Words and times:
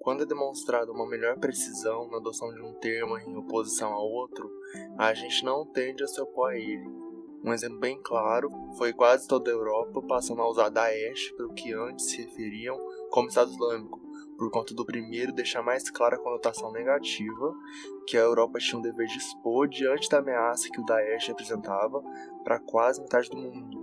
quando 0.00 0.22
é 0.22 0.26
demonstrada 0.26 0.90
uma 0.90 1.06
melhor 1.06 1.38
precisão 1.38 2.08
na 2.10 2.16
adoção 2.16 2.52
de 2.54 2.62
um 2.62 2.72
termo 2.72 3.18
em 3.18 3.36
oposição 3.36 3.92
a 3.92 3.98
outro, 3.98 4.50
a 4.98 5.12
gente 5.12 5.44
não 5.44 5.66
tende 5.66 6.02
a 6.02 6.08
se 6.08 6.18
opor 6.20 6.50
a 6.50 6.56
ele. 6.56 6.88
Um 7.44 7.52
exemplo 7.52 7.78
bem 7.78 8.00
claro 8.02 8.50
foi 8.76 8.94
quase 8.94 9.28
toda 9.28 9.50
a 9.50 9.54
Europa 9.54 10.02
passando 10.02 10.40
a 10.40 10.48
usar 10.48 10.70
Daesh 10.70 11.32
para 11.36 11.46
o 11.46 11.52
que 11.52 11.72
antes 11.74 12.06
se 12.06 12.22
referiam 12.22 12.78
como 13.10 13.28
Estado 13.28 13.50
Islâmico, 13.50 14.00
por 14.38 14.50
conta 14.50 14.74
do 14.74 14.86
primeiro 14.86 15.34
deixar 15.34 15.62
mais 15.62 15.90
clara 15.90 16.16
a 16.16 16.18
conotação 16.18 16.72
negativa 16.72 17.54
que 18.06 18.16
a 18.16 18.20
Europa 18.20 18.58
tinha 18.58 18.78
o 18.78 18.82
dever 18.82 19.06
de 19.06 19.18
expor 19.18 19.68
diante 19.68 20.08
da 20.08 20.18
ameaça 20.18 20.70
que 20.70 20.80
o 20.80 20.84
Daesh 20.84 21.28
representava 21.28 22.02
para 22.42 22.58
quase 22.58 23.02
metade 23.02 23.28
do 23.28 23.36
mundo. 23.36 23.79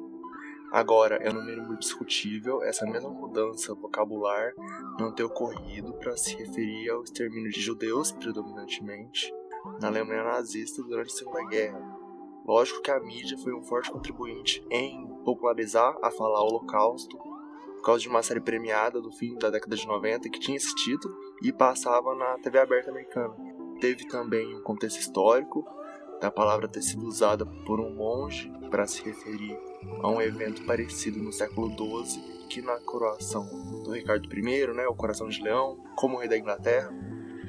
Agora, 0.72 1.16
é 1.16 1.32
no 1.32 1.44
mínimo 1.44 1.78
discutível 1.78 2.62
essa 2.62 2.86
mesma 2.86 3.10
mudança 3.10 3.74
vocabular 3.74 4.54
não 5.00 5.14
ter 5.14 5.24
ocorrido 5.24 5.94
para 5.94 6.18
se 6.18 6.36
referir 6.36 6.90
ao 6.90 7.04
extermínio 7.04 7.52
de 7.52 7.62
judeus, 7.62 8.12
predominantemente, 8.12 9.34
na 9.80 9.88
Alemanha 9.88 10.24
nazista 10.24 10.84
durante 10.84 11.14
a 11.14 11.16
Segunda 11.16 11.46
Guerra. 11.46 11.98
Lógico 12.46 12.82
que 12.82 12.92
a 12.92 13.00
mídia 13.00 13.38
foi 13.38 13.54
um 13.54 13.64
forte 13.64 13.92
contribuinte 13.92 14.66
em 14.70 15.08
popularizar 15.24 15.98
a 16.02 16.12
falar 16.12 16.42
Holocausto, 16.42 17.18
por 17.18 17.82
causa 17.82 18.02
de 18.02 18.10
uma 18.10 18.24
série 18.24 18.42
premiada 18.42 19.00
do 19.00 19.12
fim 19.12 19.36
da 19.36 19.50
década 19.50 19.76
de 19.76 19.86
90 19.86 20.30
que 20.30 20.40
tinha 20.40 20.58
esse 20.58 20.74
título 20.76 21.16
e 21.42 21.52
passava 21.54 22.14
na 22.16 22.38
TV 22.40 22.60
aberta 22.60 22.90
americana. 22.90 23.36
Teve 23.80 24.08
também 24.08 24.56
um 24.56 24.64
contexto 24.64 25.00
histórico, 25.00 25.64
da 26.20 26.32
palavra 26.32 26.68
ter 26.68 26.82
sido 26.82 27.06
usada 27.06 27.46
por 27.46 27.80
um 27.80 27.94
monge 27.94 28.52
para 28.70 28.88
se 28.88 29.04
referir 29.04 29.58
a 30.02 30.10
um 30.10 30.22
evento 30.22 30.64
parecido 30.66 31.20
no 31.20 31.32
século 31.32 31.70
XII, 31.70 32.22
que 32.50 32.62
na 32.62 32.80
coroação 32.80 33.46
do 33.84 33.92
Ricardo 33.92 34.28
I, 34.34 34.68
né, 34.74 34.88
o 34.88 34.96
Coração 34.96 35.28
de 35.28 35.42
Leão, 35.42 35.78
como 35.96 36.18
rei 36.18 36.28
da 36.28 36.38
Inglaterra, 36.38 36.90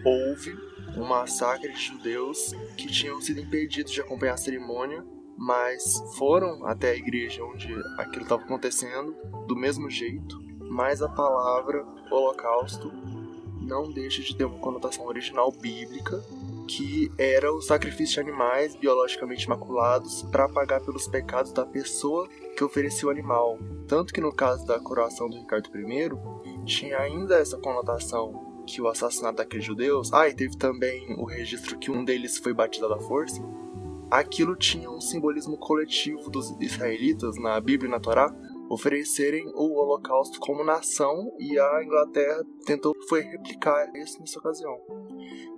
houve 0.04 0.56
um 0.96 1.04
massacre 1.04 1.72
de 1.72 1.80
judeus 1.80 2.52
que 2.76 2.88
tinham 2.88 3.20
sido 3.20 3.40
impedidos 3.40 3.92
de 3.92 4.00
acompanhar 4.00 4.34
a 4.34 4.38
cerimônia, 4.38 5.04
mas 5.36 6.02
foram 6.16 6.66
até 6.66 6.90
a 6.90 6.96
igreja 6.96 7.44
onde 7.44 7.72
aquilo 7.96 8.22
estava 8.22 8.42
acontecendo 8.42 9.14
do 9.46 9.54
mesmo 9.54 9.88
jeito, 9.88 10.40
mas 10.60 11.00
a 11.00 11.08
palavra 11.08 11.86
holocausto 12.10 12.92
não 13.60 13.92
deixa 13.92 14.22
de 14.22 14.34
ter 14.34 14.44
uma 14.44 14.58
conotação 14.58 15.06
original 15.06 15.52
bíblica 15.52 16.22
que 16.68 17.10
era 17.16 17.50
o 17.50 17.62
sacrifício 17.62 18.22
de 18.22 18.28
animais 18.28 18.76
biologicamente 18.76 19.48
maculados 19.48 20.22
para 20.30 20.48
pagar 20.48 20.80
pelos 20.82 21.08
pecados 21.08 21.50
da 21.50 21.64
pessoa 21.64 22.28
que 22.56 22.62
oferecia 22.62 23.08
o 23.08 23.10
animal. 23.10 23.58
Tanto 23.86 24.12
que 24.12 24.20
no 24.20 24.32
caso 24.32 24.66
da 24.66 24.78
coroação 24.78 25.30
do 25.30 25.38
Ricardo 25.38 25.70
I, 25.74 26.64
tinha 26.66 26.98
ainda 26.98 27.38
essa 27.38 27.56
conotação 27.56 28.62
que 28.66 28.82
o 28.82 28.88
assassinato 28.88 29.38
daqueles 29.38 29.64
judeus. 29.64 30.12
Ah, 30.12 30.28
e 30.28 30.34
teve 30.34 30.56
também 30.56 31.14
o 31.18 31.24
registro 31.24 31.78
que 31.78 31.90
um 31.90 32.04
deles 32.04 32.36
foi 32.36 32.52
batizado 32.52 32.92
à 32.92 33.00
força. 33.00 33.42
Aquilo 34.10 34.54
tinha 34.54 34.90
um 34.90 35.00
simbolismo 35.00 35.56
coletivo 35.56 36.30
dos 36.30 36.54
israelitas 36.60 37.36
na 37.38 37.58
Bíblia 37.60 37.88
e 37.88 37.90
na 37.90 38.00
Torá 38.00 38.34
oferecerem 38.68 39.50
o 39.54 39.74
Holocausto 39.74 40.38
como 40.40 40.64
nação 40.64 41.32
e 41.38 41.58
a 41.58 41.82
Inglaterra 41.82 42.44
tentou 42.64 42.94
foi 43.08 43.22
replicar 43.22 43.90
isso 43.96 44.20
nessa 44.20 44.38
ocasião. 44.38 44.78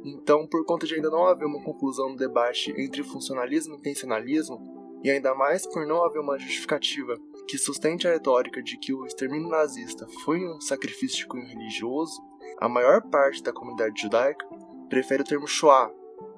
Então, 0.05 0.47
por 0.47 0.65
conta 0.65 0.87
de 0.87 0.95
ainda 0.95 1.11
não 1.11 1.27
haver 1.27 1.47
uma 1.47 1.63
conclusão 1.63 2.11
no 2.11 2.17
debate 2.17 2.73
entre 2.79 3.03
funcionalismo 3.03 3.75
e 3.75 3.79
intencionalismo, 3.79 4.81
e 5.03 5.11
ainda 5.11 5.35
mais 5.35 5.67
por 5.67 5.87
não 5.87 6.05
haver 6.05 6.21
uma 6.21 6.39
justificativa 6.39 7.19
que 7.49 7.59
sustente 7.59 8.07
a 8.07 8.13
retórica 8.13 8.63
de 8.63 8.79
que 8.79 8.93
o 8.93 9.07
extermínio 9.07 9.49
nazista 9.49 10.07
foi 10.25 10.47
um 10.47 10.61
sacrifício 10.61 11.19
de 11.19 11.27
cunho 11.27 11.47
religioso, 11.47 12.21
a 12.59 12.69
maior 12.69 13.03
parte 13.03 13.43
da 13.43 13.53
comunidade 13.53 14.01
judaica 14.01 14.47
prefere 14.89 15.23
o 15.23 15.27
termo 15.27 15.47
Shoah, 15.47 15.91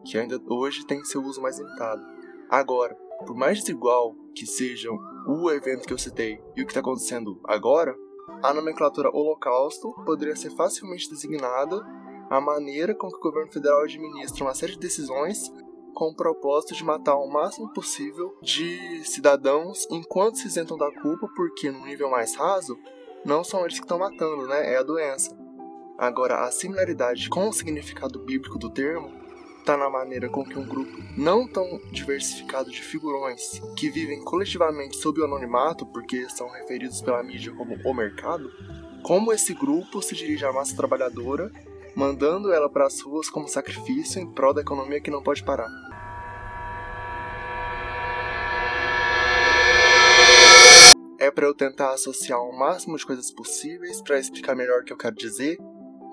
que 0.05 0.17
ainda 0.17 0.41
hoje 0.49 0.87
tem 0.87 1.05
seu 1.05 1.23
uso 1.23 1.41
mais 1.43 1.59
limitado. 1.59 2.03
Agora, 2.49 2.95
por 3.27 3.35
mais 3.35 3.59
desigual 3.59 4.17
que 4.35 4.47
sejam 4.47 4.99
o 5.27 5.51
evento 5.51 5.87
que 5.87 5.93
eu 5.93 5.99
citei 5.99 6.41
e 6.57 6.63
o 6.63 6.67
que 6.67 6.71
está 6.71 6.81
acontecendo 6.81 7.41
agora, 7.45 7.95
a 8.43 8.53
nomenclatura 8.53 9.11
Holocausto 9.11 9.93
poderia 10.05 10.37
ser 10.37 10.51
facilmente 10.51 11.09
designada 11.09 11.77
a 12.31 12.41
maneira 12.41 12.95
com 12.95 13.09
que 13.09 13.17
o 13.17 13.21
governo 13.21 13.53
federal 13.53 13.83
administra 13.83 14.45
uma 14.45 14.55
série 14.55 14.73
de 14.73 14.79
decisões 14.79 15.53
com 15.95 16.07
o 16.07 16.17
propósito 16.17 16.75
de 16.75 16.85
matar 16.85 17.17
o 17.17 17.31
máximo 17.31 17.73
possível 17.73 18.37
de 18.43 19.05
cidadãos 19.05 19.87
enquanto 19.91 20.39
se 20.39 20.47
isentam 20.47 20.77
da 20.77 20.91
culpa, 20.91 21.29
porque 21.37 21.71
no 21.71 21.85
nível 21.85 22.11
mais 22.11 22.35
raso, 22.35 22.79
não 23.25 23.45
são 23.45 23.61
eles 23.61 23.79
que 23.79 23.85
estão 23.85 23.99
matando, 23.99 24.47
né? 24.47 24.73
É 24.73 24.79
a 24.79 24.83
doença. 24.83 25.37
Agora, 25.99 26.45
a 26.45 26.51
similaridade 26.51 27.29
com 27.29 27.49
o 27.49 27.53
significado 27.53 28.19
bíblico 28.19 28.59
do 28.59 28.71
termo 28.71 29.22
está 29.63 29.77
na 29.77 29.89
maneira 29.89 30.29
com 30.29 30.45
que 30.45 30.59
um 30.59 30.67
grupo 30.67 30.93
não 31.17 31.47
tão 31.47 31.81
diversificado 31.91 32.71
de 32.71 32.83
figurões 32.83 33.61
que 33.77 33.89
vivem 33.89 34.23
coletivamente 34.23 34.97
sob 34.99 35.21
o 35.21 35.25
anonimato, 35.25 35.87
porque 35.87 36.29
são 36.29 36.49
referidos 36.49 37.01
pela 37.01 37.23
mídia 37.23 37.53
como 37.53 37.79
o 37.85 37.95
mercado, 37.95 38.53
como 39.03 39.33
esse 39.33 39.55
grupo 39.55 40.03
se 40.03 40.15
dirige 40.15 40.45
à 40.45 40.53
massa 40.53 40.77
trabalhadora 40.77 41.51
mandando 41.95 42.53
ela 42.53 42.71
para 42.71 42.87
as 42.87 43.01
ruas 43.01 43.29
como 43.29 43.49
sacrifício 43.49 44.21
em 44.21 44.31
prol 44.31 44.55
da 44.55 44.63
economia 44.63 45.01
que 45.01 45.11
não 45.11 45.23
pode 45.23 45.45
parar. 45.45 45.69
É 51.19 51.31
para 51.31 51.47
eu 51.47 51.55
tentar 51.55 51.93
associar 51.93 52.41
o 52.41 52.59
máximo 52.59 52.97
de 52.97 53.07
coisas 53.07 53.31
possíveis 53.31 54.01
para 54.03 54.19
explicar 54.19 54.57
melhor 54.57 54.81
o 54.81 54.85
que 54.85 54.93
eu 54.93 54.97
quero 54.97 55.15
dizer. 55.15 55.57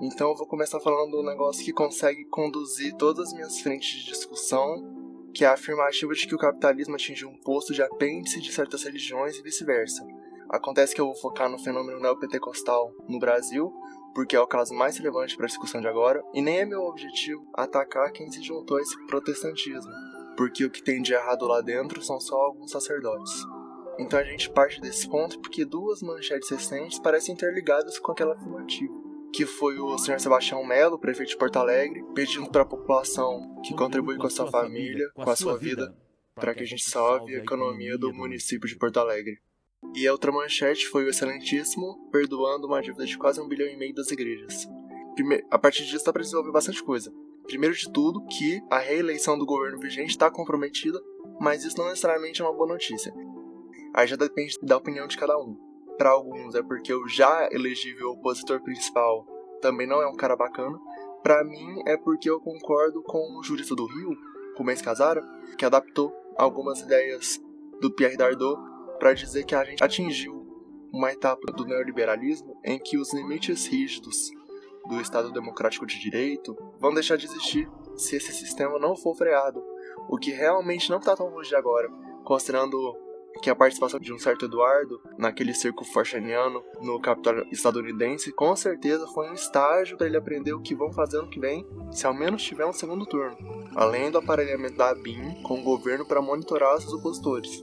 Então 0.00 0.30
eu 0.30 0.36
vou 0.36 0.46
começar 0.46 0.80
falando 0.80 1.20
um 1.20 1.24
negócio 1.24 1.62
que 1.62 1.74
consegue 1.74 2.24
conduzir 2.24 2.96
todas 2.96 3.28
as 3.28 3.34
minhas 3.34 3.60
frentes 3.60 4.00
de 4.00 4.06
discussão, 4.06 5.28
que 5.34 5.44
é 5.44 5.48
a 5.48 5.52
afirmativa 5.52 6.14
de 6.14 6.26
que 6.26 6.34
o 6.34 6.38
capitalismo 6.38 6.94
atingiu 6.94 7.28
um 7.28 7.36
posto 7.36 7.74
de 7.74 7.82
apêndice 7.82 8.40
de 8.40 8.50
certas 8.50 8.82
religiões 8.82 9.36
e 9.36 9.42
vice-versa. 9.42 10.02
Acontece 10.48 10.94
que 10.94 11.00
eu 11.00 11.06
vou 11.06 11.14
focar 11.14 11.50
no 11.50 11.58
fenômeno 11.58 12.00
neopentecostal 12.00 12.94
no 13.06 13.18
Brasil, 13.18 13.72
porque 14.14 14.34
é 14.34 14.40
o 14.40 14.46
caso 14.46 14.74
mais 14.74 14.96
relevante 14.96 15.36
para 15.36 15.44
a 15.44 15.48
discussão 15.48 15.82
de 15.82 15.86
agora, 15.86 16.24
e 16.32 16.40
nem 16.40 16.60
é 16.60 16.64
meu 16.64 16.80
objetivo 16.80 17.46
atacar 17.52 18.10
quem 18.10 18.30
se 18.30 18.42
juntou 18.42 18.78
a 18.78 18.80
esse 18.80 18.96
protestantismo, 19.06 19.92
porque 20.36 20.64
o 20.64 20.70
que 20.70 20.82
tem 20.82 21.02
de 21.02 21.12
errado 21.12 21.46
lá 21.46 21.60
dentro 21.60 22.02
são 22.02 22.18
só 22.18 22.36
alguns 22.36 22.70
sacerdotes. 22.70 23.32
Então 23.98 24.18
a 24.18 24.24
gente 24.24 24.50
parte 24.50 24.80
desse 24.80 25.06
ponto 25.08 25.38
porque 25.40 25.64
duas 25.64 26.02
manchetes 26.02 26.48
recentes 26.48 26.98
parecem 26.98 27.34
interligadas 27.34 27.98
com 27.98 28.10
aquela 28.10 28.32
afirmativa, 28.32 28.94
que 29.32 29.46
foi 29.46 29.78
o 29.78 29.96
Sr. 29.98 30.20
Sebastião 30.20 30.64
Melo, 30.64 30.98
prefeito 30.98 31.30
de 31.30 31.36
Porto 31.36 31.56
Alegre, 31.56 32.04
pedindo 32.14 32.50
para 32.50 32.62
a 32.62 32.66
população 32.66 33.60
que 33.64 33.74
contribui 33.74 34.16
com 34.16 34.26
a 34.26 34.30
sua 34.30 34.50
família, 34.50 35.10
com 35.14 35.30
a 35.30 35.36
sua 35.36 35.56
vida, 35.56 35.96
para 36.34 36.54
que 36.54 36.62
a 36.62 36.66
gente 36.66 36.82
salve 36.82 37.34
a 37.34 37.38
economia 37.38 37.96
do 37.96 38.12
município 38.12 38.68
de 38.68 38.76
Porto 38.76 38.98
Alegre. 38.98 39.38
E 39.94 40.06
a 40.06 40.12
outra 40.12 40.30
manchete 40.30 40.86
foi 40.86 41.04
o 41.04 41.08
Excelentíssimo 41.08 42.08
perdoando 42.12 42.66
uma 42.66 42.82
dívida 42.82 43.06
de 43.06 43.16
quase 43.16 43.40
um 43.40 43.48
bilhão 43.48 43.68
e 43.68 43.76
meio 43.76 43.94
das 43.94 44.10
igrejas. 44.10 44.68
Primeiro, 45.14 45.46
a 45.50 45.58
partir 45.58 45.84
disso 45.84 46.04
dá 46.04 46.12
para 46.12 46.22
desenvolver 46.22 46.52
bastante 46.52 46.82
coisa. 46.82 47.12
Primeiro 47.44 47.74
de 47.74 47.90
tudo, 47.90 48.24
que 48.26 48.62
a 48.70 48.78
reeleição 48.78 49.38
do 49.38 49.46
governo 49.46 49.78
vigente 49.78 50.10
está 50.10 50.30
comprometida, 50.30 51.00
mas 51.40 51.64
isso 51.64 51.78
não 51.78 51.88
necessariamente 51.88 52.40
é 52.40 52.44
uma 52.44 52.52
boa 52.52 52.68
notícia. 52.68 53.12
Aí 53.92 54.06
já 54.06 54.16
depende 54.16 54.56
da 54.62 54.76
opinião 54.76 55.06
de 55.06 55.16
cada 55.16 55.36
um. 55.38 55.69
Para 56.00 56.12
alguns 56.12 56.54
é 56.54 56.62
porque 56.62 56.94
o 56.94 57.06
já 57.06 57.46
elegível 57.52 58.12
opositor 58.12 58.62
principal 58.62 59.26
também 59.60 59.86
não 59.86 60.00
é 60.00 60.06
um 60.06 60.16
cara 60.16 60.34
bacana. 60.34 60.80
Para 61.22 61.44
mim 61.44 61.82
é 61.84 61.94
porque 61.94 62.30
eu 62.30 62.40
concordo 62.40 63.02
com 63.02 63.18
o 63.38 63.42
jurista 63.42 63.74
do 63.74 63.84
Rio, 63.84 64.16
com 64.56 64.62
o 64.62 64.82
Casara, 64.82 65.22
que 65.58 65.64
adaptou 65.66 66.10
algumas 66.38 66.80
ideias 66.80 67.38
do 67.82 67.90
Pierre 67.90 68.16
Dardot 68.16 68.58
para 68.98 69.12
dizer 69.12 69.44
que 69.44 69.54
a 69.54 69.62
gente 69.62 69.84
atingiu 69.84 70.42
uma 70.90 71.12
etapa 71.12 71.52
do 71.52 71.66
neoliberalismo 71.66 72.58
em 72.64 72.78
que 72.78 72.96
os 72.96 73.12
limites 73.12 73.66
rígidos 73.66 74.30
do 74.88 75.02
Estado 75.02 75.30
Democrático 75.30 75.84
de 75.84 76.00
Direito 76.00 76.56
vão 76.78 76.94
deixar 76.94 77.16
de 77.16 77.26
existir 77.26 77.70
se 77.94 78.16
esse 78.16 78.32
sistema 78.32 78.78
não 78.78 78.96
for 78.96 79.14
freado, 79.14 79.62
o 80.08 80.16
que 80.16 80.30
realmente 80.30 80.88
não 80.88 80.96
está 80.96 81.14
tão 81.14 81.28
longe 81.28 81.50
de 81.50 81.56
agora, 81.56 81.90
considerando 82.24 83.09
que 83.42 83.50
a 83.50 83.54
participação 83.54 83.98
de 83.98 84.12
um 84.12 84.18
certo 84.18 84.44
Eduardo 84.44 85.00
naquele 85.16 85.54
circo 85.54 85.84
forchaniano 85.84 86.62
no 86.80 87.00
capital 87.00 87.44
estadunidense 87.50 88.32
com 88.32 88.54
certeza 88.54 89.06
foi 89.08 89.30
um 89.30 89.34
estágio 89.34 89.96
para 89.96 90.06
ele 90.06 90.16
aprender 90.16 90.52
o 90.52 90.60
que 90.60 90.74
vão 90.74 90.92
fazer 90.92 91.20
no 91.20 91.30
que 91.30 91.40
vem, 91.40 91.66
se 91.90 92.06
ao 92.06 92.14
menos 92.14 92.42
tiver 92.42 92.66
um 92.66 92.72
segundo 92.72 93.06
turno, 93.06 93.36
além 93.74 94.10
do 94.10 94.18
aparelhamento 94.18 94.76
da 94.76 94.90
ABIN 94.90 95.42
com 95.42 95.60
o 95.60 95.62
governo 95.62 96.04
para 96.04 96.20
monitorar 96.20 96.80
seus 96.80 96.92
opositores. 96.92 97.62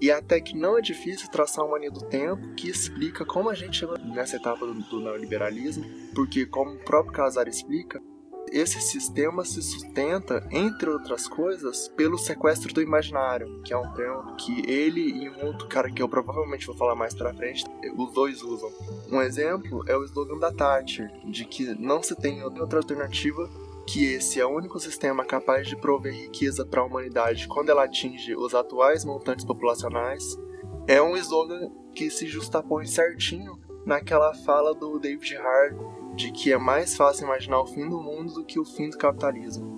E 0.00 0.10
até 0.10 0.40
que 0.40 0.56
não 0.56 0.76
é 0.76 0.80
difícil 0.80 1.30
traçar 1.30 1.64
uma 1.64 1.78
linha 1.78 1.90
do 1.90 2.04
tempo 2.06 2.54
que 2.54 2.68
explica 2.68 3.24
como 3.24 3.48
a 3.48 3.54
gente 3.54 3.78
chegou 3.78 3.96
nessa 3.98 4.36
etapa 4.36 4.66
do, 4.66 4.74
do 4.74 5.00
neoliberalismo, 5.00 5.84
porque, 6.14 6.44
como 6.44 6.72
o 6.72 6.84
próprio 6.84 7.14
Casar 7.14 7.48
explica, 7.48 8.02
esse 8.50 8.80
sistema 8.80 9.44
se 9.44 9.62
sustenta, 9.62 10.46
entre 10.50 10.88
outras 10.88 11.26
coisas, 11.26 11.88
pelo 11.88 12.18
sequestro 12.18 12.72
do 12.72 12.82
imaginário, 12.82 13.60
que 13.62 13.72
é 13.72 13.76
um 13.76 13.92
termo 13.92 14.36
que 14.36 14.70
ele 14.70 15.00
e 15.00 15.28
um 15.28 15.46
outro 15.46 15.66
cara 15.66 15.90
que 15.90 16.02
eu 16.02 16.08
provavelmente 16.08 16.66
vou 16.66 16.76
falar 16.76 16.94
mais 16.94 17.14
pra 17.14 17.34
frente, 17.34 17.64
os 17.96 18.12
dois 18.12 18.42
usam. 18.42 18.70
Um 19.10 19.20
exemplo 19.20 19.84
é 19.88 19.96
o 19.96 20.04
slogan 20.04 20.38
da 20.38 20.52
Thatcher, 20.52 21.10
de 21.24 21.44
que 21.44 21.74
não 21.74 22.02
se 22.02 22.14
tem 22.14 22.42
outra 22.44 22.78
alternativa 22.78 23.50
que 23.86 24.04
esse 24.14 24.40
é 24.40 24.46
o 24.46 24.56
único 24.56 24.80
sistema 24.80 25.24
capaz 25.24 25.68
de 25.68 25.76
prover 25.76 26.14
riqueza 26.14 26.64
para 26.64 26.80
a 26.80 26.84
humanidade 26.84 27.46
quando 27.46 27.68
ela 27.68 27.84
atinge 27.84 28.34
os 28.34 28.54
atuais 28.54 29.04
montantes 29.04 29.44
populacionais, 29.44 30.38
é 30.86 31.02
um 31.02 31.16
slogan 31.16 31.70
que 31.94 32.10
se 32.10 32.26
justapõe 32.26 32.86
certinho 32.86 33.58
naquela 33.84 34.32
fala 34.32 34.74
do 34.74 34.98
David 34.98 35.36
Harvey 35.36 36.03
de 36.14 36.30
que 36.30 36.52
é 36.52 36.58
mais 36.58 36.96
fácil 36.96 37.24
imaginar 37.24 37.60
o 37.60 37.66
fim 37.66 37.88
do 37.88 38.00
mundo 38.00 38.34
do 38.34 38.44
que 38.44 38.58
o 38.58 38.64
fim 38.64 38.88
do 38.88 38.98
capitalismo. 38.98 39.74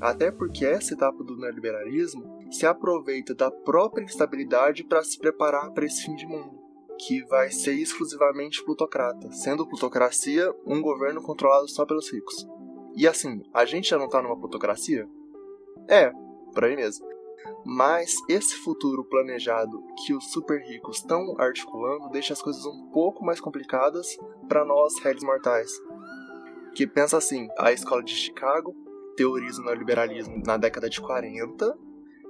Até 0.00 0.30
porque 0.30 0.64
essa 0.64 0.94
etapa 0.94 1.22
do 1.24 1.36
neoliberalismo 1.36 2.36
se 2.50 2.66
aproveita 2.66 3.34
da 3.34 3.50
própria 3.50 4.04
instabilidade 4.04 4.84
para 4.84 5.02
se 5.02 5.18
preparar 5.18 5.72
para 5.72 5.84
esse 5.84 6.04
fim 6.04 6.14
de 6.14 6.26
mundo, 6.26 6.58
que 6.98 7.24
vai 7.24 7.50
ser 7.50 7.72
exclusivamente 7.72 8.64
plutocrata, 8.64 9.30
sendo 9.32 9.66
plutocracia 9.66 10.54
um 10.64 10.80
governo 10.80 11.22
controlado 11.22 11.68
só 11.68 11.84
pelos 11.84 12.10
ricos. 12.12 12.46
E 12.94 13.06
assim, 13.06 13.42
a 13.52 13.64
gente 13.64 13.90
já 13.90 13.98
não 13.98 14.08
tá 14.08 14.22
numa 14.22 14.38
plutocracia? 14.38 15.08
É, 15.88 16.10
por 16.54 16.64
aí 16.64 16.76
mesmo. 16.76 17.15
Mas 17.64 18.14
esse 18.28 18.54
futuro 18.56 19.04
planejado 19.04 19.82
que 20.04 20.14
os 20.14 20.30
super 20.32 20.60
ricos 20.60 20.98
estão 20.98 21.34
articulando 21.38 22.10
deixa 22.10 22.32
as 22.32 22.42
coisas 22.42 22.64
um 22.64 22.90
pouco 22.92 23.24
mais 23.24 23.40
complicadas 23.40 24.16
para 24.48 24.64
nós, 24.64 24.98
réis 25.00 25.22
mortais. 25.22 25.70
Que 26.74 26.86
pensa 26.86 27.16
assim, 27.16 27.48
a 27.58 27.72
escola 27.72 28.02
de 28.02 28.14
Chicago 28.14 28.74
teoriza 29.16 29.60
o 29.60 29.64
neoliberalismo 29.64 30.42
na 30.44 30.56
década 30.56 30.90
de 30.90 31.00
40, 31.00 31.76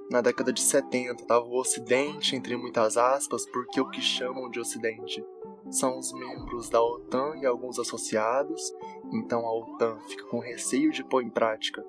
na 0.09 0.21
década 0.21 0.53
de 0.53 0.61
70 0.61 1.21
estava 1.21 1.43
o 1.43 1.59
Ocidente, 1.59 2.33
entre 2.33 2.55
muitas 2.55 2.95
aspas, 2.95 3.45
porque 3.45 3.81
o 3.81 3.89
que 3.89 4.01
chamam 4.01 4.49
de 4.49 4.57
Ocidente 4.57 5.23
são 5.69 5.99
os 5.99 6.13
membros 6.13 6.69
da 6.69 6.81
OTAN 6.81 7.35
e 7.41 7.45
alguns 7.45 7.77
associados, 7.77 8.73
então 9.11 9.45
a 9.45 9.53
OTAN 9.53 9.99
fica 10.07 10.23
com 10.27 10.39
receio 10.39 10.91
de 10.91 11.03
pôr 11.03 11.23
em 11.23 11.29
prática 11.29 11.85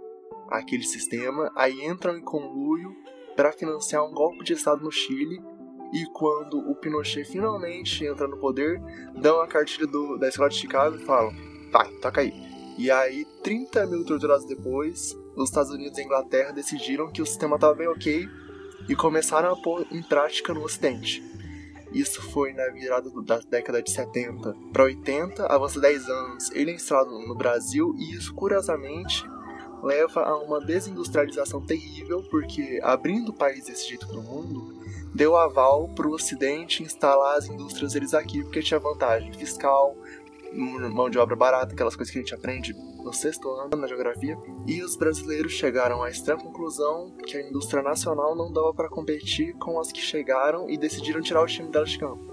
aquele 0.50 0.82
sistema, 0.82 1.52
aí 1.54 1.84
entram 1.84 2.16
em 2.16 2.22
conluio 2.22 2.96
para 3.38 3.52
financiar 3.52 4.04
um 4.04 4.12
golpe 4.12 4.42
de 4.42 4.52
Estado 4.52 4.82
no 4.82 4.90
Chile. 4.90 5.40
E 5.92 6.04
quando 6.06 6.58
o 6.58 6.74
Pinochet 6.74 7.24
finalmente 7.24 8.04
entra 8.04 8.26
no 8.26 8.36
poder, 8.36 8.82
dão 9.14 9.40
a 9.40 9.46
cartilha 9.46 9.86
do, 9.86 10.18
da 10.18 10.28
escola 10.28 10.50
de 10.50 10.56
Chicago 10.56 10.96
e 10.96 11.04
falam: 11.04 11.32
vai, 11.70 11.88
toca 12.02 12.20
aí. 12.20 12.34
E 12.76 12.90
aí, 12.90 13.24
30 13.44 13.86
mil 13.86 14.04
torturados 14.04 14.44
depois, 14.44 15.16
os 15.36 15.48
Estados 15.50 15.70
Unidos 15.70 15.96
e 15.96 16.00
a 16.00 16.04
Inglaterra 16.04 16.50
decidiram 16.50 17.12
que 17.12 17.22
o 17.22 17.26
sistema 17.26 17.54
estava 17.54 17.76
bem 17.76 17.86
ok 17.86 18.28
e 18.88 18.96
começaram 18.96 19.52
a 19.52 19.56
pôr 19.56 19.86
em 19.92 20.02
prática 20.02 20.52
no 20.52 20.64
Ocidente. 20.64 21.22
Isso 21.92 22.20
foi 22.20 22.52
na 22.52 22.68
virada 22.70 23.08
da 23.22 23.38
década 23.38 23.80
de 23.80 23.92
70 23.92 24.54
para 24.72 24.82
80, 24.82 25.46
avança 25.46 25.80
10 25.80 26.08
anos. 26.08 26.50
Ele 26.50 26.72
é 26.72 26.74
instalado 26.74 27.10
no 27.10 27.36
Brasil 27.36 27.94
e 27.96 28.16
isso, 28.16 28.34
curiosamente, 28.34 29.24
leva 29.82 30.22
a 30.22 30.36
uma 30.38 30.60
desindustrialização 30.60 31.60
terrível, 31.60 32.22
porque 32.30 32.80
abrindo 32.82 33.30
o 33.30 33.34
país 33.34 33.66
desse 33.66 33.88
jeito 33.88 34.06
para 34.06 34.18
o 34.18 34.22
mundo, 34.22 34.78
deu 35.14 35.36
aval 35.36 35.88
para 35.88 36.06
o 36.06 36.12
Ocidente 36.12 36.82
instalar 36.82 37.38
as 37.38 37.46
indústrias 37.46 37.92
deles 37.92 38.14
aqui, 38.14 38.42
porque 38.42 38.60
tinha 38.60 38.80
vantagem 38.80 39.32
fiscal, 39.32 39.96
mão 40.52 41.10
de 41.10 41.18
obra 41.18 41.36
barata, 41.36 41.72
aquelas 41.72 41.94
coisas 41.94 42.12
que 42.12 42.18
a 42.18 42.22
gente 42.22 42.34
aprende 42.34 42.72
no 42.72 43.12
sexto 43.12 43.48
ano 43.50 43.76
na 43.76 43.86
geografia. 43.86 44.36
E 44.66 44.82
os 44.82 44.96
brasileiros 44.96 45.52
chegaram 45.52 46.02
à 46.02 46.10
extrema 46.10 46.42
conclusão 46.42 47.10
que 47.26 47.36
a 47.36 47.48
indústria 47.48 47.82
nacional 47.82 48.34
não 48.34 48.52
dava 48.52 48.72
para 48.74 48.88
competir 48.88 49.54
com 49.54 49.78
as 49.78 49.92
que 49.92 50.00
chegaram 50.00 50.68
e 50.68 50.76
decidiram 50.76 51.20
tirar 51.20 51.42
o 51.42 51.46
time 51.46 51.70
delas 51.70 51.90
de 51.90 51.98
campo. 51.98 52.26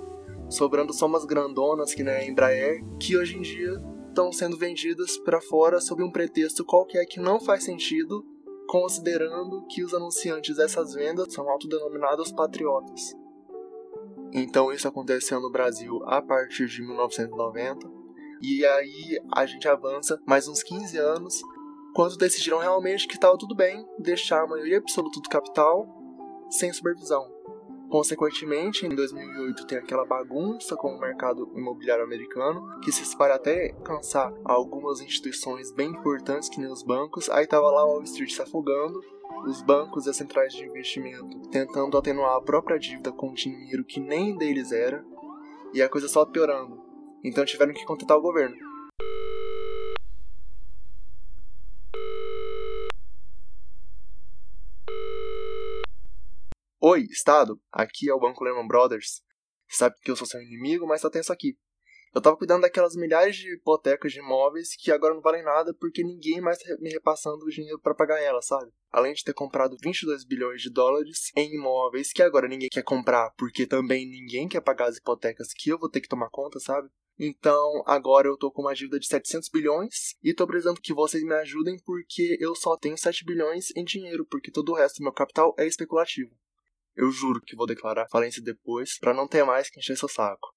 Sobrando 0.50 0.94
só 0.94 1.08
umas 1.08 1.26
grandonas 1.26 1.94
que 1.94 2.04
nem 2.04 2.14
a 2.14 2.26
Embraer, 2.26 2.84
que 3.00 3.18
hoje 3.18 3.38
em 3.38 3.42
dia 3.42 3.82
estão 4.16 4.32
sendo 4.32 4.58
vendidas 4.58 5.18
para 5.18 5.42
fora 5.42 5.82
sob 5.82 6.02
um 6.02 6.10
pretexto 6.10 6.64
qualquer 6.64 7.06
que 7.06 7.20
não 7.20 7.38
faz 7.38 7.66
sentido, 7.66 8.26
considerando 8.66 9.66
que 9.68 9.84
os 9.84 9.94
anunciantes 9.94 10.56
dessas 10.56 10.94
vendas 10.94 11.34
são 11.34 11.50
autodenominados 11.50 12.32
patriotas. 12.32 13.14
Então 14.32 14.72
isso 14.72 14.88
aconteceu 14.88 15.42
no 15.42 15.52
Brasil 15.52 16.02
a 16.06 16.22
partir 16.22 16.66
de 16.68 16.82
1990, 16.82 17.92
e 18.42 18.66
aí 18.66 19.20
a 19.34 19.46
gente 19.46 19.68
avança 19.68 20.18
mais 20.26 20.48
uns 20.48 20.64
15 20.64 20.98
anos, 20.98 21.42
quando 21.94 22.16
decidiram 22.16 22.60
realmente 22.60 23.10
que 23.10 23.16
estava 23.16 23.38
tudo 23.38 23.54
bem 23.54 23.86
deixar 24.00 24.44
a 24.44 24.48
maioria 24.48 24.78
absoluta 24.78 25.20
do 25.20 25.30
capital 25.30 25.86
sem 26.50 26.72
supervisão. 26.72 27.35
Consequentemente, 27.96 28.86
em 28.86 28.90
2008 28.90 29.66
tem 29.66 29.78
aquela 29.78 30.04
bagunça 30.04 30.76
com 30.76 30.90
o 30.90 31.00
mercado 31.00 31.50
imobiliário 31.56 32.04
americano, 32.04 32.78
que 32.82 32.92
se 32.92 33.04
espalha 33.04 33.36
até 33.36 33.70
cansar 33.86 34.34
algumas 34.44 35.00
instituições 35.00 35.72
bem 35.72 35.92
importantes, 35.92 36.50
que 36.50 36.60
nem 36.60 36.70
os 36.70 36.84
bancos. 36.84 37.30
Aí 37.30 37.48
tava 37.48 37.72
lá 37.72 37.86
Wall 37.86 38.04
Street 38.04 38.34
se 38.34 38.42
afogando, 38.42 39.02
os 39.46 39.62
bancos 39.62 40.06
e 40.06 40.10
as 40.10 40.18
centrais 40.18 40.54
de 40.54 40.66
investimento 40.66 41.48
tentando 41.48 41.98
atenuar 41.98 42.36
a 42.36 42.42
própria 42.42 42.78
dívida 42.78 43.14
com 43.14 43.32
dinheiro 43.32 43.86
que 43.86 44.02
nem 44.02 44.36
deles 44.36 44.74
era, 44.74 45.02
e 45.74 45.82
a 45.82 45.88
coisa 45.88 46.10
só 46.10 46.26
piorando. 46.26 46.78
Então 47.24 47.46
tiveram 47.46 47.74
que 47.74 47.86
contratar 47.86 48.18
o 48.18 48.22
governo. 48.22 48.75
Oi, 56.88 57.08
Estado, 57.10 57.60
aqui 57.72 58.08
é 58.08 58.14
o 58.14 58.20
Banco 58.20 58.44
Lehman 58.44 58.68
Brothers. 58.68 59.24
Sabe 59.68 59.96
que 60.04 60.12
eu 60.12 60.16
sou 60.16 60.28
seu 60.28 60.40
inimigo, 60.40 60.86
mas 60.86 61.02
só 61.02 61.10
tenho 61.10 61.22
isso 61.22 61.34
aqui. 61.34 61.58
Eu 62.14 62.22
tava 62.22 62.38
cuidando 62.38 62.62
daquelas 62.62 62.96
milhares 62.96 63.38
de 63.38 63.56
hipotecas 63.56 64.12
de 64.12 64.20
imóveis 64.20 64.76
que 64.78 64.92
agora 64.92 65.16
não 65.16 65.20
valem 65.20 65.42
nada 65.42 65.74
porque 65.74 66.04
ninguém 66.04 66.40
mais 66.40 66.60
tá 66.60 66.78
me 66.80 66.92
repassando 66.92 67.44
o 67.44 67.50
dinheiro 67.50 67.80
para 67.80 67.96
pagar 67.96 68.22
elas, 68.22 68.46
sabe? 68.46 68.72
Além 68.92 69.16
de 69.16 69.24
ter 69.24 69.34
comprado 69.34 69.76
22 69.82 70.26
bilhões 70.26 70.62
de 70.62 70.70
dólares 70.70 71.32
em 71.36 71.56
imóveis 71.56 72.14
que 72.14 72.22
agora 72.22 72.48
ninguém 72.48 72.70
quer 72.70 72.84
comprar 72.84 73.32
porque 73.36 73.66
também 73.66 74.08
ninguém 74.08 74.48
quer 74.48 74.62
pagar 74.62 74.88
as 74.88 74.98
hipotecas 74.98 75.56
que 75.58 75.72
eu 75.72 75.80
vou 75.80 75.90
ter 75.90 76.02
que 76.02 76.08
tomar 76.08 76.30
conta, 76.30 76.60
sabe? 76.60 76.88
Então, 77.18 77.82
agora 77.88 78.28
eu 78.28 78.38
tô 78.38 78.52
com 78.52 78.62
uma 78.62 78.76
dívida 78.76 79.00
de 79.00 79.08
700 79.08 79.50
bilhões 79.50 80.16
e 80.22 80.36
tô 80.36 80.46
precisando 80.46 80.80
que 80.80 80.94
vocês 80.94 81.24
me 81.24 81.34
ajudem 81.34 81.80
porque 81.84 82.38
eu 82.40 82.54
só 82.54 82.78
tenho 82.78 82.96
7 82.96 83.26
bilhões 83.26 83.76
em 83.76 83.84
dinheiro, 83.84 84.24
porque 84.30 84.52
todo 84.52 84.72
o 84.72 84.76
resto 84.76 84.98
do 84.98 85.06
meu 85.06 85.14
capital 85.14 85.56
é 85.58 85.66
especulativo. 85.66 86.30
Eu 86.96 87.12
juro 87.12 87.42
que 87.42 87.56
vou 87.56 87.68
declarar 87.68 88.08
falência 88.10 88.42
depois 88.42 88.98
para 88.98 89.14
não 89.14 89.28
ter 89.28 89.44
mais 89.44 89.70
que 89.70 89.80
encher 89.80 89.98
seu 89.98 90.08
saco. 90.08 90.54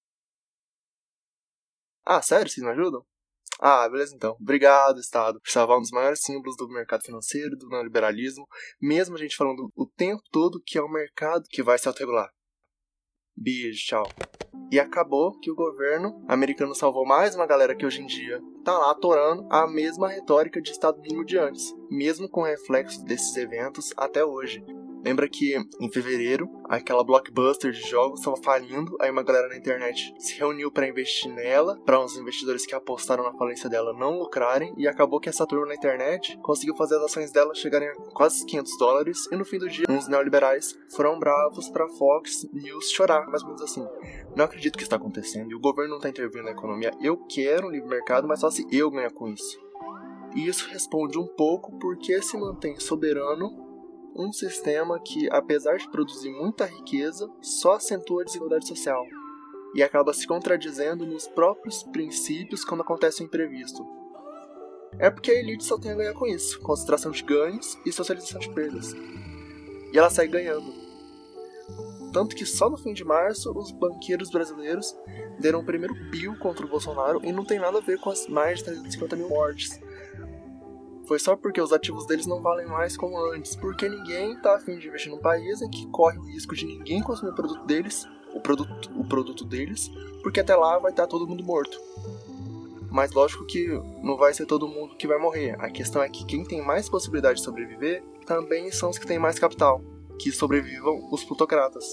Ah, 2.05 2.23
sério? 2.23 2.50
Vocês 2.50 2.64
me 2.64 2.73
ajudam? 2.73 3.05
Ah, 3.60 3.89
beleza 3.89 4.15
então. 4.15 4.36
Obrigado, 4.41 5.01
Estado, 5.01 5.41
por 5.41 5.51
salvar 5.51 5.79
um 5.79 5.81
dos 5.81 5.91
maiores 5.91 6.20
símbolos 6.22 6.56
do 6.56 6.69
mercado 6.69 7.03
financeiro, 7.03 7.56
do 7.56 7.69
neoliberalismo, 7.69 8.46
mesmo 8.81 9.17
a 9.17 9.19
gente 9.19 9.36
falando 9.36 9.69
o 9.74 9.84
tempo 9.84 10.22
todo 10.31 10.62
que 10.65 10.79
é 10.79 10.82
o 10.82 10.89
mercado 10.89 11.44
que 11.51 11.62
vai 11.62 11.77
se 11.77 11.89
autorregular. 11.89 12.31
Beijo, 13.36 13.84
tchau. 13.84 14.08
E 14.70 14.79
acabou 14.79 15.39
que 15.39 15.51
o 15.51 15.55
governo 15.55 16.24
americano 16.29 16.74
salvou 16.74 17.06
mais 17.06 17.34
uma 17.34 17.46
galera 17.46 17.74
que 17.74 17.86
hoje 17.86 18.01
em 18.01 18.06
dia 18.06 18.41
tá 18.65 18.77
lá 18.77 18.91
atorando 18.91 19.46
a 19.51 19.67
mesma 19.67 20.08
retórica 20.08 20.60
de 20.60 20.70
Estado 20.70 21.01
mínimo 21.01 21.24
de 21.24 21.39
antes, 21.39 21.72
mesmo 21.91 22.29
com 22.29 22.43
reflexos 22.43 23.03
desses 23.05 23.36
eventos 23.36 23.93
até 23.96 24.24
hoje. 24.24 24.65
Lembra 25.05 25.28
que 25.28 25.56
em 25.81 25.90
fevereiro, 25.90 26.48
aquela 26.64 27.05
blockbuster 27.05 27.72
de 27.72 27.81
jogos 27.81 28.20
estava 28.20 28.36
falindo, 28.36 28.96
aí 29.00 29.10
uma 29.10 29.22
galera 29.22 29.48
na 29.48 29.56
internet 29.56 30.14
se 30.19 30.36
reuniu 30.38 30.70
para 30.70 30.88
investir 30.88 31.32
nela, 31.32 31.81
para 31.84 32.02
uns 32.02 32.17
investidores 32.17 32.67
que 32.67 32.74
apostaram 32.74 33.24
na 33.24 33.32
falência 33.32 33.70
dela 33.70 33.93
não 33.93 34.19
lucrarem, 34.19 34.74
e 34.76 34.88
acabou 34.88 35.20
que 35.20 35.28
essa 35.28 35.46
turma 35.46 35.67
na 35.67 35.74
internet 35.74 36.36
conseguiu 36.43 36.74
fazer 36.76 36.96
as 36.96 37.05
ações 37.05 37.31
dela 37.31 37.55
chegarem 37.55 37.88
a 37.88 37.94
quase 38.12 38.44
500 38.44 38.78
dólares, 38.78 39.28
e 39.31 39.36
no 39.36 39.44
fim 39.44 39.58
do 39.58 39.69
dia, 39.69 39.86
uns 39.88 40.08
neoliberais 40.08 40.76
foram 40.94 41.19
bravos 41.19 41.69
para 41.69 41.88
Fox 41.88 42.48
News 42.52 42.90
chorar, 42.90 43.26
mais 43.28 43.43
ou 43.43 43.48
menos 43.48 43.62
assim. 43.62 43.86
Não 44.34 44.44
acredito 44.44 44.76
que 44.76 44.82
está 44.82 44.96
acontecendo, 44.96 45.50
e 45.50 45.55
o 45.55 45.60
governo 45.60 45.90
não 45.90 45.98
está 45.98 46.08
intervindo 46.08 46.44
na 46.44 46.50
economia. 46.50 46.93
Eu 47.00 47.17
quero 47.17 47.69
um 47.69 47.70
livre 47.70 47.88
mercado, 47.88 48.26
mas 48.26 48.40
só 48.40 48.50
se 48.50 48.67
eu 48.70 48.90
ganhar 48.90 49.12
com 49.12 49.28
isso. 49.28 49.58
E 50.34 50.46
isso 50.46 50.69
responde 50.70 51.19
um 51.19 51.26
pouco 51.26 51.78
porque 51.78 52.20
se 52.20 52.36
mantém 52.36 52.78
soberano 52.78 53.68
um 54.19 54.32
sistema 54.32 54.98
que, 54.98 55.29
apesar 55.31 55.77
de 55.77 55.89
produzir 55.89 56.31
muita 56.32 56.67
riqueza, 56.67 57.31
só 57.41 57.75
acentua 57.75 58.22
a 58.22 58.25
desigualdade 58.25 58.67
social 58.67 59.06
e 59.75 59.82
acaba 59.82 60.13
se 60.13 60.27
contradizendo 60.27 61.06
nos 61.06 61.29
próprios 61.29 61.84
princípios 61.84 62.65
quando 62.65 62.81
acontece 62.81 63.22
o 63.22 63.25
imprevisto. 63.25 63.87
É 64.98 65.08
porque 65.08 65.31
a 65.31 65.39
elite 65.39 65.65
só 65.65 65.79
tem 65.79 65.93
a 65.93 65.94
ganhar 65.94 66.15
com 66.15 66.27
isso: 66.27 66.60
concentração 66.60 67.13
de 67.13 67.22
ganhos 67.22 67.79
e 67.87 67.93
socialização 67.93 68.41
de 68.41 68.51
perdas. 68.51 68.93
E 69.93 69.96
ela 69.98 70.10
sai 70.10 70.27
ganhando. 70.27 70.89
Tanto 72.13 72.34
que 72.34 72.46
só 72.46 72.69
no 72.69 72.77
fim 72.77 72.93
de 72.93 73.05
março 73.05 73.53
os 73.53 73.70
banqueiros 73.70 74.31
brasileiros 74.31 74.96
deram 75.39 75.60
o 75.60 75.65
primeiro 75.65 75.94
pio 76.10 76.37
contra 76.39 76.65
o 76.65 76.69
Bolsonaro 76.69 77.20
e 77.22 77.31
não 77.31 77.44
tem 77.44 77.58
nada 77.58 77.79
a 77.79 77.82
ver 77.82 78.01
com 78.01 78.10
as 78.10 78.27
mais 78.27 78.58
de 78.58 78.65
350 78.65 79.15
mil 79.15 79.29
mortes 79.29 79.79
foi 81.08 81.19
só 81.19 81.34
porque 81.34 81.60
os 81.60 81.72
ativos 81.72 82.06
deles 82.06 82.27
não 82.27 82.43
valem 82.43 82.67
mais 82.67 82.94
como 82.94 83.19
antes, 83.32 83.56
porque 83.56 83.88
ninguém 83.88 84.36
tá 84.36 84.56
afim 84.56 84.79
de 84.79 84.88
investir 84.88 85.10
num 85.10 85.19
país 85.19 85.62
em 85.62 85.70
que 85.70 85.86
corre 85.86 86.19
o 86.19 86.27
risco 86.27 86.55
de 86.55 86.67
ninguém 86.67 87.03
consumir 87.03 87.32
o 87.32 87.34
produto 87.34 87.65
deles, 87.65 88.06
o 88.34 88.41
produto, 88.41 88.91
o 88.94 89.08
produto 89.08 89.44
deles, 89.44 89.91
porque 90.22 90.41
até 90.41 90.55
lá 90.55 90.79
vai 90.79 90.91
estar 90.91 91.05
tá 91.05 91.08
todo 91.08 91.27
mundo 91.27 91.43
morto. 91.43 91.81
Mas 92.91 93.12
lógico 93.12 93.46
que 93.46 93.69
não 94.03 94.19
vai 94.19 94.34
ser 94.34 94.44
todo 94.44 94.69
mundo 94.69 94.96
que 94.96 95.06
vai 95.06 95.19
morrer. 95.19 95.56
A 95.58 95.70
questão 95.70 96.03
é 96.03 96.08
que 96.10 96.27
quem 96.27 96.44
tem 96.44 96.62
mais 96.62 96.88
possibilidade 96.91 97.38
de 97.38 97.44
sobreviver 97.44 98.03
também 98.27 98.70
são 98.70 98.91
os 98.91 98.98
que 98.98 99.06
têm 99.06 99.19
mais 99.19 99.38
capital, 99.38 99.82
que 100.19 100.31
sobrevivam 100.31 101.08
os 101.10 101.24
plutocratas. 101.24 101.86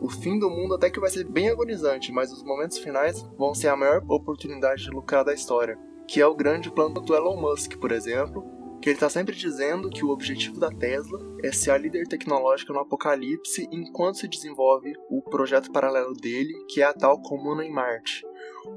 O 0.00 0.10
fim 0.10 0.38
do 0.38 0.50
mundo 0.50 0.74
até 0.74 0.90
que 0.90 1.00
vai 1.00 1.10
ser 1.10 1.24
bem 1.24 1.50
agonizante, 1.50 2.10
mas 2.10 2.32
os 2.32 2.42
momentos 2.42 2.78
finais 2.78 3.22
vão 3.38 3.54
ser 3.54 3.68
a 3.68 3.76
maior 3.76 4.02
oportunidade 4.08 4.82
de 4.82 4.90
lucrar 4.90 5.24
da 5.24 5.34
história, 5.34 5.78
que 6.08 6.20
é 6.20 6.26
o 6.26 6.34
grande 6.34 6.70
plano 6.70 7.00
do 7.00 7.14
Elon 7.14 7.36
Musk, 7.36 7.76
por 7.76 7.90
exemplo, 7.90 8.55
que 8.80 8.88
ele 8.88 8.96
está 8.96 9.08
sempre 9.08 9.34
dizendo 9.34 9.90
que 9.90 10.04
o 10.04 10.10
objetivo 10.10 10.60
da 10.60 10.70
Tesla 10.70 11.18
é 11.42 11.52
ser 11.52 11.70
a 11.70 11.78
líder 11.78 12.06
tecnológica 12.06 12.72
no 12.72 12.80
apocalipse 12.80 13.68
enquanto 13.70 14.18
se 14.18 14.28
desenvolve 14.28 14.92
o 15.10 15.22
projeto 15.22 15.72
paralelo 15.72 16.14
dele, 16.14 16.54
que 16.68 16.80
é 16.80 16.84
a 16.84 16.92
tal 16.92 17.20
Comuna 17.20 17.64
em 17.64 17.72
Marte. 17.72 18.24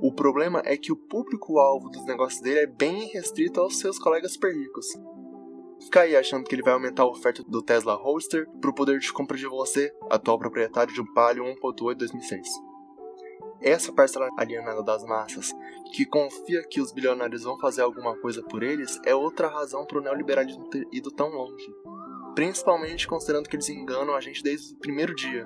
O 0.01 0.13
problema 0.13 0.61
é 0.65 0.77
que 0.77 0.91
o 0.91 0.95
público-alvo 0.95 1.89
dos 1.89 2.05
negócios 2.05 2.41
dele 2.41 2.59
é 2.59 2.67
bem 2.67 3.07
restrito 3.07 3.59
aos 3.59 3.79
seus 3.79 3.97
colegas 3.97 4.33
super 4.33 4.53
ricos. 4.53 4.87
Fica 5.81 6.01
aí 6.01 6.15
achando 6.15 6.43
que 6.43 6.53
ele 6.53 6.63
vai 6.63 6.73
aumentar 6.73 7.03
a 7.03 7.09
oferta 7.09 7.43
do 7.43 7.61
Tesla 7.61 7.95
Roadster 7.95 8.47
para 8.59 8.69
o 8.69 8.75
poder 8.75 8.99
de 8.99 9.11
compra 9.13 9.37
de 9.37 9.47
você, 9.47 9.93
atual 10.09 10.37
proprietário 10.37 10.93
de 10.93 11.01
um 11.01 11.13
Palio 11.13 11.43
1.8 11.43 11.95
2006. 11.95 12.68
Essa 13.61 13.91
parcela 13.91 14.29
alienada 14.37 14.81
das 14.83 15.03
massas, 15.03 15.53
que 15.93 16.05
confia 16.05 16.63
que 16.63 16.79
os 16.79 16.91
bilionários 16.91 17.43
vão 17.43 17.57
fazer 17.57 17.81
alguma 17.81 18.15
coisa 18.17 18.41
por 18.41 18.63
eles, 18.63 18.99
é 19.05 19.13
outra 19.13 19.47
razão 19.47 19.85
para 19.85 19.97
o 19.97 20.01
neoliberalismo 20.01 20.69
ter 20.69 20.87
ido 20.91 21.11
tão 21.11 21.29
longe. 21.29 21.73
Principalmente 22.35 23.07
considerando 23.07 23.49
que 23.49 23.55
eles 23.55 23.69
enganam 23.69 24.15
a 24.15 24.21
gente 24.21 24.41
desde 24.41 24.73
o 24.73 24.77
primeiro 24.77 25.13
dia, 25.13 25.45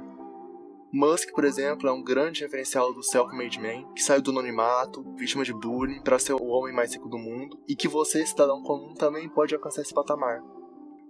Musk, 0.96 1.32
por 1.32 1.43
exemplo, 1.43 1.89
é 1.89 1.91
um 1.91 2.03
grande 2.03 2.43
referencial 2.43 2.93
do 2.93 3.01
self-made 3.01 3.60
man, 3.60 3.91
que 3.96 4.03
saiu 4.03 4.22
do 4.22 4.29
anonimato, 4.29 5.03
vítima 5.15 5.43
de 5.43 5.51
bullying, 5.51 6.00
para 6.03 6.20
ser 6.20 6.34
o 6.34 6.46
homem 6.46 6.72
mais 6.72 6.93
rico 6.93 7.10
do 7.10 7.17
mundo, 7.17 7.60
e 7.67 7.75
que 7.75 7.88
você, 7.88 8.24
cidadão 8.24 8.62
comum, 8.62 8.93
também 8.93 9.27
pode 9.27 9.55
alcançar 9.55 9.82
esse 9.82 9.91
patamar. 9.91 10.43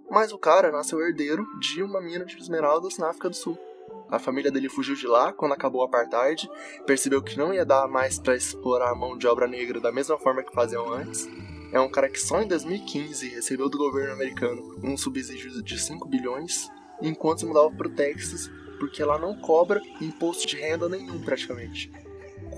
Mas 0.10 0.32
o 0.32 0.38
cara 0.38 0.72
nasceu 0.72 1.02
herdeiro 1.02 1.46
de 1.60 1.84
uma 1.84 2.00
mina 2.00 2.24
de 2.24 2.38
esmeraldas 2.38 2.98
na 2.98 3.10
África 3.10 3.30
do 3.30 3.36
Sul. 3.36 3.60
A 4.10 4.20
família 4.20 4.52
dele 4.52 4.70
fugiu 4.70 4.96
de 4.96 5.08
lá 5.08 5.34
quando 5.34 5.54
acabou 5.54 5.82
o 5.82 5.86
apartheid, 5.86 6.50
percebeu 6.86 7.22
que 7.22 7.38
não 7.38 7.54
ia 7.54 7.66
dar 7.66 7.88
mais 7.88 8.20
para 8.20 8.36
explorar 8.36 8.92
a 8.92 8.96
mão 8.96 9.18
de 9.18 9.28
obra 9.28 9.48
negra 9.48 9.80
da 9.80 9.92
mesma 9.92 10.18
forma 10.18 10.44
que 10.44 10.54
faziam 10.54 10.92
antes. 10.92 11.28
É 11.72 11.80
um 11.80 11.90
cara 11.90 12.10
que 12.10 12.20
só 12.20 12.42
em 12.42 12.48
2015 12.48 13.30
recebeu 13.30 13.70
do 13.70 13.78
governo 13.78 14.14
americano 14.14 14.80
um 14.84 14.96
subsídio 14.96 15.64
de 15.64 15.80
5 15.80 16.08
bilhões, 16.08 16.70
enquanto 17.02 17.40
se 17.40 17.46
mudava 17.46 17.72
para 17.72 17.88
o 17.88 17.96
Texas 17.96 18.52
porque 18.84 19.02
ela 19.02 19.18
não 19.18 19.34
cobra 19.34 19.82
imposto 20.02 20.46
de 20.46 20.58
renda 20.58 20.90
nenhum 20.90 21.22
praticamente. 21.24 21.90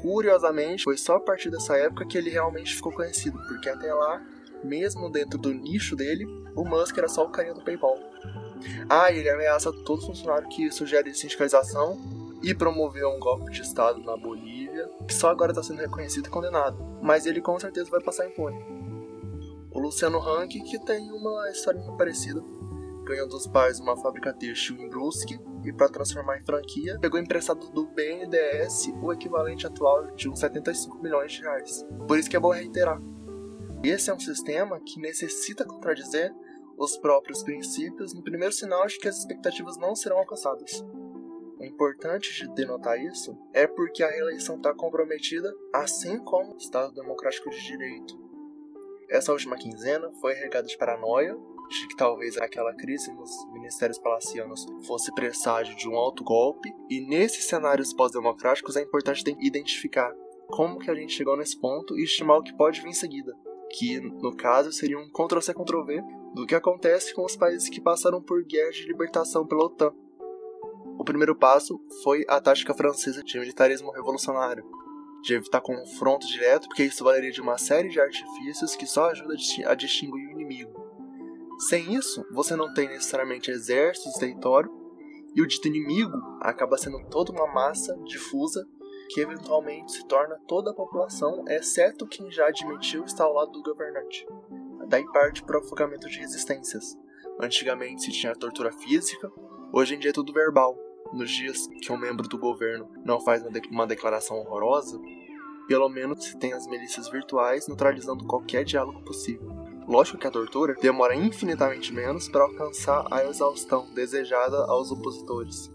Curiosamente, 0.01 0.83
foi 0.83 0.97
só 0.97 1.17
a 1.17 1.19
partir 1.19 1.51
dessa 1.51 1.77
época 1.77 2.05
que 2.05 2.17
ele 2.17 2.31
realmente 2.31 2.75
ficou 2.75 2.91
conhecido, 2.91 3.37
porque 3.47 3.69
até 3.69 3.93
lá, 3.93 4.25
mesmo 4.63 5.11
dentro 5.11 5.37
do 5.37 5.53
nicho 5.53 5.95
dele, 5.95 6.25
o 6.55 6.65
Musk 6.65 6.97
era 6.97 7.07
só 7.07 7.23
o 7.23 7.29
carinha 7.29 7.53
do 7.53 7.63
PayPal. 7.63 7.99
Ah, 8.89 9.11
ele 9.11 9.29
ameaça 9.29 9.71
todo 9.71 10.05
funcionário 10.05 10.47
que 10.49 10.71
sugere 10.71 11.13
sindicalização 11.13 11.97
e 12.41 12.53
promoveu 12.53 13.09
um 13.09 13.19
golpe 13.19 13.51
de 13.51 13.61
Estado 13.61 14.01
na 14.01 14.15
Bolívia, 14.15 14.89
que 15.07 15.13
só 15.13 15.29
agora 15.29 15.51
está 15.51 15.63
sendo 15.63 15.79
reconhecido 15.79 16.27
e 16.27 16.29
condenado. 16.29 16.77
Mas 17.01 17.25
ele 17.25 17.41
com 17.41 17.59
certeza 17.59 17.89
vai 17.89 18.01
passar 18.01 18.27
impune. 18.27 18.63
O 19.71 19.79
Luciano 19.79 20.19
Huck, 20.19 20.61
que 20.61 20.79
tem 20.85 21.11
uma 21.11 21.49
história 21.49 21.81
parecida, 21.97 22.41
ganhou 23.03 23.27
dos 23.27 23.45
pais 23.47 23.79
uma 23.79 23.97
fábrica 23.97 24.33
têxtil 24.33 24.77
em 24.77 24.89
Brusque 24.89 25.39
e 25.63 25.73
para 25.73 25.89
transformar 25.89 26.37
em 26.37 26.45
franquia, 26.45 26.97
pegou 26.99 27.19
emprestado 27.19 27.69
do 27.71 27.85
BNDES 27.87 28.93
o 29.01 29.11
equivalente 29.11 29.65
atual 29.65 30.07
de 30.15 30.29
uns 30.29 30.39
75 30.39 31.01
milhões 31.01 31.31
de 31.31 31.41
reais. 31.41 31.85
Por 32.07 32.17
isso 32.17 32.29
que 32.29 32.35
é 32.35 32.39
bom 32.39 32.51
reiterar. 32.51 33.01
Esse 33.83 34.09
é 34.09 34.13
um 34.13 34.19
sistema 34.19 34.79
que 34.79 34.99
necessita 34.99 35.65
contradizer 35.65 36.33
os 36.77 36.97
próprios 36.97 37.43
princípios 37.43 38.13
no 38.13 38.23
primeiro 38.23 38.53
sinal 38.53 38.85
de 38.87 38.97
que 38.97 39.07
as 39.07 39.17
expectativas 39.17 39.77
não 39.77 39.95
serão 39.95 40.17
alcançadas. 40.17 40.83
O 41.57 41.63
importante 41.63 42.33
de 42.33 42.53
denotar 42.53 42.99
isso 42.99 43.37
é 43.53 43.65
porque 43.65 44.03
a 44.03 44.09
reeleição 44.09 44.57
está 44.57 44.73
comprometida, 44.73 45.53
assim 45.73 46.19
como 46.19 46.53
o 46.53 46.57
Estado 46.57 46.93
Democrático 46.93 47.49
de 47.49 47.63
Direito. 47.63 48.19
Essa 49.09 49.31
última 49.31 49.55
quinzena 49.55 50.11
foi 50.19 50.33
regada 50.33 50.67
de 50.67 50.77
paranoia 50.77 51.37
de 51.69 51.87
que 51.87 51.95
talvez 51.95 52.37
aquela 52.37 52.73
crise 52.75 53.11
nos 53.11 53.31
ministérios 53.51 53.97
palacianos 53.97 54.65
fosse 54.85 55.13
presságio 55.13 55.75
de 55.75 55.89
um 55.89 55.95
alto 55.95 56.23
golpe, 56.23 56.71
e 56.89 57.01
nesses 57.01 57.45
cenários 57.45 57.93
pós-democráticos 57.93 58.75
é 58.75 58.81
importante 58.81 59.23
identificar 59.39 60.13
como 60.47 60.77
que 60.77 60.91
a 60.91 60.95
gente 60.95 61.13
chegou 61.13 61.35
nesse 61.35 61.59
ponto 61.59 61.97
e 61.97 62.03
estimar 62.03 62.37
o 62.37 62.43
que 62.43 62.55
pode 62.55 62.81
vir 62.81 62.89
em 62.89 62.93
seguida, 62.93 63.33
que 63.71 63.99
no 63.99 64.35
caso 64.35 64.71
seria 64.71 64.99
um 64.99 65.09
Ctrl-C 65.09 65.53
Ctrl-V 65.53 66.03
do 66.35 66.45
que 66.45 66.53
acontece 66.53 67.13
com 67.13 67.23
os 67.23 67.37
países 67.37 67.69
que 67.69 67.79
passaram 67.79 68.21
por 68.21 68.43
guerras 68.43 68.75
de 68.75 68.85
libertação 68.85 69.47
pela 69.47 69.63
OTAN. 69.63 69.93
O 70.99 71.03
primeiro 71.05 71.33
passo 71.33 71.79
foi 72.03 72.25
a 72.27 72.41
tática 72.41 72.73
francesa 72.73 73.23
de 73.23 73.39
militarismo 73.39 73.89
revolucionário, 73.91 74.69
de 75.23 75.33
evitar 75.33 75.61
confronto 75.61 76.27
direto, 76.27 76.67
porque 76.67 76.83
isso 76.83 77.05
valeria 77.05 77.31
de 77.31 77.39
uma 77.39 77.57
série 77.57 77.87
de 77.87 78.01
artifícios 78.01 78.75
que 78.75 78.85
só 78.85 79.09
ajuda 79.09 79.33
a 79.65 79.75
distinguir 79.75 80.27
o 80.27 80.31
inimigo. 80.31 80.73
Sem 81.69 81.93
isso, 81.93 82.25
você 82.31 82.53
não 82.53 82.73
tem 82.73 82.89
necessariamente 82.89 83.49
exército 83.49 84.09
de 84.09 84.19
território, 84.19 84.69
e 85.33 85.41
o 85.41 85.47
dito 85.47 85.69
inimigo 85.69 86.17
acaba 86.41 86.77
sendo 86.77 86.99
toda 87.09 87.31
uma 87.31 87.47
massa 87.47 87.95
difusa 88.03 88.67
que 89.09 89.21
eventualmente 89.21 89.93
se 89.93 90.05
torna 90.05 90.37
toda 90.47 90.71
a 90.71 90.73
população, 90.73 91.45
exceto 91.47 92.07
quem 92.07 92.29
já 92.29 92.47
admitiu 92.47 93.05
estar 93.05 93.23
ao 93.23 93.33
lado 93.33 93.51
do 93.51 93.63
governante. 93.63 94.25
Daí 94.87 95.05
parte 95.11 95.43
para 95.43 95.59
o 95.59 95.63
afogamento 95.63 96.09
de 96.09 96.19
resistências. 96.19 96.97
Antigamente 97.39 98.03
se 98.03 98.11
tinha 98.11 98.35
tortura 98.35 98.71
física, 98.71 99.31
hoje 99.73 99.95
em 99.95 99.99
dia 99.99 100.11
é 100.11 100.13
tudo 100.13 100.33
verbal. 100.33 100.77
Nos 101.13 101.29
dias 101.29 101.67
que 101.81 101.91
um 101.91 101.97
membro 101.97 102.27
do 102.27 102.37
governo 102.37 102.89
não 103.03 103.19
faz 103.19 103.43
uma 103.69 103.85
declaração 103.87 104.37
horrorosa, 104.37 104.99
pelo 105.67 105.89
menos 105.89 106.23
se 106.23 106.37
tem 106.37 106.53
as 106.53 106.67
milícias 106.67 107.09
virtuais 107.09 107.67
neutralizando 107.67 108.25
qualquer 108.25 108.63
diálogo 108.63 109.01
possível. 109.03 109.49
Lógico 109.87 110.17
que 110.17 110.27
a 110.27 110.31
tortura 110.31 110.75
demora 110.75 111.15
infinitamente 111.15 111.93
menos 111.93 112.27
para 112.27 112.43
alcançar 112.43 113.05
a 113.11 113.23
exaustão 113.25 113.87
desejada 113.93 114.65
aos 114.65 114.91
opositores. 114.91 115.71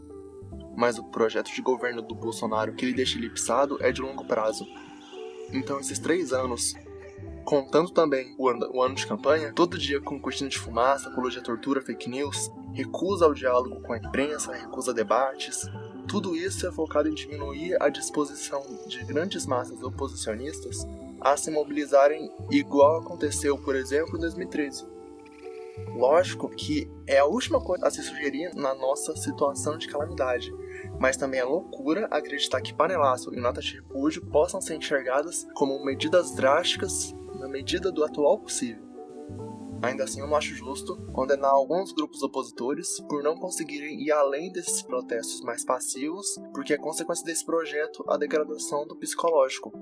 Mas 0.77 0.99
o 0.99 1.05
projeto 1.11 1.53
de 1.53 1.63
governo 1.63 2.03
do 2.03 2.15
Bolsonaro 2.15 2.75
que 2.75 2.85
ele 2.85 2.95
deixa 2.95 3.19
elipsado 3.19 3.79
é 3.81 3.93
de 3.93 4.01
longo 4.01 4.25
prazo. 4.25 4.67
Então, 5.53 5.79
esses 5.79 5.99
três 5.99 6.33
anos, 6.33 6.75
contando 7.45 7.91
também 7.91 8.35
o 8.39 8.49
ano, 8.49 8.71
o 8.73 8.83
ano 8.83 8.95
de 8.95 9.07
campanha, 9.07 9.53
todo 9.53 9.79
dia 9.79 10.01
com 10.01 10.21
cortina 10.21 10.49
de 10.49 10.59
fumaça, 10.59 11.09
apologia 11.09 11.41
à 11.41 11.45
tortura, 11.45 11.81
fake 11.81 12.09
news, 12.09 12.51
recusa 12.73 13.25
ao 13.25 13.35
diálogo 13.35 13.81
com 13.81 13.93
a 13.93 13.99
imprensa, 13.99 14.53
recusa 14.53 14.95
debates, 14.95 15.69
tudo 16.09 16.35
isso 16.35 16.67
é 16.67 16.73
focado 16.73 17.09
em 17.09 17.15
diminuir 17.15 17.81
a 17.81 17.89
disposição 17.89 18.63
de 18.87 19.05
grandes 19.05 19.47
massas 19.47 19.81
oposicionistas 19.83 20.85
a 21.21 21.37
se 21.37 21.51
mobilizarem 21.51 22.33
igual 22.51 22.99
aconteceu, 22.99 23.57
por 23.59 23.77
exemplo, 23.77 24.17
em 24.17 24.21
2013. 24.21 24.87
Lógico 25.95 26.49
que 26.49 26.91
é 27.07 27.19
a 27.19 27.25
última 27.25 27.61
coisa 27.61 27.87
a 27.87 27.91
se 27.91 28.03
sugerir 28.03 28.55
na 28.55 28.75
nossa 28.75 29.17
situação 29.17 29.79
de 29.79 29.89
calamidade, 29.89 30.53
mas 30.99 31.17
também 31.17 31.41
é 31.41 31.45
loucura 31.45 32.07
acreditar 32.11 32.61
que 32.61 32.75
panelaço 32.75 33.33
e 33.35 33.41
nota 33.41 33.61
de 33.61 33.77
repúdio 33.77 34.25
possam 34.27 34.61
ser 34.61 34.75
enxergadas 34.77 35.47
como 35.55 35.85
medidas 35.85 36.35
drásticas 36.35 37.15
na 37.41 37.49
medida 37.49 37.91
do 37.91 38.05
atual 38.05 38.39
possível. 38.39 38.89
Ainda 39.83 40.05
assim, 40.05 40.21
eu 40.21 40.27
não 40.27 40.37
acho 40.37 40.55
justo 40.55 40.95
condenar 41.13 41.51
alguns 41.51 41.91
grupos 41.93 42.23
opositores 42.23 43.01
por 43.09 43.23
não 43.23 43.35
conseguirem 43.37 44.03
ir 44.03 44.13
além 44.13 44.53
desses 44.53 44.83
protestos 44.83 45.41
mais 45.41 45.65
passivos, 45.65 46.39
porque 46.53 46.75
é 46.75 46.77
consequência 46.77 47.25
desse 47.25 47.45
projeto 47.45 48.05
a 48.07 48.19
degradação 48.19 48.87
do 48.87 48.95
psicológico, 48.97 49.73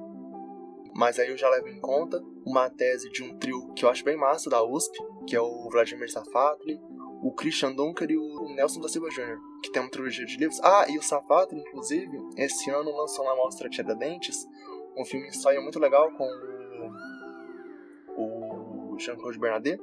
mas 0.95 1.19
aí 1.19 1.29
eu 1.29 1.37
já 1.37 1.49
levo 1.49 1.69
em 1.69 1.81
conta 1.81 2.23
uma 2.45 2.71
tese 2.71 3.11
de 3.11 3.23
um 3.23 3.37
trio 3.39 3.73
que 3.75 3.85
eu 3.85 3.89
acho 3.89 4.05
bem 4.05 4.17
massa 4.17 4.49
da 4.49 4.63
USP, 4.65 4.99
que 5.27 5.35
é 5.35 5.41
o 5.41 5.69
Vladimir 5.71 6.11
Safatli, 6.11 6.81
o 7.23 7.33
Christian 7.33 7.73
Dunker 7.73 8.11
e 8.11 8.17
o 8.17 8.55
Nelson 8.55 8.81
da 8.81 8.89
Silva 8.89 9.09
Jr., 9.09 9.39
que 9.63 9.71
tem 9.71 9.83
uma 9.83 9.91
trilogia 9.91 10.25
de 10.25 10.37
livros. 10.37 10.61
Ah, 10.63 10.87
e 10.89 10.97
o 10.97 11.03
Safatli, 11.03 11.61
inclusive, 11.61 12.19
esse 12.37 12.71
ano 12.71 12.91
lançou 12.97 13.25
na 13.25 13.35
Mostra 13.35 13.69
Tiradentes 13.69 14.47
um 14.97 15.05
filme 15.05 15.29
ensaio 15.29 15.63
muito 15.63 15.79
legal 15.79 16.11
com 16.13 16.25
o, 16.25 16.58
o 18.19 18.99
Jean-Claude 18.99 19.39
Bernardet, 19.39 19.81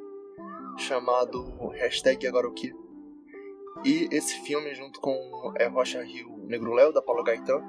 chamado 0.78 1.70
Hashtag 1.70 2.28
Agora 2.28 2.48
o 2.48 2.54
Que. 2.54 2.74
E 3.84 4.08
esse 4.12 4.40
filme, 4.42 4.74
junto 4.74 5.00
com 5.00 5.54
é, 5.58 5.68
Rocha 5.68 6.02
Rio 6.04 6.38
Negro 6.46 6.74
Léo, 6.74 6.92
da 6.92 7.02
Paulo 7.02 7.24
Gaetan, 7.24 7.64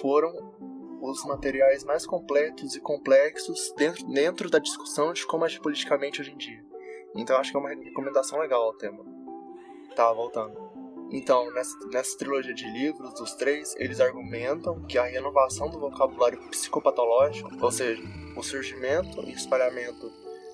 foram 0.00 0.32
os 1.00 1.24
materiais 1.24 1.84
mais 1.84 2.06
completos 2.06 2.76
e 2.76 2.80
complexos 2.80 3.72
dentro, 3.76 4.06
dentro 4.06 4.48
da 4.50 4.58
discussão 4.58 5.12
de 5.12 5.26
como 5.26 5.44
agir 5.44 5.60
politicamente 5.60 6.20
hoje 6.20 6.32
em 6.32 6.36
dia. 6.36 6.64
Então 7.14 7.36
acho 7.36 7.50
que 7.50 7.56
é 7.56 7.60
uma 7.60 7.70
recomendação 7.70 8.38
legal 8.38 8.62
ao 8.62 8.74
tema. 8.74 9.04
Tá, 9.96 10.12
voltando. 10.12 10.61
Então, 11.12 11.52
nessa, 11.52 11.76
nessa 11.88 12.16
trilogia 12.16 12.54
de 12.54 12.64
livros, 12.72 13.12
dos 13.14 13.34
três, 13.34 13.74
eles 13.76 14.00
argumentam 14.00 14.82
que 14.86 14.96
a 14.96 15.04
renovação 15.04 15.68
do 15.68 15.78
vocabulário 15.78 16.40
psicopatológico, 16.48 17.50
ou 17.60 17.70
seja, 17.70 18.02
o 18.34 18.42
surgimento 18.42 19.20
e 19.28 19.32
espalhamento 19.32 20.10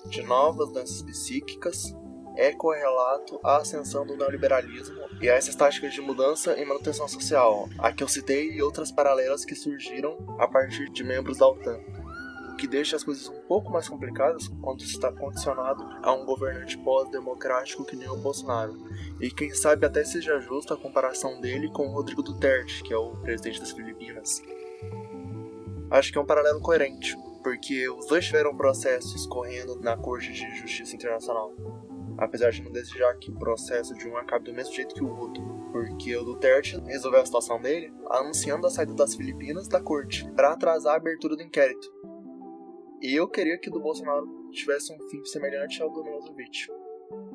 de 0.07 0.21
novas 0.21 0.69
doenças 0.71 1.01
psíquicas, 1.01 1.95
é 2.35 2.51
correlato 2.51 3.39
à 3.43 3.57
ascensão 3.57 4.05
do 4.05 4.15
neoliberalismo 4.15 4.95
e 5.21 5.29
a 5.29 5.35
essas 5.35 5.55
táticas 5.55 5.93
de 5.93 6.01
mudança 6.01 6.57
e 6.57 6.65
manutenção 6.65 7.07
social, 7.07 7.67
a 7.79 7.91
que 7.91 8.03
eu 8.03 8.07
citei 8.07 8.51
e 8.51 8.61
outras 8.61 8.91
paralelas 8.91 9.43
que 9.43 9.55
surgiram 9.55 10.17
a 10.37 10.47
partir 10.47 10.89
de 10.89 11.03
membros 11.03 11.37
da 11.37 11.47
OTAN 11.47 11.79
que 12.59 12.67
deixa 12.67 12.97
as 12.97 13.03
coisas 13.03 13.29
um 13.29 13.39
pouco 13.47 13.71
mais 13.71 13.87
complicadas 13.87 14.49
quando 14.61 14.81
está 14.81 15.09
condicionado 15.13 15.81
a 16.03 16.13
um 16.13 16.25
governante 16.25 16.77
pós-democrático 16.77 17.85
que 17.85 17.95
nem 17.95 18.09
o 18.09 18.17
Bolsonaro. 18.17 18.77
E 19.21 19.31
quem 19.31 19.49
sabe 19.51 19.85
até 19.85 20.03
seja 20.03 20.41
justa 20.41 20.73
a 20.73 20.77
comparação 20.77 21.39
dele 21.39 21.69
com 21.69 21.87
o 21.87 21.93
Rodrigo 21.93 22.21
Duterte, 22.21 22.83
que 22.83 22.93
é 22.93 22.97
o 22.97 23.15
presidente 23.15 23.61
das 23.61 23.71
Filipinas. 23.71 24.43
Acho 25.89 26.11
que 26.11 26.17
é 26.17 26.21
um 26.21 26.25
paralelo 26.25 26.59
coerente, 26.59 27.17
porque 27.41 27.89
os 27.89 28.05
dois 28.07 28.25
tiveram 28.25 28.55
processos 28.55 29.25
correndo 29.25 29.79
na 29.79 29.95
Corte 29.95 30.33
de 30.33 30.55
Justiça 30.57 30.95
Internacional. 30.95 31.53
Apesar 32.17 32.51
de 32.51 32.61
não 32.61 32.71
desejar 32.73 33.15
que 33.15 33.31
o 33.31 33.39
processo 33.39 33.93
de 33.93 34.05
um 34.05 34.17
acabe 34.17 34.45
do 34.45 34.53
mesmo 34.53 34.75
jeito 34.75 34.93
que 34.93 35.03
o 35.03 35.17
outro, 35.17 35.41
porque 35.71 36.15
o 36.17 36.25
Duterte 36.25 36.77
resolveu 36.81 37.21
a 37.21 37.25
situação 37.25 37.61
dele 37.61 37.93
anunciando 38.09 38.67
a 38.67 38.69
saída 38.69 38.93
das 38.93 39.15
Filipinas 39.15 39.69
da 39.69 39.79
corte 39.79 40.29
para 40.31 40.51
atrasar 40.51 40.95
a 40.95 40.97
abertura 40.97 41.37
do 41.37 41.41
inquérito. 41.41 41.89
E 43.01 43.15
eu 43.15 43.29
queria 43.29 43.57
que 43.57 43.69
do 43.69 43.79
Bolsonaro 43.79 44.27
tivesse 44.51 44.91
um 44.93 45.09
fim 45.09 45.23
semelhante 45.23 45.81
ao 45.81 45.89
do 45.89 46.03
Milosevic, 46.03 46.67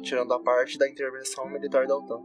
tirando 0.03 0.33
a 0.35 0.39
parte 0.39 0.77
da 0.77 0.89
intervenção 0.89 1.49
militar 1.49 1.87
da 1.87 1.97
OTAN. 1.97 2.23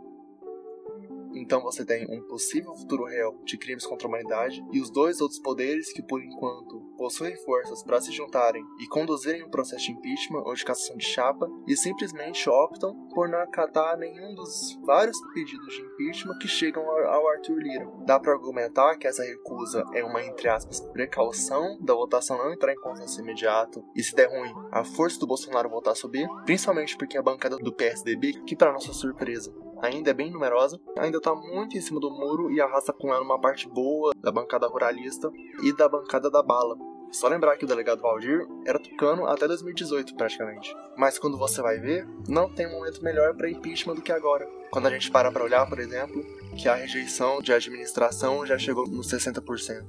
Então 1.34 1.62
você 1.62 1.86
tem 1.86 2.06
um 2.10 2.22
possível 2.28 2.76
futuro 2.76 3.06
réu 3.06 3.40
de 3.44 3.58
crimes 3.58 3.86
contra 3.86 4.08
a 4.08 4.10
humanidade 4.10 4.64
e 4.72 4.82
os 4.82 4.90
dois 4.90 5.22
outros 5.22 5.40
poderes 5.40 5.92
que, 5.92 6.02
por 6.02 6.22
enquanto, 6.22 6.82
possuem 6.98 7.36
forças 7.38 7.84
para 7.84 8.02
se 8.02 8.12
juntarem 8.12 8.64
e 8.80 8.88
conduzirem 8.88 9.44
um 9.44 9.50
processo 9.50 9.86
de 9.86 9.92
impeachment 9.92 10.44
ou 10.44 10.54
de 10.54 10.66
cassação 10.66 10.98
de 10.98 11.06
chapa 11.06 11.50
e 11.68 11.76
simplesmente 11.76 12.50
optam 12.50 12.94
por 13.14 13.30
não 13.30 13.40
acatar 13.40 13.98
nenhum 13.98 14.36
dos 14.36 14.78
vários 14.84 15.18
pedidos 15.34 15.74
de 15.74 15.82
impeachment 15.82 16.38
que 16.40 16.48
chegam 16.48 16.84
ao 16.84 17.28
Arthur 17.28 17.58
Lira. 17.58 17.88
Dá 18.06 18.20
para 18.20 18.34
argumentar 18.34 18.98
que 18.98 19.08
essa 19.08 19.24
recusa 19.24 19.84
é 19.94 20.04
uma, 20.04 20.24
entre 20.24 20.50
aspas, 20.50 20.80
precaução 20.80 21.78
da 21.82 21.94
votação 21.94 22.38
não 22.38 22.54
entrar 22.54 22.74
em 22.74 22.80
consenso 22.80 23.22
imediato 23.22 23.84
e 23.96 24.04
se 24.04 24.16
der 24.16 24.30
ruim, 24.30 24.54
a 24.72 24.84
força 24.84 25.20
do 25.20 25.28
Bolsonaro 25.28 25.70
voltar 25.70 25.92
a 25.92 25.96
subir, 25.96 26.28
principalmente 26.46 26.98
porque 26.98 27.18
a 27.18 27.22
bancada 27.22 27.58
do 27.58 27.74
PSDB, 27.74 28.42
que 28.46 28.56
para 28.56 28.74
nossa 28.74 28.94
surpresa 28.94 29.54
ainda 29.82 30.12
é 30.12 30.14
bem 30.14 30.32
numerosa, 30.32 30.80
ainda 30.98 31.18
está 31.18 31.34
muito 31.34 31.78
em 31.78 31.82
cima 31.82 32.00
do 32.00 32.10
muro 32.10 32.52
e 32.52 32.62
arrasta 32.62 32.94
com 32.94 33.14
ela 33.14 33.24
uma 33.24 33.40
parte 33.40 33.68
boa 33.68 34.14
da 34.18 34.32
bancada 34.32 34.68
ruralista 34.68 35.32
e 35.64 35.76
da 35.76 35.88
bancada 35.88 36.30
da 36.30 36.44
bala. 36.44 36.78
Só 37.12 37.28
lembrar 37.28 37.58
que 37.58 37.66
o 37.66 37.68
delegado 37.68 38.02
Valdir 38.02 38.46
era 38.66 38.78
tucano 38.78 39.26
até 39.26 39.48
2018 39.48 40.16
praticamente. 40.16 40.76
Mas 40.96 41.18
quando 41.18 41.38
você 41.38 41.62
vai 41.62 41.80
ver, 41.80 42.08
não 42.28 42.54
tem 42.54 42.70
momento 42.70 43.04
melhor 43.04 43.36
para 43.36 43.50
impeachment 43.50 43.96
do 43.96 44.02
que 44.02 44.12
agora. 44.12 44.48
Quando 44.70 44.86
a 44.86 44.92
gente 44.92 45.10
para 45.10 45.32
para 45.32 45.44
olhar, 45.44 45.68
por 45.68 45.80
exemplo, 45.80 46.24
que 46.56 46.70
a 46.70 46.76
rejeição 46.76 47.42
de 47.42 47.52
administração 47.52 48.46
já 48.46 48.58
chegou 48.60 48.88
nos 48.88 49.12
60%. 49.12 49.88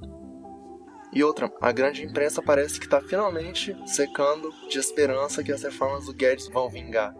E 1.13 1.23
outra, 1.23 1.51
a 1.61 1.71
grande 1.71 2.03
imprensa 2.03 2.41
parece 2.41 2.79
que 2.79 2.85
está 2.85 2.99
finalmente 3.01 3.77
secando 3.85 4.51
de 4.67 4.79
esperança 4.79 5.43
que 5.43 5.51
as 5.51 5.61
reformas 5.61 6.05
do 6.05 6.13
Guedes 6.13 6.47
vão 6.47 6.69
vingar 6.69 7.13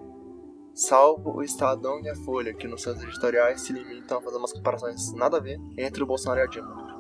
salvo 0.74 1.38
o 1.38 1.44
Estadão 1.44 2.00
e 2.02 2.10
a 2.10 2.16
Folha, 2.16 2.54
que 2.54 2.68
nos 2.68 2.82
seus 2.82 3.02
editoriais 3.02 3.62
se 3.62 3.74
limitam 3.74 4.18
a 4.18 4.22
fazer 4.22 4.38
umas 4.38 4.54
comparações 4.54 5.14
nada 5.14 5.38
a 5.38 5.40
ver 5.40 5.60
entre 5.78 6.04
o 6.04 6.06
Bolsonaro 6.06 6.42
e 6.42 6.44
a 6.44 6.48
Dilma. 6.48 6.92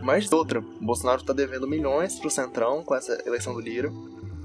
Mas 0.00 0.32
outra, 0.32 0.60
Bolsonaro 0.80 1.20
está 1.20 1.32
devendo 1.32 1.66
milhões 1.66 2.18
pro 2.18 2.30
Centrão 2.30 2.84
com 2.84 2.94
essa 2.94 3.20
eleição 3.26 3.52
do 3.52 3.60
Lira, 3.60 3.90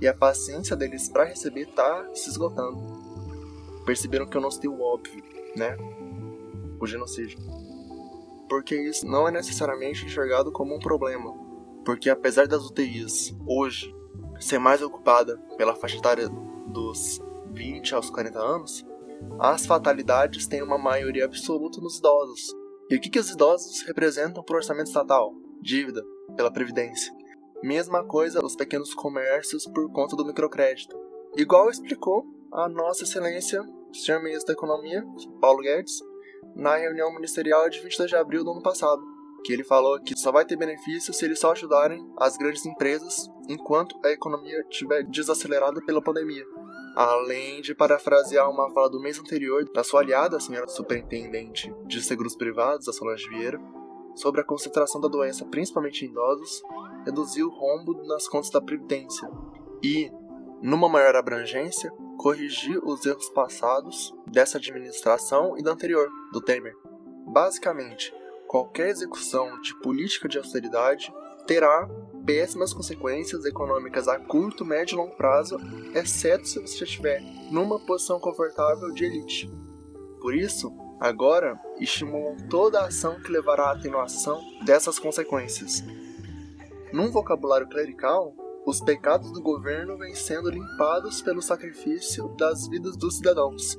e 0.02 0.08
a 0.08 0.13
paciência 0.13 0.75
deles 0.75 1.08
para 1.08 1.25
receber 1.25 1.68
tá 1.68 2.10
se 2.13 2.30
esgotando. 2.30 2.78
Perceberam 3.86 4.26
que 4.26 4.36
eu 4.36 4.41
não 4.41 4.52
citei 4.52 4.69
o 4.69 4.82
óbvio, 4.82 5.24
né? 5.56 5.78
O 6.80 6.88
genocídio. 6.88 7.38
Porque 8.50 8.76
isso 8.76 9.06
não 9.06 9.28
é 9.28 9.32
necessariamente 9.32 10.06
enxergado 10.06 10.52
como 10.52 10.76
um 10.76 10.80
problema. 10.80 11.34
Porque 11.86 12.10
apesar 12.10 12.48
das 12.48 12.65
UTIs 12.65 13.36
hoje 13.46 13.96
ser 14.39 14.60
mais 14.60 14.82
ocupada 14.82 15.38
pela 15.58 15.76
faixa 15.76 15.98
etária 15.98 16.28
dos 16.67 17.22
20 17.54 17.94
aos 17.94 18.10
40 18.10 18.39
anos, 18.39 18.86
as 19.39 19.66
fatalidades 19.66 20.48
têm 20.48 20.62
uma 20.62 20.78
maioria 20.78 21.26
absoluta 21.26 21.80
nos 21.80 22.00
idosos. 22.00 22.54
E 22.89 22.96
o 22.96 23.00
que, 23.00 23.10
que 23.10 23.20
os 23.20 23.30
idosos 23.30 23.82
representam 23.84 24.44
para 24.44 24.56
o 24.56 24.58
orçamento 24.58 24.88
estatal? 24.88 25.34
Dívida, 25.62 26.04
pela 26.36 26.52
Previdência. 26.52 27.13
Mesma 27.63 28.04
coisa 28.04 28.44
os 28.44 28.56
pequenos 28.56 28.94
comércios 28.94 29.66
por 29.66 29.89
conta 29.92 30.16
do 30.16 30.26
microcrédito. 30.26 31.00
Igual 31.38 31.70
explicou 31.70 32.26
a 32.52 32.68
Nossa 32.68 33.04
Excelência, 33.04 33.63
senhor 33.94 34.22
ministro 34.22 34.48
da 34.48 34.54
Economia, 34.54 35.04
Paulo 35.39 35.62
Guedes, 35.62 36.02
na 36.56 36.76
reunião 36.76 37.13
ministerial 37.13 37.70
de 37.70 37.80
22 37.80 38.10
de 38.10 38.16
abril 38.16 38.44
do 38.44 38.52
ano 38.52 38.62
passado, 38.62 39.02
que 39.44 39.54
ele 39.54 39.63
falou 39.63 40.00
que 40.02 40.18
só 40.18 40.32
vai 40.32 40.46
ter 40.46 40.58
benefício 40.58 41.13
se 41.13 41.26
eles 41.26 41.39
só 41.39 41.52
ajudarem 41.52 42.06
as 42.18 42.38
grandes 42.38 42.66
empresas 42.66 43.30
enquanto 43.48 43.98
a 44.06 44.12
economia 44.12 44.66
estiver 44.70 45.04
desacelerada 45.04 45.82
pela 45.86 46.02
pandemia 46.02 46.46
além 46.95 47.62
de 47.62 47.73
parafrasear 47.73 48.49
uma 48.49 48.71
fala 48.71 48.89
do 48.89 48.99
mês 48.99 49.19
anterior 49.19 49.65
da 49.73 49.84
sua 49.84 50.01
aliada, 50.01 50.38
a 50.38 50.39
senhora 50.39 50.67
superintendente 50.67 51.73
de 51.86 52.01
seguros 52.01 52.36
privados, 52.36 52.88
a 52.88 52.93
Solange 52.93 53.27
Vieira, 53.29 53.60
sobre 54.15 54.41
a 54.41 54.43
concentração 54.43 55.01
da 55.01 55.08
doença, 55.08 55.45
principalmente 55.45 56.06
em 56.06 56.10
idosos, 56.10 56.62
reduzir 57.06 57.43
o 57.43 57.49
rombo 57.49 57.93
nas 58.06 58.27
contas 58.27 58.51
da 58.51 58.62
Previdência 58.62 59.29
e, 59.82 60.12
numa 60.62 60.88
maior 60.88 61.15
abrangência, 61.15 61.91
corrigir 62.17 62.79
os 62.84 63.06
erros 63.06 63.29
passados 63.29 64.13
dessa 64.27 64.58
administração 64.58 65.58
e 65.58 65.63
da 65.63 65.71
anterior, 65.71 66.10
do 66.32 66.39
Temer. 66.39 66.75
Basicamente, 67.27 68.13
qualquer 68.47 68.89
execução 68.89 69.60
de 69.62 69.75
política 69.82 70.29
de 70.29 70.38
austeridade 70.38 71.12
terá 71.47 71.89
péssimas 72.26 72.74
consequências 72.74 73.46
econômicas 73.46 74.08
a 74.08 74.18
curto, 74.20 74.66
médio 74.66 74.96
e 74.96 74.98
longo 74.98 75.16
prazo, 75.16 75.58
exceto 75.94 76.48
se 76.48 76.60
você 76.60 76.84
estiver 76.84 77.22
numa 77.52 77.80
posição 77.80 78.20
confortável 78.20 78.92
de 78.92 79.06
elite. 79.06 79.52
Por 80.22 80.34
isso, 80.34 80.74
agora 81.00 81.60
estimulam 81.80 82.38
toda 82.50 82.80
a 82.80 82.88
ação 82.88 83.20
que 83.22 83.32
levará 83.32 83.66
à 83.66 83.72
atenuação 83.74 84.42
dessas 84.64 84.98
consequências. 84.98 85.84
Num 86.94 87.12
vocabulário 87.12 87.68
clerical, 87.68 88.34
os 88.66 88.80
pecados 88.80 89.32
do 89.32 89.42
governo 89.42 89.98
vêm 89.98 90.16
sendo 90.16 90.50
limpados 90.50 91.22
pelo 91.22 91.42
sacrifício 91.42 92.30
das 92.38 92.68
vidas 92.68 92.96
dos 92.96 93.18
cidadãos. 93.18 93.78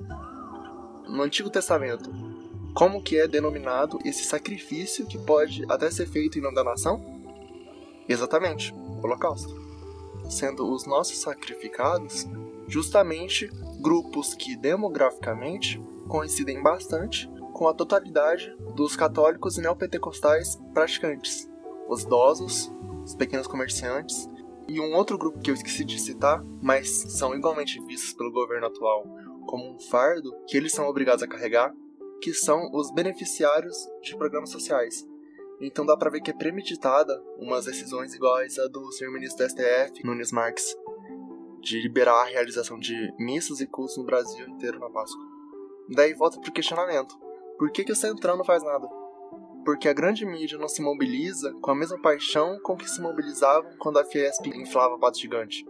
No 1.09 1.23
Antigo 1.23 1.49
Testamento, 1.49 2.11
como 2.75 3.03
que 3.03 3.19
é 3.19 3.29
denominado 3.29 3.99
esse 4.05 4.25
sacrifício 4.25 5.07
que 5.07 5.17
pode 5.17 5.65
até 5.71 5.91
ser 5.91 6.07
feito 6.07 6.39
em 6.39 6.43
nome 6.43 6.57
da 6.57 6.65
nação? 6.65 7.13
Exatamente, 8.09 8.75
Holocausto. 9.03 9.55
Sendo 10.29 10.71
os 10.73 10.87
nossos 10.87 11.19
sacrificados 11.19 12.27
justamente 12.67 13.51
grupos 13.81 14.35
que 14.35 14.57
demograficamente 14.57 15.83
coincidem 16.09 16.62
bastante 16.62 17.29
com 17.53 17.69
a 17.69 17.75
totalidade 17.75 18.55
dos 18.75 18.97
católicos 18.97 19.59
e 19.59 19.61
neopentecostais 19.61 20.57
praticantes, 20.73 21.49
os 21.88 22.03
idosos, 22.03 22.73
os 23.05 23.14
pequenos 23.14 23.47
comerciantes 23.47 24.29
e 24.67 24.81
um 24.81 24.95
outro 24.95 25.19
grupo 25.19 25.38
que 25.40 25.51
eu 25.51 25.55
esqueci 25.55 25.85
de 25.85 26.01
citar, 26.01 26.43
mas 26.62 26.88
são 26.88 27.35
igualmente 27.35 27.79
vistos 27.87 28.14
pelo 28.14 28.33
governo 28.33 28.67
atual 28.67 29.05
como 29.47 29.75
um 29.75 29.79
fardo 29.79 30.35
que 30.47 30.57
eles 30.57 30.73
são 30.73 30.88
obrigados 30.88 31.23
a 31.23 31.29
carregar, 31.29 31.73
que 32.21 32.33
são 32.33 32.71
os 32.73 32.90
beneficiários 32.93 33.77
de 34.03 34.17
programas 34.17 34.51
sociais, 34.51 35.07
então 35.66 35.87
dá 35.87 35.96
pra 35.96 36.11
ver 36.11 36.20
que 36.20 36.31
é 36.31 36.35
premeditada 36.35 37.22
umas 37.38 37.64
decisões 37.64 38.14
iguais 38.14 38.59
a 38.59 38.66
do 38.68 38.92
senhor 38.92 39.12
ministro 39.12 39.46
do 39.46 39.50
STF, 39.50 40.05
Nunes 40.05 40.33
Marques, 40.33 40.77
de 41.61 41.81
liberar 41.81 42.22
a 42.22 42.27
realização 42.27 42.79
de 42.79 43.12
missas 43.18 43.61
e 43.61 43.66
cultos 43.66 43.96
no 43.96 44.05
Brasil 44.05 44.46
inteiro 44.48 44.79
na 44.79 44.90
Páscoa. 44.90 45.24
Daí 45.88 46.12
volta 46.12 46.40
pro 46.40 46.53
questionamento: 46.53 47.18
por 47.59 47.70
que, 47.70 47.85
que 47.85 47.92
o 47.92 47.96
Centrão 47.96 48.37
não 48.37 48.44
faz 48.44 48.62
nada? 48.62 48.87
Porque 49.64 49.88
a 49.88 49.94
grande 49.94 50.27
mídia 50.27 50.59
não 50.59 50.68
se 50.68 50.83
mobiliza 50.83 51.53
com 51.62 51.70
a 51.70 51.74
mesma 51.74 51.98
paixão 52.00 52.59
com 52.62 52.77
que 52.77 52.88
se 52.88 53.00
mobilizavam 53.00 53.70
quando 53.79 53.98
a 53.98 54.05
Fiesp 54.05 54.46
inflava 54.48 54.98
pato 54.98 55.18
gigante. 55.18 55.64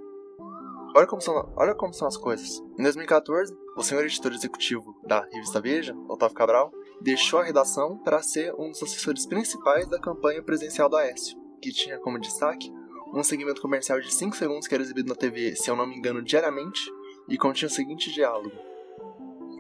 Olha 0.96 1.06
como, 1.06 1.20
são, 1.20 1.52
olha 1.56 1.74
como 1.74 1.92
são 1.92 2.06
as 2.06 2.16
coisas. 2.16 2.60
Em 2.78 2.82
2014, 2.82 3.52
o 3.76 3.82
senhor 3.82 4.04
editor 4.04 4.32
executivo 4.32 4.96
da 5.04 5.24
revista 5.32 5.60
Veja, 5.60 5.94
Otávio 6.08 6.36
Cabral, 6.36 6.72
deixou 7.04 7.38
a 7.38 7.44
redação 7.44 7.98
para 7.98 8.22
ser 8.22 8.54
um 8.54 8.70
dos 8.70 8.82
assessores 8.82 9.26
principais 9.26 9.86
da 9.86 10.00
campanha 10.00 10.42
presidencial 10.42 10.88
do 10.88 10.96
Aécio, 10.96 11.38
que 11.60 11.70
tinha 11.70 11.98
como 11.98 12.18
destaque 12.18 12.72
um 13.12 13.22
segmento 13.22 13.60
comercial 13.60 14.00
de 14.00 14.12
5 14.12 14.34
segundos 14.34 14.66
que 14.66 14.74
era 14.74 14.82
exibido 14.82 15.10
na 15.10 15.14
TV, 15.14 15.54
se 15.54 15.70
eu 15.70 15.76
não 15.76 15.86
me 15.86 15.96
engano, 15.96 16.22
diariamente, 16.22 16.80
e 17.28 17.36
continha 17.36 17.68
o 17.68 17.70
seguinte 17.70 18.10
diálogo: 18.12 18.50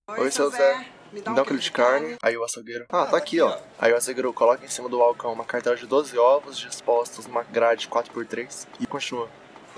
Oi, 0.08 0.20
Oi 0.20 0.30
seu 0.30 0.50
Zé. 0.50 0.56
Zé. 0.56 0.86
Me 1.12 1.20
dá, 1.20 1.32
um, 1.32 1.40
um 1.40 1.44
quilo 1.44 1.58
de 1.58 1.70
carne. 1.70 2.00
carne. 2.00 2.18
Aí 2.22 2.36
o 2.36 2.42
açougueiro. 2.42 2.86
Ah, 2.88 3.06
tá 3.06 3.16
aqui, 3.16 3.40
ó. 3.40 3.56
Aí 3.78 3.92
o 3.92 3.96
açougueiro 3.96 4.32
coloca 4.32 4.64
em 4.64 4.68
cima 4.68 4.88
do 4.88 4.98
balcão 4.98 5.32
uma 5.32 5.44
cartela 5.44 5.76
de 5.76 5.86
12 5.86 6.18
ovos 6.18 6.56
dispostos 6.56 7.26
numa 7.26 7.44
grade 7.44 7.88
4x3 7.88 8.66
e 8.80 8.86
continua. 8.86 9.28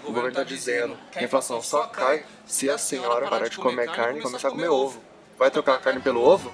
O 0.03 0.13
governo 0.13 0.33
tá 0.33 0.45
dizendo 0.45 0.97
que 1.11 1.19
a 1.19 1.25
inflação 1.25 1.61
só 1.61 1.89
cai 1.89 2.25
se 2.47 2.71
a 2.71 2.79
senhora 2.79 3.29
parar 3.29 3.49
de 3.49 3.59
comer 3.59 3.91
carne 3.91 4.21
e 4.21 4.23
começar 4.23 4.49
a 4.49 4.51
comer 4.53 4.69
ovo. 4.69 5.03
Vai 5.37 5.51
trocar 5.51 5.75
a 5.75 5.79
carne 5.79 6.01
pelo 6.01 6.23
ovo? 6.23 6.51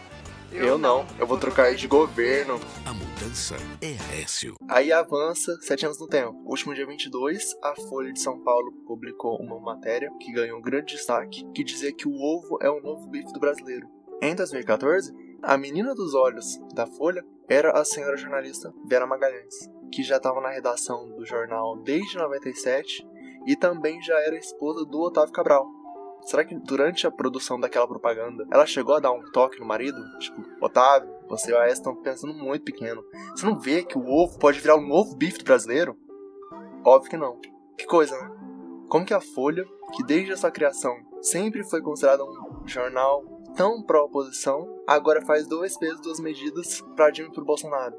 Eu 0.55 0.77
não, 0.77 1.07
eu 1.19 1.27
vou 1.27 1.39
trocar 1.39 1.75
de 1.75 1.89
governo. 1.89 2.61
A 2.85 2.93
mudança 2.93 3.57
é 3.81 3.97
Aécio. 4.13 4.55
Aí 4.69 4.93
avança 4.93 5.57
sete 5.63 5.87
anos 5.87 5.99
no 5.99 6.07
tempo. 6.07 6.37
último 6.45 6.75
dia 6.75 6.87
22, 6.87 7.57
a 7.63 7.75
Folha 7.89 8.13
de 8.13 8.21
São 8.21 8.39
Paulo 8.39 8.71
publicou 8.87 9.39
uma 9.41 9.59
matéria 9.59 10.11
que 10.21 10.31
ganhou 10.31 10.59
um 10.59 10.63
grande 10.63 10.95
destaque, 10.95 11.51
que 11.55 11.65
dizia 11.65 11.91
que 11.91 12.07
o 12.07 12.15
ovo 12.15 12.59
é 12.61 12.69
o 12.69 12.83
novo 12.83 13.09
bife 13.09 13.33
do 13.33 13.41
brasileiro. 13.41 13.89
Em 14.21 14.35
2014, 14.35 15.11
a 15.43 15.57
menina 15.57 15.95
dos 15.95 16.15
olhos 16.15 16.61
da 16.75 16.87
Folha 16.87 17.25
era 17.49 17.73
a 17.73 17.85
senhora 17.85 18.17
jornalista 18.17 18.73
Vera 18.87 19.07
Magalhães, 19.07 19.55
que 19.91 20.03
já 20.03 20.19
estava 20.19 20.41
na 20.43 20.51
redação 20.51 21.09
do 21.17 21.25
jornal 21.25 21.79
desde 21.83 22.19
97 22.19 23.07
e 23.47 23.57
também 23.57 24.03
já 24.03 24.21
era 24.21 24.37
esposa 24.37 24.85
do 24.85 25.01
Otávio 25.01 25.33
Cabral, 25.33 25.67
Será 26.25 26.45
que 26.45 26.55
durante 26.55 27.07
a 27.07 27.11
produção 27.11 27.59
daquela 27.59 27.87
propaganda 27.87 28.47
ela 28.51 28.65
chegou 28.65 28.95
a 28.95 29.01
dar 29.01 29.13
um 29.13 29.23
toque 29.33 29.59
no 29.59 29.67
marido? 29.67 30.01
Tipo, 30.19 30.43
Otávio, 30.61 31.13
você 31.29 31.51
e 31.51 31.55
a 31.55 31.63
Aécio 31.63 31.75
estão 31.75 31.97
pensando 31.97 32.33
muito 32.33 32.65
pequeno. 32.65 33.05
Você 33.35 33.45
não 33.45 33.59
vê 33.59 33.83
que 33.83 33.99
o 33.99 34.09
ovo 34.09 34.39
pode 34.39 34.61
virar 34.61 34.77
um 34.77 34.87
novo 34.87 35.17
bife 35.17 35.39
do 35.39 35.45
brasileiro? 35.45 35.97
Óbvio 36.85 37.11
que 37.11 37.17
não. 37.17 37.39
Que 37.77 37.87
coisa, 37.87 38.17
né? 38.17 38.31
Como 38.89 39.05
que 39.05 39.15
a 39.15 39.21
Folha, 39.21 39.65
que 39.97 40.05
desde 40.05 40.33
a 40.33 40.37
sua 40.37 40.51
criação 40.51 40.95
sempre 41.21 41.65
foi 41.65 41.81
considerada 41.81 42.25
um 42.25 42.67
jornal 42.67 43.25
tão 43.57 43.83
pró-oposição, 43.83 44.83
agora 44.87 45.25
faz 45.25 45.47
dois 45.47 45.77
pesos, 45.77 46.01
duas 46.01 46.21
medidas 46.21 46.81
para 46.97 47.11
Dilma 47.11 47.31
e 47.31 47.35
pro 47.35 47.45
Bolsonaro, 47.45 47.97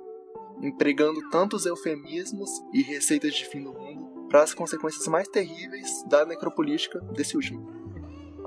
empregando 0.61 1.29
tantos 1.29 1.65
eufemismos 1.65 2.49
e 2.71 2.81
receitas 2.81 3.33
de 3.33 3.45
fim 3.45 3.63
do 3.63 3.73
mundo 3.73 4.27
para 4.29 4.43
as 4.43 4.53
consequências 4.53 5.07
mais 5.07 5.27
terríveis 5.27 6.03
da 6.07 6.25
necropolítica 6.25 6.99
desse 7.11 7.35
último. 7.35 7.82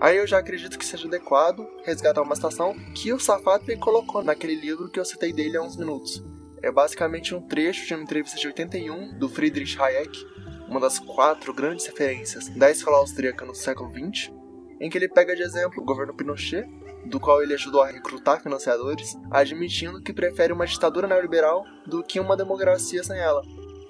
Aí 0.00 0.18
eu 0.18 0.26
já 0.26 0.38
acredito 0.38 0.78
que 0.78 0.84
seja 0.84 1.08
adequado 1.08 1.66
resgatar 1.84 2.22
uma 2.22 2.34
citação 2.34 2.76
que 2.94 3.12
o 3.12 3.18
Safatli 3.18 3.76
colocou 3.76 4.22
naquele 4.22 4.54
livro 4.54 4.90
que 4.90 5.00
eu 5.00 5.04
citei 5.04 5.32
dele 5.32 5.56
há 5.56 5.62
uns 5.62 5.76
minutos. 5.76 6.22
É 6.62 6.70
basicamente 6.70 7.34
um 7.34 7.40
trecho 7.40 7.86
de 7.86 7.94
uma 7.94 8.02
entrevista 8.02 8.38
de 8.38 8.46
81 8.46 9.18
do 9.18 9.28
Friedrich 9.28 9.80
Hayek, 9.80 10.26
uma 10.68 10.80
das 10.80 10.98
quatro 10.98 11.54
grandes 11.54 11.86
referências 11.86 12.48
da 12.48 12.70
escola 12.70 12.98
austríaca 12.98 13.44
no 13.44 13.54
século 13.54 13.90
XX, 13.90 14.32
em 14.80 14.90
que 14.90 14.98
ele 14.98 15.08
pega 15.08 15.34
de 15.34 15.42
exemplo 15.42 15.82
o 15.82 15.86
governo 15.86 16.14
Pinochet, 16.14 16.66
do 17.06 17.20
qual 17.20 17.42
ele 17.42 17.54
ajudou 17.54 17.82
a 17.82 17.86
recrutar 17.86 18.42
financiadores, 18.42 19.16
admitindo 19.30 20.02
que 20.02 20.12
prefere 20.12 20.52
uma 20.52 20.66
ditadura 20.66 21.06
neoliberal 21.06 21.64
do 21.86 22.02
que 22.02 22.20
uma 22.20 22.36
democracia 22.36 23.02
sem 23.02 23.18
ela. 23.18 23.42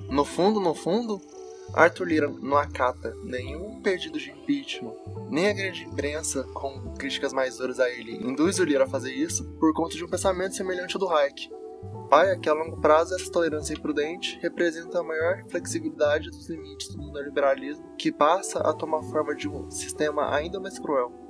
No 0.08 0.24
fundo, 0.24 0.60
no 0.60 0.74
fundo, 0.74 1.20
Arthur 1.74 2.06
Lira 2.06 2.28
não 2.28 2.56
acata 2.56 3.14
nenhum 3.22 3.80
pedido 3.80 4.18
de 4.18 4.30
impeachment, 4.30 4.94
nem 5.28 5.48
a 5.48 5.52
grande 5.52 5.84
imprensa, 5.84 6.44
com 6.54 6.94
críticas 6.94 7.32
mais 7.32 7.58
duras 7.58 7.80
a 7.80 7.90
ele, 7.90 8.16
induz 8.16 8.58
o 8.58 8.64
Lira 8.64 8.84
a 8.84 8.88
fazer 8.88 9.12
isso 9.12 9.44
por 9.58 9.72
conta 9.74 9.96
de 9.96 10.04
um 10.04 10.08
pensamento 10.08 10.54
semelhante 10.54 10.94
ao 10.96 11.00
do 11.00 11.08
Hayek. 11.08 11.50
Pai 12.08 12.38
que 12.38 12.48
a 12.48 12.52
longo 12.52 12.80
prazo 12.80 13.14
essa 13.14 13.30
tolerância 13.30 13.74
imprudente 13.74 14.38
representa 14.40 15.00
a 15.00 15.02
maior 15.02 15.42
flexibilidade 15.48 16.30
dos 16.30 16.48
limites 16.48 16.88
do 16.94 17.12
neoliberalismo 17.12 17.96
que 17.96 18.12
passa 18.12 18.60
a 18.60 18.72
tomar 18.72 19.02
forma 19.02 19.34
de 19.34 19.48
um 19.48 19.68
sistema 19.70 20.32
ainda 20.32 20.60
mais 20.60 20.78
cruel. 20.78 21.25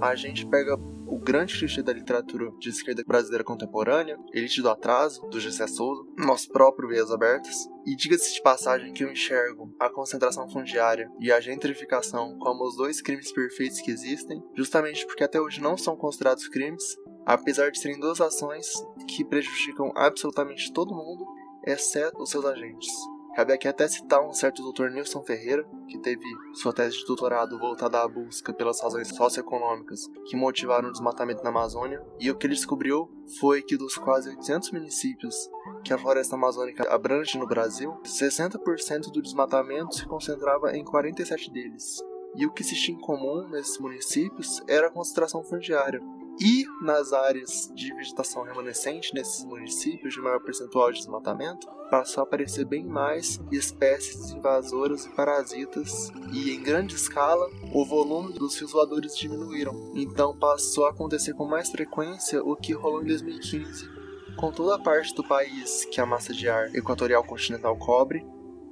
A 0.00 0.14
gente 0.14 0.46
pega 0.46 0.76
o 1.06 1.18
grande 1.18 1.56
clichê 1.58 1.82
da 1.82 1.92
literatura 1.92 2.50
de 2.58 2.68
esquerda 2.68 3.04
brasileira 3.06 3.44
contemporânea, 3.44 4.18
Elite 4.32 4.62
do 4.62 4.70
Atraso, 4.70 5.20
do 5.28 5.38
Gessé 5.38 5.66
Souza, 5.66 6.02
nosso 6.18 6.48
próprio 6.48 6.88
Veias 6.88 7.10
Abertas, 7.10 7.68
e 7.86 7.94
diga-se 7.94 8.34
de 8.34 8.42
passagem 8.42 8.92
que 8.92 9.04
eu 9.04 9.10
enxergo 9.10 9.72
a 9.78 9.90
concentração 9.90 10.48
fundiária 10.48 11.10
e 11.20 11.30
a 11.30 11.40
gentrificação 11.40 12.36
como 12.38 12.66
os 12.66 12.76
dois 12.76 13.00
crimes 13.00 13.30
perfeitos 13.32 13.80
que 13.80 13.90
existem, 13.90 14.42
justamente 14.56 15.06
porque 15.06 15.24
até 15.24 15.40
hoje 15.40 15.60
não 15.60 15.76
são 15.76 15.96
considerados 15.96 16.48
crimes, 16.48 16.96
apesar 17.26 17.70
de 17.70 17.78
serem 17.78 18.00
duas 18.00 18.20
ações 18.20 18.66
que 19.06 19.24
prejudicam 19.24 19.92
absolutamente 19.94 20.72
todo 20.72 20.94
mundo, 20.94 21.24
exceto 21.66 22.22
os 22.22 22.30
seus 22.30 22.44
agentes. 22.44 22.90
Cabe 23.34 23.52
aqui 23.52 23.66
até 23.66 23.88
citar 23.88 24.24
um 24.24 24.32
certo 24.32 24.62
Dr. 24.62 24.90
Nilson 24.90 25.20
Ferreira, 25.24 25.66
que 25.88 25.98
teve 25.98 26.22
sua 26.52 26.72
tese 26.72 26.98
de 26.98 27.04
doutorado 27.04 27.58
voltada 27.58 28.00
à 28.00 28.06
busca 28.06 28.52
pelas 28.52 28.80
razões 28.80 29.08
socioeconômicas 29.08 30.08
que 30.26 30.36
motivaram 30.36 30.88
o 30.88 30.92
desmatamento 30.92 31.42
na 31.42 31.50
Amazônia, 31.50 32.00
e 32.20 32.30
o 32.30 32.36
que 32.36 32.46
ele 32.46 32.54
descobriu 32.54 33.10
foi 33.40 33.60
que 33.60 33.76
dos 33.76 33.96
quase 33.96 34.28
800 34.28 34.70
municípios 34.70 35.50
que 35.82 35.92
a 35.92 35.98
floresta 35.98 36.36
amazônica 36.36 36.88
abrange 36.88 37.36
no 37.36 37.46
Brasil, 37.46 37.98
60% 38.04 39.10
do 39.10 39.20
desmatamento 39.20 39.96
se 39.96 40.06
concentrava 40.06 40.76
em 40.76 40.84
47 40.84 41.50
deles. 41.50 42.00
E 42.36 42.46
o 42.46 42.52
que 42.52 42.62
se 42.62 42.76
tinha 42.76 42.96
em 42.96 43.00
comum 43.00 43.48
nesses 43.48 43.78
municípios 43.78 44.62
era 44.68 44.86
a 44.86 44.90
concentração 44.90 45.42
fundiária, 45.42 46.00
e 46.40 46.64
nas 46.82 47.12
áreas 47.12 47.70
de 47.74 47.94
vegetação 47.94 48.42
remanescente, 48.42 49.14
nesses 49.14 49.44
municípios 49.44 50.14
de 50.14 50.20
maior 50.20 50.40
percentual 50.40 50.90
de 50.90 50.98
desmatamento, 50.98 51.66
passou 51.90 52.22
a 52.22 52.24
aparecer 52.24 52.64
bem 52.64 52.84
mais 52.84 53.40
espécies 53.52 54.30
invasoras 54.30 55.06
e 55.06 55.10
parasitas, 55.10 56.10
e 56.32 56.50
em 56.50 56.62
grande 56.62 56.96
escala 56.96 57.48
o 57.72 57.84
volume 57.84 58.32
dos 58.32 58.56
fios 58.56 58.72
voadores 58.72 59.16
diminuíram. 59.16 59.92
Então 59.94 60.36
passou 60.36 60.86
a 60.86 60.90
acontecer 60.90 61.34
com 61.34 61.46
mais 61.46 61.70
frequência 61.70 62.42
o 62.42 62.56
que 62.56 62.72
rolou 62.72 63.02
em 63.02 63.06
2015, 63.06 63.88
com 64.36 64.50
toda 64.50 64.74
a 64.74 64.82
parte 64.82 65.14
do 65.14 65.22
país 65.22 65.84
que 65.84 66.00
a 66.00 66.06
massa 66.06 66.32
de 66.32 66.48
ar 66.48 66.74
equatorial 66.74 67.22
continental 67.22 67.76
cobre, 67.76 68.26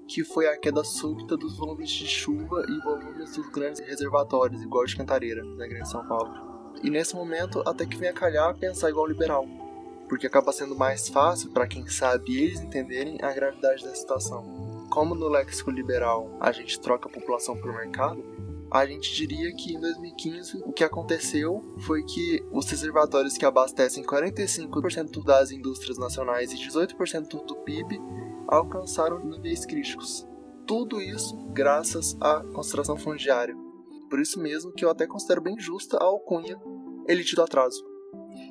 que 0.08 0.24
foi 0.24 0.48
a 0.48 0.58
queda 0.58 0.82
súbita 0.82 1.36
dos 1.36 1.56
volumes 1.56 1.90
de 1.90 2.06
chuva 2.06 2.64
e 2.68 2.78
volumes 2.82 3.36
dos 3.36 3.48
grandes 3.50 3.80
reservatórios, 3.80 4.60
igual 4.60 4.84
de 4.84 4.96
Cantareira, 4.96 5.44
na 5.44 5.66
Grande 5.66 5.88
São 5.88 6.04
Paulo. 6.06 6.51
E 6.82 6.90
nesse 6.90 7.14
momento, 7.14 7.62
até 7.66 7.84
que 7.86 7.96
vem 7.96 8.08
a 8.08 8.12
calhar 8.12 8.54
pensar 8.56 8.90
igual 8.90 9.06
liberal, 9.06 9.46
porque 10.08 10.26
acaba 10.26 10.52
sendo 10.52 10.76
mais 10.76 11.08
fácil 11.08 11.50
para 11.50 11.66
quem 11.66 11.86
sabe 11.86 12.36
eles 12.36 12.60
entenderem 12.60 13.18
a 13.22 13.32
gravidade 13.32 13.84
da 13.84 13.94
situação. 13.94 14.86
Como 14.90 15.14
no 15.14 15.28
léxico 15.28 15.70
liberal 15.70 16.36
a 16.38 16.52
gente 16.52 16.78
troca 16.78 17.08
a 17.08 17.12
população 17.12 17.56
por 17.56 17.72
mercado, 17.72 18.22
a 18.70 18.86
gente 18.86 19.14
diria 19.14 19.54
que 19.54 19.74
em 19.74 19.80
2015 19.80 20.62
o 20.64 20.72
que 20.72 20.82
aconteceu 20.82 21.62
foi 21.80 22.02
que 22.02 22.42
os 22.50 22.68
reservatórios 22.70 23.36
que 23.36 23.44
abastecem 23.44 24.02
45% 24.02 25.22
das 25.22 25.50
indústrias 25.50 25.98
nacionais 25.98 26.52
e 26.52 26.56
18% 26.56 27.44
do 27.44 27.56
PIB 27.56 28.00
alcançaram 28.48 29.24
níveis 29.24 29.66
críticos. 29.66 30.26
Tudo 30.66 31.00
isso 31.00 31.36
graças 31.52 32.16
à 32.20 32.40
concentração 32.40 32.96
fundiária, 32.96 33.54
por 34.12 34.20
isso 34.20 34.38
mesmo 34.38 34.70
que 34.70 34.84
eu 34.84 34.90
até 34.90 35.06
considero 35.06 35.40
bem 35.40 35.58
justa 35.58 35.96
a 35.96 36.04
alcunha 36.04 36.60
elite 37.08 37.34
do 37.34 37.40
atraso. 37.40 37.82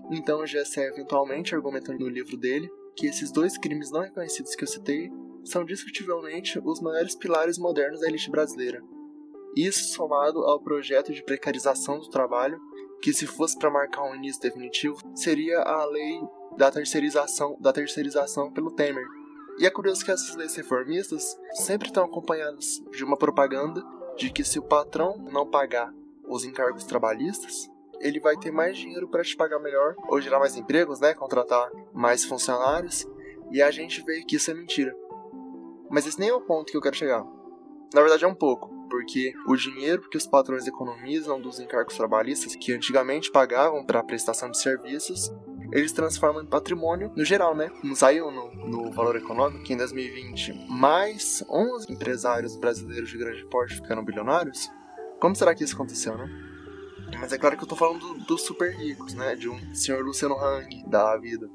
Então 0.09 0.39
o 0.39 0.43
GSE 0.43 0.79
eventualmente 0.79 1.53
argumentando 1.53 1.99
no 1.99 2.09
livro 2.09 2.35
dele 2.35 2.67
que 2.95 3.05
esses 3.05 3.31
dois 3.31 3.59
crimes 3.59 3.91
não 3.91 4.01
reconhecidos 4.01 4.55
que 4.55 4.63
eu 4.63 4.67
citei 4.67 5.11
são 5.43 5.63
discutivelmente 5.63 6.59
os 6.65 6.81
maiores 6.81 7.13
pilares 7.13 7.59
modernos 7.59 7.99
da 7.99 8.07
elite 8.07 8.31
brasileira. 8.31 8.81
Isso 9.55 9.93
somado 9.93 10.39
ao 10.39 10.59
projeto 10.59 11.13
de 11.13 11.23
precarização 11.23 11.99
do 11.99 12.09
trabalho, 12.09 12.59
que 12.99 13.13
se 13.13 13.27
fosse 13.27 13.55
para 13.55 13.69
marcar 13.69 14.01
um 14.09 14.15
início 14.15 14.41
definitivo, 14.41 14.97
seria 15.13 15.59
a 15.59 15.85
lei 15.85 16.21
da 16.57 16.71
terceirização, 16.71 17.55
da 17.61 17.71
terceirização 17.71 18.51
pelo 18.51 18.71
Temer. 18.71 19.05
E 19.59 19.67
é 19.67 19.69
curioso 19.69 20.03
que 20.03 20.09
essas 20.09 20.35
leis 20.35 20.55
reformistas 20.55 21.37
sempre 21.53 21.89
estão 21.89 22.05
acompanhadas 22.05 22.81
de 22.91 23.03
uma 23.03 23.15
propaganda 23.15 23.85
de 24.17 24.31
que 24.31 24.43
se 24.43 24.59
o 24.59 24.63
patrão 24.63 25.17
não 25.31 25.49
pagar 25.49 25.93
os 26.27 26.45
encargos 26.45 26.83
trabalhistas, 26.83 27.69
ele 27.99 28.19
vai 28.19 28.35
ter 28.37 28.51
mais 28.51 28.77
dinheiro 28.77 29.07
para 29.07 29.23
te 29.23 29.35
pagar 29.35 29.59
melhor, 29.59 29.95
ou 30.07 30.19
gerar 30.19 30.39
mais 30.39 30.55
empregos, 30.55 30.99
né, 30.99 31.13
contratar 31.13 31.69
mais 31.93 32.25
funcionários, 32.25 33.05
e 33.51 33.61
a 33.61 33.69
gente 33.69 34.01
vê 34.03 34.23
que 34.23 34.35
isso 34.35 34.49
é 34.49 34.53
mentira. 34.53 34.95
Mas 35.89 36.07
esse 36.07 36.19
nem 36.19 36.29
é 36.29 36.33
o 36.33 36.41
ponto 36.41 36.71
que 36.71 36.77
eu 36.77 36.81
quero 36.81 36.95
chegar. 36.95 37.25
Na 37.93 38.01
verdade 38.01 38.23
é 38.23 38.27
um 38.27 38.35
pouco, 38.35 38.69
porque 38.89 39.33
o 39.45 39.55
dinheiro 39.55 40.09
que 40.09 40.17
os 40.17 40.25
patrões 40.25 40.65
economizam 40.65 41.39
dos 41.39 41.59
encargos 41.59 41.97
trabalhistas 41.97 42.55
que 42.55 42.73
antigamente 42.73 43.31
pagavam 43.31 43.85
para 43.85 43.99
a 43.99 44.03
prestação 44.03 44.49
de 44.49 44.57
serviços 44.57 45.29
eles 45.71 45.91
transformam 45.91 46.43
em 46.43 46.45
patrimônio 46.45 47.11
no 47.15 47.23
geral, 47.23 47.55
né? 47.55 47.71
Não 47.83 47.95
saiu 47.95 48.31
no, 48.31 48.53
no 48.67 48.91
valor 48.91 49.15
econômico 49.15 49.63
que 49.63 49.73
em 49.73 49.77
2020 49.77 50.67
mais 50.69 51.43
11 51.49 51.91
empresários 51.91 52.55
brasileiros 52.55 53.09
de 53.09 53.17
grande 53.17 53.45
porte 53.45 53.75
ficaram 53.75 54.03
bilionários? 54.03 54.69
Como 55.19 55.35
será 55.35 55.53
que 55.53 55.63
isso 55.63 55.75
aconteceu, 55.75 56.17
né? 56.17 56.29
Mas 57.19 57.33
é 57.33 57.37
claro 57.37 57.57
que 57.57 57.63
eu 57.63 57.67
tô 57.67 57.75
falando 57.75 58.15
dos 58.19 58.41
super 58.41 58.73
ricos, 58.73 59.13
né? 59.13 59.35
De 59.35 59.49
um 59.49 59.75
senhor 59.75 60.03
Luciano 60.03 60.35
Hang 60.35 60.83
da 60.87 61.15
vida. 61.17 61.49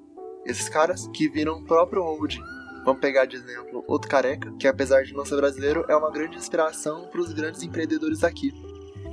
Esses 0.45 0.69
caras 0.69 1.09
que 1.13 1.29
viram 1.29 1.59
o 1.59 1.65
próprio 1.65 2.03
holding. 2.03 2.43
Vamos 2.85 3.01
pegar 3.01 3.25
de 3.25 3.35
exemplo 3.35 3.85
outro 3.89 4.09
careca, 4.09 4.53
que 4.61 4.69
apesar 4.69 5.03
de 5.03 5.13
não 5.13 5.25
ser 5.25 5.35
brasileiro, 5.37 5.85
é 5.89 5.97
uma 5.97 6.11
grande 6.11 6.37
inspiração 6.37 7.09
para 7.09 7.21
os 7.21 7.33
grandes 7.33 7.63
empreendedores 7.65 8.23
aqui 8.23 8.53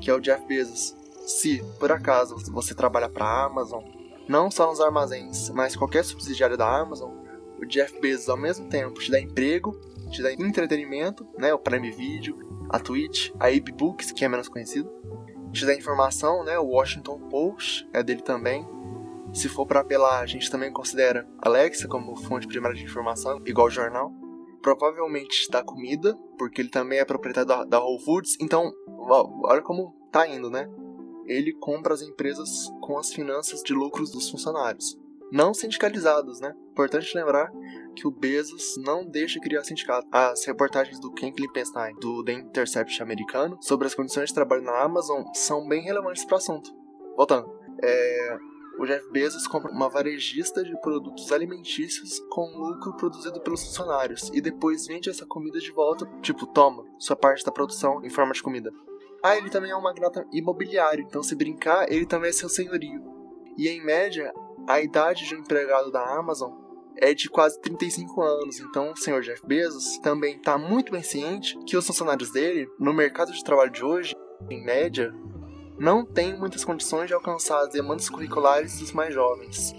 que 0.04 0.10
é 0.10 0.13
o 0.13 0.20
Jeff 0.20 0.46
Bezos. 0.46 0.96
Se, 1.26 1.63
por 1.80 1.89
acaso, 1.89 2.36
você 2.52 2.76
trabalha 2.76 3.08
para 3.08 3.26
a 3.26 3.46
Amazon, 3.46 3.82
não 4.28 4.50
só 4.50 4.68
nos 4.68 4.80
armazéns, 4.80 5.50
mas 5.50 5.76
qualquer 5.76 6.04
subsidiário 6.04 6.58
da 6.58 6.80
Amazon, 6.80 7.12
o 7.60 7.66
Jeff 7.66 8.00
Bezos 8.00 8.30
ao 8.30 8.38
mesmo 8.38 8.68
tempo 8.68 9.00
te 9.00 9.12
dá 9.12 9.20
emprego, 9.20 9.80
te 10.10 10.22
dá 10.22 10.32
entretenimento, 10.34 11.28
né, 11.38 11.54
o 11.54 11.60
Prime 11.60 11.92
Video, 11.92 12.38
a 12.70 12.80
Twitch, 12.80 13.32
a 13.40 13.48
Abe 13.48 13.72
Books, 13.72 14.12
que 14.12 14.24
é 14.24 14.28
menos 14.28 14.48
conhecido, 14.48 14.92
te 15.52 15.66
dá 15.66 15.74
informação, 15.74 16.44
né, 16.44 16.58
o 16.58 16.66
Washington 16.66 17.20
Post 17.30 17.88
é 17.94 18.04
dele 18.04 18.22
também. 18.22 18.68
Se 19.34 19.50
for 19.50 19.66
para 19.66 19.80
apelar, 19.80 20.22
a 20.22 20.26
gente 20.28 20.50
também 20.50 20.72
considera 20.72 21.28
Alexa 21.40 21.88
como 21.88 22.16
fonte 22.16 22.48
primária 22.48 22.78
de 22.78 22.84
informação, 22.84 23.42
igual 23.46 23.70
jornal. 23.70 24.12
Provavelmente 24.62 25.46
te 25.46 25.52
dá 25.52 25.64
comida, 25.64 26.16
porque 26.38 26.62
ele 26.62 26.70
também 26.70 27.00
é 27.00 27.06
proprietário 27.06 27.48
da, 27.48 27.64
da 27.64 27.80
Whole 27.80 28.00
Foods. 28.04 28.38
Então, 28.40 28.72
olha 28.88 29.62
como 29.62 29.96
tá 30.12 30.28
indo, 30.28 30.52
né? 30.52 30.70
Ele 31.26 31.54
compra 31.54 31.94
as 31.94 32.02
empresas 32.02 32.72
com 32.82 32.98
as 32.98 33.14
finanças 33.14 33.62
de 33.62 33.74
lucros 33.74 34.12
dos 34.12 34.30
funcionários 34.30 34.98
não 35.34 35.52
sindicalizados, 35.52 36.40
né? 36.40 36.54
Importante 36.72 37.18
lembrar 37.18 37.52
que 37.96 38.08
o 38.08 38.12
Bezos 38.12 38.78
não 38.78 39.04
deixa 39.04 39.40
criar 39.40 39.64
sindicato. 39.64 40.08
As 40.12 40.46
reportagens 40.46 41.00
do 41.00 41.12
Ken 41.12 41.32
Klippenstein, 41.32 41.96
do 41.96 42.24
The 42.24 42.34
Intercept 42.34 43.02
americano, 43.02 43.58
sobre 43.60 43.88
as 43.88 43.96
condições 43.96 44.30
de 44.30 44.36
trabalho 44.36 44.62
na 44.62 44.84
Amazon 44.84 45.24
são 45.34 45.68
bem 45.68 45.82
relevantes 45.82 46.24
para 46.24 46.36
o 46.36 46.38
assunto. 46.38 46.72
Voltando, 47.18 47.52
é, 47.82 48.38
o 48.78 48.86
Jeff 48.86 49.10
Bezos 49.12 49.48
compra 49.48 49.72
uma 49.72 49.90
varejista 49.90 50.64
de 50.64 50.80
produtos 50.82 51.32
alimentícios 51.32 52.20
com 52.30 52.56
lucro 52.56 52.96
produzido 52.96 53.42
pelos 53.42 53.64
funcionários 53.64 54.30
e 54.34 54.40
depois 54.40 54.86
vende 54.86 55.10
essa 55.10 55.26
comida 55.26 55.60
de 55.60 55.72
volta, 55.72 56.06
tipo, 56.22 56.46
toma, 56.46 56.86
sua 57.00 57.16
parte 57.16 57.44
da 57.44 57.52
produção 57.52 58.04
em 58.04 58.10
forma 58.10 58.34
de 58.34 58.44
comida. 58.44 58.72
Ah, 59.24 59.38
ele 59.38 59.50
também 59.50 59.72
é 59.72 59.76
um 59.76 59.82
magnata 59.82 60.28
imobiliário, 60.34 61.06
então 61.08 61.24
se 61.24 61.34
brincar, 61.34 61.90
ele 61.90 62.06
também 62.06 62.30
é 62.30 62.34
seu 62.34 62.50
senhorio. 62.50 63.02
E 63.58 63.70
em 63.70 63.82
média, 63.82 64.34
a 64.68 64.82
idade 64.82 65.26
de 65.26 65.34
um 65.34 65.40
empregado 65.40 65.90
da 65.94 66.18
Amazon 66.18 66.52
é 66.98 67.14
de 67.14 67.30
quase 67.30 67.58
35 67.62 68.22
anos, 68.22 68.60
então 68.60 68.92
o 68.92 68.98
senhor 68.98 69.22
Jeff 69.22 69.42
Bezos 69.48 69.98
também 70.00 70.36
está 70.36 70.58
muito 70.58 70.92
bem 70.92 71.02
ciente 71.02 71.58
que 71.66 71.78
os 71.78 71.88
funcionários 71.88 72.32
dele, 72.34 72.68
no 72.78 72.94
mercado 72.94 73.32
de 73.32 73.42
trabalho 73.44 73.72
de 73.72 73.84
hoje, 73.84 74.14
em 74.50 74.62
média, 74.62 75.14
não 75.80 76.06
têm 76.06 76.38
muitas 76.38 76.66
condições 76.66 77.08
de 77.08 77.14
alcançar 77.14 77.62
as 77.62 77.70
demandas 77.70 78.10
curriculares 78.10 78.78
dos 78.80 78.92
mais 78.92 79.14
jovens. 79.14 79.74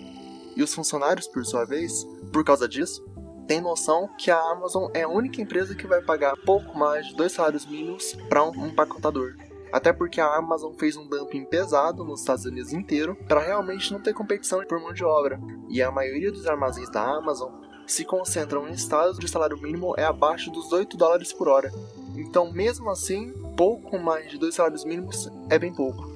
E 0.57 0.63
os 0.63 0.73
funcionários, 0.73 1.29
por 1.29 1.45
sua 1.45 1.67
vez, 1.67 2.07
por 2.33 2.45
causa 2.45 2.67
disso, 2.67 3.05
têm 3.47 3.61
noção 3.61 4.09
que 4.19 4.31
a 4.31 4.39
Amazon 4.39 4.91
é 4.95 5.03
a 5.03 5.09
única 5.09 5.41
empresa 5.41 5.75
que 5.75 5.87
vai 5.87 6.03
pagar 6.03 6.37
pouco 6.45 6.77
mais 6.77 7.07
de 7.07 7.15
dois 7.15 7.33
salários 7.33 7.67
mínimos 7.67 8.15
para 8.29 8.45
um 8.45 8.67
empacotador. 8.67 9.35
Até 9.73 9.93
porque 9.93 10.21
a 10.21 10.37
Amazon 10.37 10.73
fez 10.75 10.97
um 10.97 11.07
dumping 11.07 11.45
pesado 11.45 12.05
nos 12.05 12.21
Estados 12.21 12.45
Unidos 12.45 12.73
inteiro 12.73 13.17
para 13.27 13.41
realmente 13.41 13.93
não 13.93 14.01
ter 14.01 14.15
competição 14.15 14.65
por 14.65 14.81
mão 14.81 14.93
de 14.93 15.05
obra. 15.05 15.41
E 15.69 15.83
a 15.83 15.91
maioria 15.91 16.31
dos 16.31 16.47
armazéns 16.47 16.89
da 16.91 17.03
Amazon 17.03 17.51
se 17.87 18.05
concentram 18.05 18.69
em 18.69 18.73
estados 18.73 19.19
de 19.19 19.29
salário 19.29 19.61
mínimo 19.61 19.95
é 19.97 20.05
abaixo 20.05 20.51
dos 20.51 20.73
8 20.73 20.97
dólares 20.97 21.33
por 21.33 21.49
hora. 21.49 21.73
Então, 22.17 22.53
mesmo 22.53 22.89
assim, 22.89 23.33
pouco 23.57 23.99
mais 23.99 24.31
de 24.31 24.39
dois 24.39 24.55
salários 24.55 24.85
mínimos 24.85 25.29
é 25.51 25.59
bem 25.59 25.73
pouco. 25.73 26.09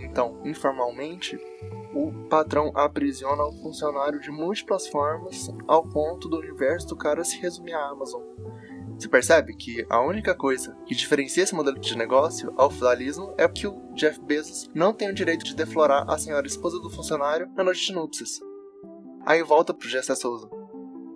Então, 0.00 0.40
informalmente, 0.44 1.38
o 1.94 2.12
patrão 2.28 2.72
aprisiona 2.74 3.44
o 3.44 3.52
funcionário 3.62 4.20
de 4.20 4.30
múltiplas 4.30 4.88
formas 4.88 5.48
ao 5.66 5.88
ponto 5.88 6.28
do 6.28 6.38
universo 6.38 6.88
do 6.88 6.96
cara 6.96 7.24
se 7.24 7.38
resumir 7.38 7.72
à 7.72 7.88
Amazon. 7.88 8.22
Você 8.98 9.08
percebe 9.08 9.54
que 9.54 9.84
a 9.88 10.00
única 10.00 10.34
coisa 10.34 10.76
que 10.86 10.94
diferencia 10.94 11.42
esse 11.42 11.54
modelo 11.54 11.78
de 11.78 11.96
negócio 11.96 12.52
ao 12.56 12.70
feudalismo 12.70 13.34
é 13.36 13.48
que 13.48 13.66
o 13.66 13.92
Jeff 13.94 14.20
Bezos 14.20 14.70
não 14.74 14.92
tem 14.92 15.10
o 15.10 15.14
direito 15.14 15.44
de 15.44 15.54
deflorar 15.54 16.08
a 16.08 16.18
senhora 16.18 16.46
esposa 16.46 16.78
do 16.78 16.90
funcionário 16.90 17.50
na 17.56 17.64
noite 17.64 17.86
de 17.86 17.92
núpcias. 17.92 18.40
Aí 19.26 19.42
volta 19.42 19.74
pro 19.74 19.88
Gessé 19.88 20.14
Souza. 20.14 20.48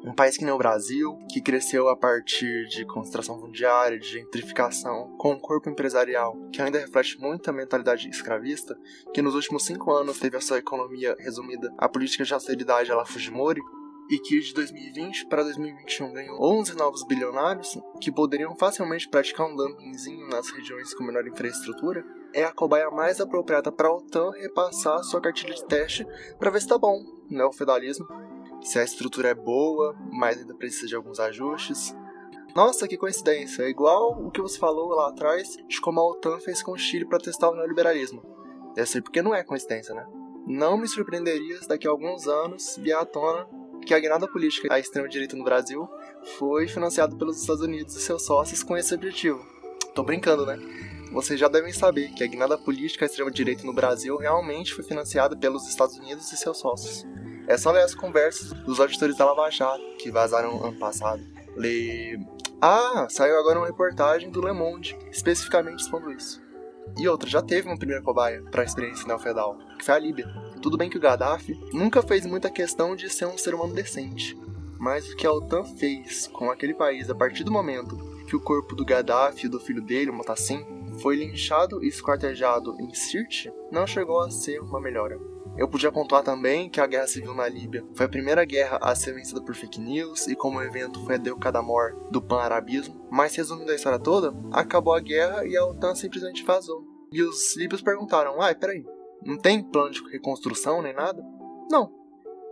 Um 0.09 0.15
país 0.15 0.39
que 0.39 0.45
nem 0.45 0.55
o 0.55 0.57
Brasil, 0.57 1.19
que 1.31 1.39
cresceu 1.39 1.87
a 1.87 1.95
partir 1.95 2.67
de 2.69 2.87
concentração 2.87 3.39
fundiária, 3.39 3.99
de 3.99 4.09
gentrificação, 4.09 5.15
com 5.19 5.33
um 5.33 5.39
corpo 5.39 5.69
empresarial 5.69 6.35
que 6.51 6.63
ainda 6.63 6.79
reflete 6.79 7.21
muito 7.21 7.47
a 7.51 7.53
mentalidade 7.53 8.09
escravista, 8.09 8.75
que 9.13 9.21
nos 9.21 9.35
últimos 9.35 9.67
cinco 9.67 9.93
anos 9.93 10.19
teve 10.19 10.39
a 10.39 10.41
sua 10.41 10.57
economia 10.57 11.15
resumida 11.19 11.71
à 11.77 11.87
política 11.91 12.25
de 12.25 12.33
austeridade 12.33 12.91
à 12.91 13.05
Fujimori, 13.05 13.61
e 14.09 14.19
que 14.19 14.41
de 14.41 14.55
2020 14.55 15.27
para 15.27 15.43
2021 15.43 16.15
ganhou 16.15 16.43
11 16.59 16.75
novos 16.75 17.07
bilionários 17.07 17.79
que 18.01 18.11
poderiam 18.11 18.57
facilmente 18.57 19.11
praticar 19.11 19.47
um 19.47 19.55
dumpingzinho 19.55 20.27
nas 20.29 20.49
regiões 20.49 20.95
com 20.95 21.05
menor 21.05 21.27
infraestrutura, 21.27 22.03
é 22.33 22.45
a 22.45 22.53
cobaia 22.53 22.91
mais 22.91 23.21
apropriada 23.21 23.71
para 23.71 23.89
a 23.89 23.95
OTAN 23.95 24.31
repassar 24.31 25.05
sua 25.05 25.21
cartilha 25.21 25.55
de 25.55 25.67
teste 25.67 26.07
para 26.39 26.51
ver 26.51 26.63
se 26.63 26.69
tá 26.69 26.79
bom, 26.79 27.05
né, 27.31 27.45
o 27.45 27.53
feudalismo, 27.53 28.09
se 28.69 28.79
a 28.79 28.85
estrutura 28.85 29.31
é 29.31 29.35
boa, 29.35 29.97
mas 30.13 30.37
ainda 30.37 30.55
precisa 30.55 30.87
de 30.87 30.95
alguns 30.95 31.19
ajustes. 31.19 31.97
Nossa, 32.55 32.87
que 32.87 32.99
coincidência, 32.99 33.63
é 33.63 33.71
igual 33.71 34.23
o 34.23 34.31
que 34.31 34.43
você 34.43 34.59
falou 34.59 34.91
lá 34.91 35.09
atrás 35.09 35.57
de 35.67 35.81
como 35.81 35.99
a 35.99 36.07
OTAN 36.07 36.39
fez 36.39 36.63
com 36.63 36.73
o 36.73 36.77
Chile 36.77 37.07
para 37.07 37.19
testar 37.19 37.49
o 37.49 37.55
neoliberalismo. 37.55 38.23
Deve 38.75 38.87
ser 38.87 39.01
porque 39.01 39.23
não 39.23 39.35
é 39.35 39.43
coincidência, 39.43 39.95
né? 39.95 40.07
Não 40.47 40.77
me 40.77 40.87
surpreenderia 40.87 41.57
se 41.63 41.67
daqui 41.67 41.89
a 41.89 41.91
alguns 41.91 42.29
anos 42.29 42.77
vier 42.77 42.99
à 42.99 43.07
tona 43.07 43.49
que 43.87 43.95
a 43.95 43.99
guinada 43.99 44.29
política 44.29 44.69
à 44.71 44.79
extrema-direita 44.79 45.35
no 45.35 45.45
Brasil 45.45 45.89
foi 46.37 46.69
financiada 46.69 47.17
pelos 47.17 47.41
Estados 47.41 47.63
Unidos 47.63 47.97
e 47.97 48.01
seus 48.03 48.27
sócios 48.27 48.63
com 48.63 48.77
esse 48.77 48.95
objetivo. 48.95 49.43
Tô 49.95 50.03
brincando, 50.03 50.45
né? 50.45 50.59
Vocês 51.11 51.41
já 51.41 51.49
devem 51.49 51.73
saber 51.73 52.13
que 52.13 52.23
a 52.23 52.27
guinada 52.27 52.59
política 52.59 53.07
à 53.07 53.07
extrema-direita 53.07 53.65
no 53.65 53.73
Brasil 53.73 54.19
realmente 54.19 54.75
foi 54.75 54.85
financiada 54.85 55.35
pelos 55.35 55.67
Estados 55.67 55.97
Unidos 55.97 56.31
e 56.31 56.37
seus 56.37 56.59
sócios. 56.59 57.07
É 57.49 57.57
só 57.57 57.71
ler 57.71 57.83
as 57.83 57.95
conversas 57.95 58.53
dos 58.53 58.79
auditores 58.79 59.17
da 59.17 59.25
Lava 59.25 59.51
Jato, 59.51 59.83
que 59.99 60.11
vazaram 60.11 60.63
ano 60.63 60.79
passado. 60.79 61.23
Ler. 61.57 62.21
Ah, 62.61 63.07
saiu 63.09 63.39
agora 63.39 63.59
uma 63.59 63.67
reportagem 63.67 64.29
do 64.29 64.45
Le 64.45 64.53
Monde, 64.53 64.95
especificamente 65.11 65.81
expondo 65.81 66.13
isso. 66.13 66.43
E 66.99 67.09
outra, 67.09 67.27
já 67.27 67.41
teve 67.41 67.67
uma 67.67 67.79
primeira 67.79 68.03
cobaia 68.03 68.43
para 68.51 68.61
a 68.61 68.65
experiência 68.67 69.09
neofeudal, 69.09 69.57
que 69.79 69.85
foi 69.85 69.95
a 69.95 69.99
Líbia. 69.99 70.27
Tudo 70.61 70.77
bem 70.77 70.91
que 70.91 70.99
o 70.99 71.01
Gaddafi 71.01 71.59
nunca 71.73 72.03
fez 72.03 72.27
muita 72.27 72.51
questão 72.51 72.95
de 72.95 73.09
ser 73.09 73.25
um 73.25 73.39
ser 73.39 73.55
humano 73.55 73.73
decente, 73.73 74.39
mas 74.79 75.09
o 75.09 75.17
que 75.17 75.27
a 75.27 75.33
OTAN 75.33 75.65
fez 75.65 76.27
com 76.27 76.51
aquele 76.51 76.75
país 76.75 77.09
a 77.09 77.15
partir 77.15 77.45
do 77.45 77.51
momento 77.51 77.97
que 78.27 78.37
o 78.37 78.41
corpo 78.41 78.77
do 78.77 78.85
Gaddafi 78.85 79.47
e 79.47 79.49
do 79.49 79.59
filho 79.59 79.81
dele, 79.81 80.11
o 80.11 80.15
Motassim, 80.15 80.67
foi 81.01 81.17
linchado 81.17 81.83
e 81.83 81.89
esquartejado 81.89 82.77
em 82.79 82.93
Sirte, 82.93 83.51
não 83.73 83.87
chegou 83.87 84.21
a 84.21 84.31
ser 84.31 84.61
uma 84.61 84.79
melhora. 84.79 85.19
Eu 85.59 85.67
podia 85.67 85.91
pontuar 85.91 86.23
também 86.23 86.71
que 86.71 86.81
a 86.81 86.87
guerra 86.87 87.09
civil 87.09 87.35
na 87.35 87.49
Líbia 87.49 87.85
foi 87.93 88.07
a 88.07 88.09
primeira 88.09 88.45
guerra 88.45 88.79
a 88.81 88.95
ser 88.95 89.13
vencida 89.13 89.43
por 89.43 89.57
fake 89.57 89.81
news 89.81 90.29
e 90.29 90.37
como 90.37 90.63
evento 90.63 91.05
foi 91.05 91.17
a 91.17 91.19
Deucadamor 91.19 91.97
do 92.13 92.23
pan-arabismo, 92.23 93.05
mas 93.11 93.35
resumindo 93.35 93.73
a 93.73 93.75
história 93.75 93.99
toda, 93.99 94.33
acabou 94.53 94.95
a 94.95 95.01
guerra 95.01 95.45
e 95.45 95.57
a 95.57 95.67
OTAN 95.67 95.97
simplesmente 95.97 96.45
vazou. 96.45 96.87
E 97.11 97.21
os 97.21 97.57
líbios 97.57 97.83
perguntaram: 97.83 98.41
ai, 98.41 98.55
peraí, 98.55 98.87
não 99.21 99.37
tem 99.37 99.61
plano 99.61 99.91
de 99.91 100.01
reconstrução 100.13 100.81
nem 100.81 100.95
nada? 100.95 101.21
Não. 101.69 101.93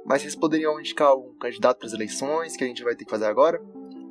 Mas 0.04 0.22
vocês 0.22 0.34
poderiam 0.34 0.80
indicar 0.80 1.08
algum 1.08 1.32
candidato 1.34 1.78
para 1.78 1.86
as 1.86 1.92
eleições 1.92 2.56
que 2.56 2.64
a 2.64 2.66
gente 2.66 2.82
vai 2.82 2.96
ter 2.96 3.04
que 3.04 3.10
fazer 3.10 3.26
agora? 3.26 3.62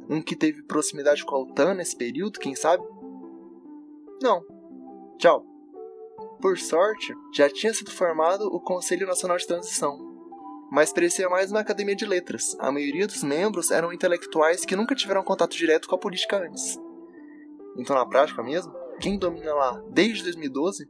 Um 0.09 0.21
que 0.21 0.37
teve 0.37 0.63
proximidade 0.63 1.25
com 1.25 1.35
a 1.35 1.39
OTAN 1.39 1.73
nesse 1.73 1.97
período, 1.97 2.39
quem 2.39 2.55
sabe? 2.55 2.83
Não. 4.21 4.41
Tchau. 5.17 5.54
Por 6.41 6.57
sorte, 6.57 7.13
já 7.33 7.49
tinha 7.49 7.73
sido 7.73 7.91
formado 7.91 8.47
o 8.47 8.59
Conselho 8.59 9.07
Nacional 9.07 9.37
de 9.37 9.47
Transição, 9.47 9.97
mas 10.71 10.91
parecia 10.91 11.29
mais 11.29 11.49
uma 11.49 11.61
academia 11.61 11.95
de 11.95 12.05
letras. 12.05 12.55
A 12.59 12.71
maioria 12.71 13.07
dos 13.07 13.23
membros 13.23 13.71
eram 13.71 13.93
intelectuais 13.93 14.65
que 14.65 14.75
nunca 14.75 14.95
tiveram 14.95 15.23
contato 15.23 15.55
direto 15.55 15.87
com 15.87 15.95
a 15.95 15.99
política 15.99 16.37
antes. 16.37 16.77
Então, 17.77 17.95
na 17.95 18.05
prática 18.05 18.43
mesmo, 18.43 18.73
quem 18.99 19.17
domina 19.17 19.53
lá 19.53 19.81
desde 19.89 20.23
2012 20.23 20.87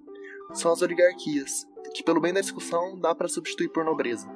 são 0.53 0.71
as 0.71 0.81
oligarquias, 0.81 1.67
que 1.93 2.03
pelo 2.03 2.21
bem 2.21 2.33
da 2.33 2.41
discussão 2.41 2.99
dá 2.99 3.13
para 3.13 3.27
substituir 3.27 3.69
por 3.69 3.85
nobreza, 3.85 4.27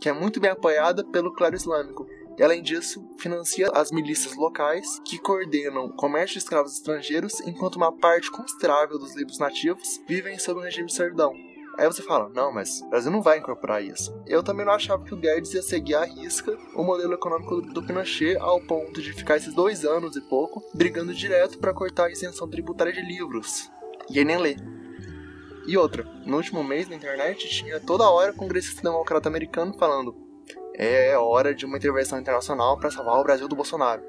que 0.00 0.08
é 0.08 0.12
muito 0.12 0.40
bem 0.40 0.50
apoiada 0.50 1.04
pelo 1.04 1.32
clero 1.32 1.56
islâmico. 1.56 2.06
E 2.38 2.42
além 2.42 2.62
disso, 2.62 3.08
financia 3.18 3.70
as 3.72 3.90
milícias 3.90 4.36
locais 4.36 5.00
que 5.04 5.18
coordenam 5.18 5.86
o 5.86 5.92
comércio 5.94 6.34
de 6.34 6.40
escravos 6.40 6.74
estrangeiros, 6.74 7.40
enquanto 7.40 7.76
uma 7.76 7.90
parte 7.90 8.30
considerável 8.30 8.98
dos 8.98 9.16
livros 9.16 9.38
nativos 9.38 10.00
vivem 10.06 10.38
sob 10.38 10.60
o 10.60 10.62
regime 10.62 10.86
de 10.86 10.94
servidão. 10.94 11.32
Aí 11.78 11.86
você 11.86 12.02
fala, 12.02 12.30
não, 12.30 12.50
mas 12.52 12.80
o 12.80 12.88
Brasil 12.88 13.10
não 13.10 13.20
vai 13.20 13.38
incorporar 13.38 13.82
isso. 13.82 14.14
Eu 14.26 14.42
também 14.42 14.64
não 14.64 14.72
achava 14.72 15.04
que 15.04 15.12
o 15.12 15.16
Guedes 15.16 15.52
ia 15.52 15.62
seguir 15.62 15.94
à 15.94 16.04
risca 16.04 16.56
o 16.74 16.82
modelo 16.82 17.12
econômico 17.12 17.60
do 17.60 17.82
Pinochet 17.82 18.36
ao 18.38 18.60
ponto 18.60 19.02
de 19.02 19.12
ficar 19.12 19.36
esses 19.36 19.54
dois 19.54 19.84
anos 19.84 20.16
e 20.16 20.22
pouco 20.22 20.62
brigando 20.74 21.14
direto 21.14 21.58
para 21.58 21.74
cortar 21.74 22.06
a 22.06 22.10
isenção 22.10 22.48
tributária 22.48 22.92
de 22.92 23.02
livros. 23.02 23.70
E 24.10 24.18
aí 24.18 24.24
nem 24.24 24.38
lê. 24.38 24.56
E 25.66 25.76
outra, 25.76 26.04
no 26.24 26.36
último 26.36 26.64
mês 26.64 26.88
na 26.88 26.96
internet 26.96 27.46
tinha 27.48 27.78
toda 27.78 28.08
hora 28.08 28.32
congressista 28.32 28.82
democrata 28.82 29.28
americano 29.28 29.74
falando 29.76 30.25
é 30.76 31.16
hora 31.16 31.54
de 31.54 31.64
uma 31.64 31.78
intervenção 31.78 32.18
internacional 32.18 32.76
para 32.76 32.90
salvar 32.90 33.18
o 33.18 33.24
Brasil 33.24 33.48
do 33.48 33.56
Bolsonaro. 33.56 34.02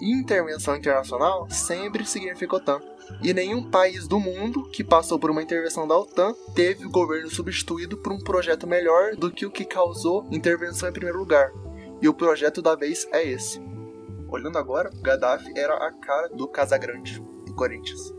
intervenção 0.00 0.76
internacional 0.76 1.48
sempre 1.50 2.06
significa 2.06 2.56
OTAN. 2.56 2.80
E 3.22 3.34
nenhum 3.34 3.70
país 3.70 4.06
do 4.06 4.20
mundo 4.20 4.68
que 4.70 4.84
passou 4.84 5.18
por 5.18 5.30
uma 5.30 5.42
intervenção 5.42 5.88
da 5.88 5.98
OTAN 5.98 6.34
teve 6.54 6.86
o 6.86 6.90
governo 6.90 7.30
substituído 7.30 7.96
por 7.98 8.12
um 8.12 8.18
projeto 8.18 8.66
melhor 8.66 9.16
do 9.16 9.30
que 9.30 9.44
o 9.44 9.50
que 9.50 9.64
causou 9.64 10.26
intervenção 10.30 10.88
em 10.88 10.92
primeiro 10.92 11.18
lugar. 11.18 11.50
E 12.00 12.08
o 12.08 12.14
projeto 12.14 12.62
da 12.62 12.74
vez 12.74 13.06
é 13.12 13.26
esse. 13.26 13.60
Olhando 14.28 14.58
agora, 14.58 14.90
Gaddafi 15.02 15.52
era 15.56 15.74
a 15.74 15.92
cara 15.92 16.28
do 16.28 16.46
Casagrande, 16.46 17.20
do 17.44 17.54
Corinthians. 17.54 18.14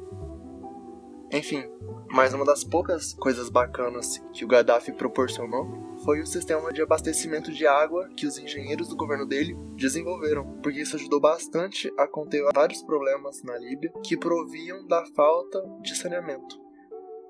Enfim, 1.31 1.63
mas 2.11 2.33
uma 2.33 2.45
das 2.45 2.63
poucas 2.63 3.13
coisas 3.13 3.49
bacanas 3.49 4.17
que 4.33 4.43
o 4.43 4.47
Gaddafi 4.47 4.91
proporcionou 4.91 5.90
foi 6.03 6.21
o 6.21 6.25
sistema 6.25 6.71
de 6.71 6.81
abastecimento 6.81 7.51
de 7.51 7.67
água 7.67 8.09
que 8.15 8.25
os 8.25 8.37
engenheiros 8.37 8.87
do 8.87 8.95
governo 8.95 9.25
dele 9.25 9.55
desenvolveram, 9.75 10.59
porque 10.61 10.81
isso 10.81 10.95
ajudou 10.95 11.19
bastante 11.19 11.91
a 11.97 12.07
conter 12.07 12.43
vários 12.53 12.81
problemas 12.83 13.43
na 13.43 13.57
Líbia 13.57 13.91
que 14.03 14.17
proviam 14.17 14.85
da 14.87 15.05
falta 15.15 15.61
de 15.81 15.95
saneamento. 15.95 16.59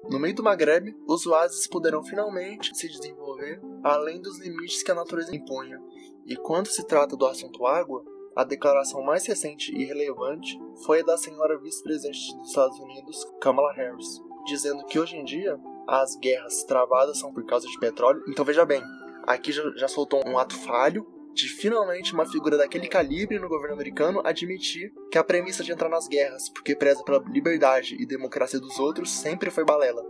No 0.10 0.19
meio 0.19 0.34
do 0.34 0.43
Maghreb, 0.43 0.95
os 1.07 1.25
oásis 1.27 1.67
puderam 1.67 2.03
finalmente 2.03 2.75
se 2.75 2.88
desenvolver 2.88 3.62
além 3.84 4.19
dos 4.21 4.39
limites 4.39 4.81
que 4.81 4.91
a 4.91 4.95
natureza 4.95 5.36
impunha. 5.36 5.79
E 6.25 6.36
quando 6.36 6.67
se 6.67 6.86
trata 6.86 7.15
do 7.15 7.25
assunto 7.25 7.65
água, 7.65 8.03
a 8.36 8.43
declaração 8.43 9.03
mais 9.03 9.25
recente 9.25 9.75
e 9.75 9.86
relevante 9.86 10.57
foi 10.86 11.01
a 11.01 11.03
da 11.03 11.17
senhora 11.17 11.60
vice-presidente 11.60 12.36
dos 12.38 12.47
Estados 12.47 12.79
Unidos, 12.79 13.25
Kamala 13.41 13.73
Harris, 13.73 14.21
dizendo 14.45 14.86
que 14.86 14.97
hoje 14.97 15.17
em 15.17 15.25
dia 15.25 15.60
as 15.87 16.15
guerras 16.15 16.63
travadas 16.63 17.19
são 17.19 17.33
por 17.33 17.45
causa 17.45 17.67
de 17.67 17.79
petróleo. 17.79 18.23
Então 18.27 18.45
veja 18.45 18.65
bem, 18.65 18.81
aqui 19.23 19.51
já, 19.51 19.63
já 19.75 19.87
soltou 19.87 20.21
um 20.27 20.37
ato 20.37 20.57
falho 20.57 21.05
de 21.33 21.47
finalmente 21.47 22.13
uma 22.13 22.25
figura 22.25 22.57
daquele 22.57 22.87
calibre 22.87 23.39
no 23.39 23.47
governo 23.47 23.75
americano 23.75 24.21
admitir 24.25 24.93
que 25.09 25.17
a 25.17 25.23
premissa 25.23 25.63
de 25.63 25.71
entrar 25.71 25.89
nas 25.89 26.07
guerras, 26.07 26.49
porque 26.49 26.75
preza 26.75 27.03
pela 27.03 27.23
liberdade 27.29 27.95
e 27.99 28.05
democracia 28.05 28.59
dos 28.59 28.77
outros, 28.79 29.11
sempre 29.11 29.49
foi 29.49 29.63
balela. 29.63 30.03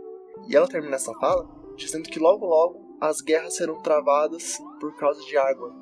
E 0.48 0.56
ela 0.56 0.68
termina 0.68 0.96
essa 0.96 1.14
fala 1.14 1.48
dizendo 1.76 2.08
que 2.08 2.18
logo 2.18 2.44
logo 2.46 2.96
as 3.00 3.20
guerras 3.20 3.56
serão 3.56 3.80
travadas 3.82 4.58
por 4.80 4.94
causa 4.96 5.20
de 5.22 5.36
água. 5.36 5.72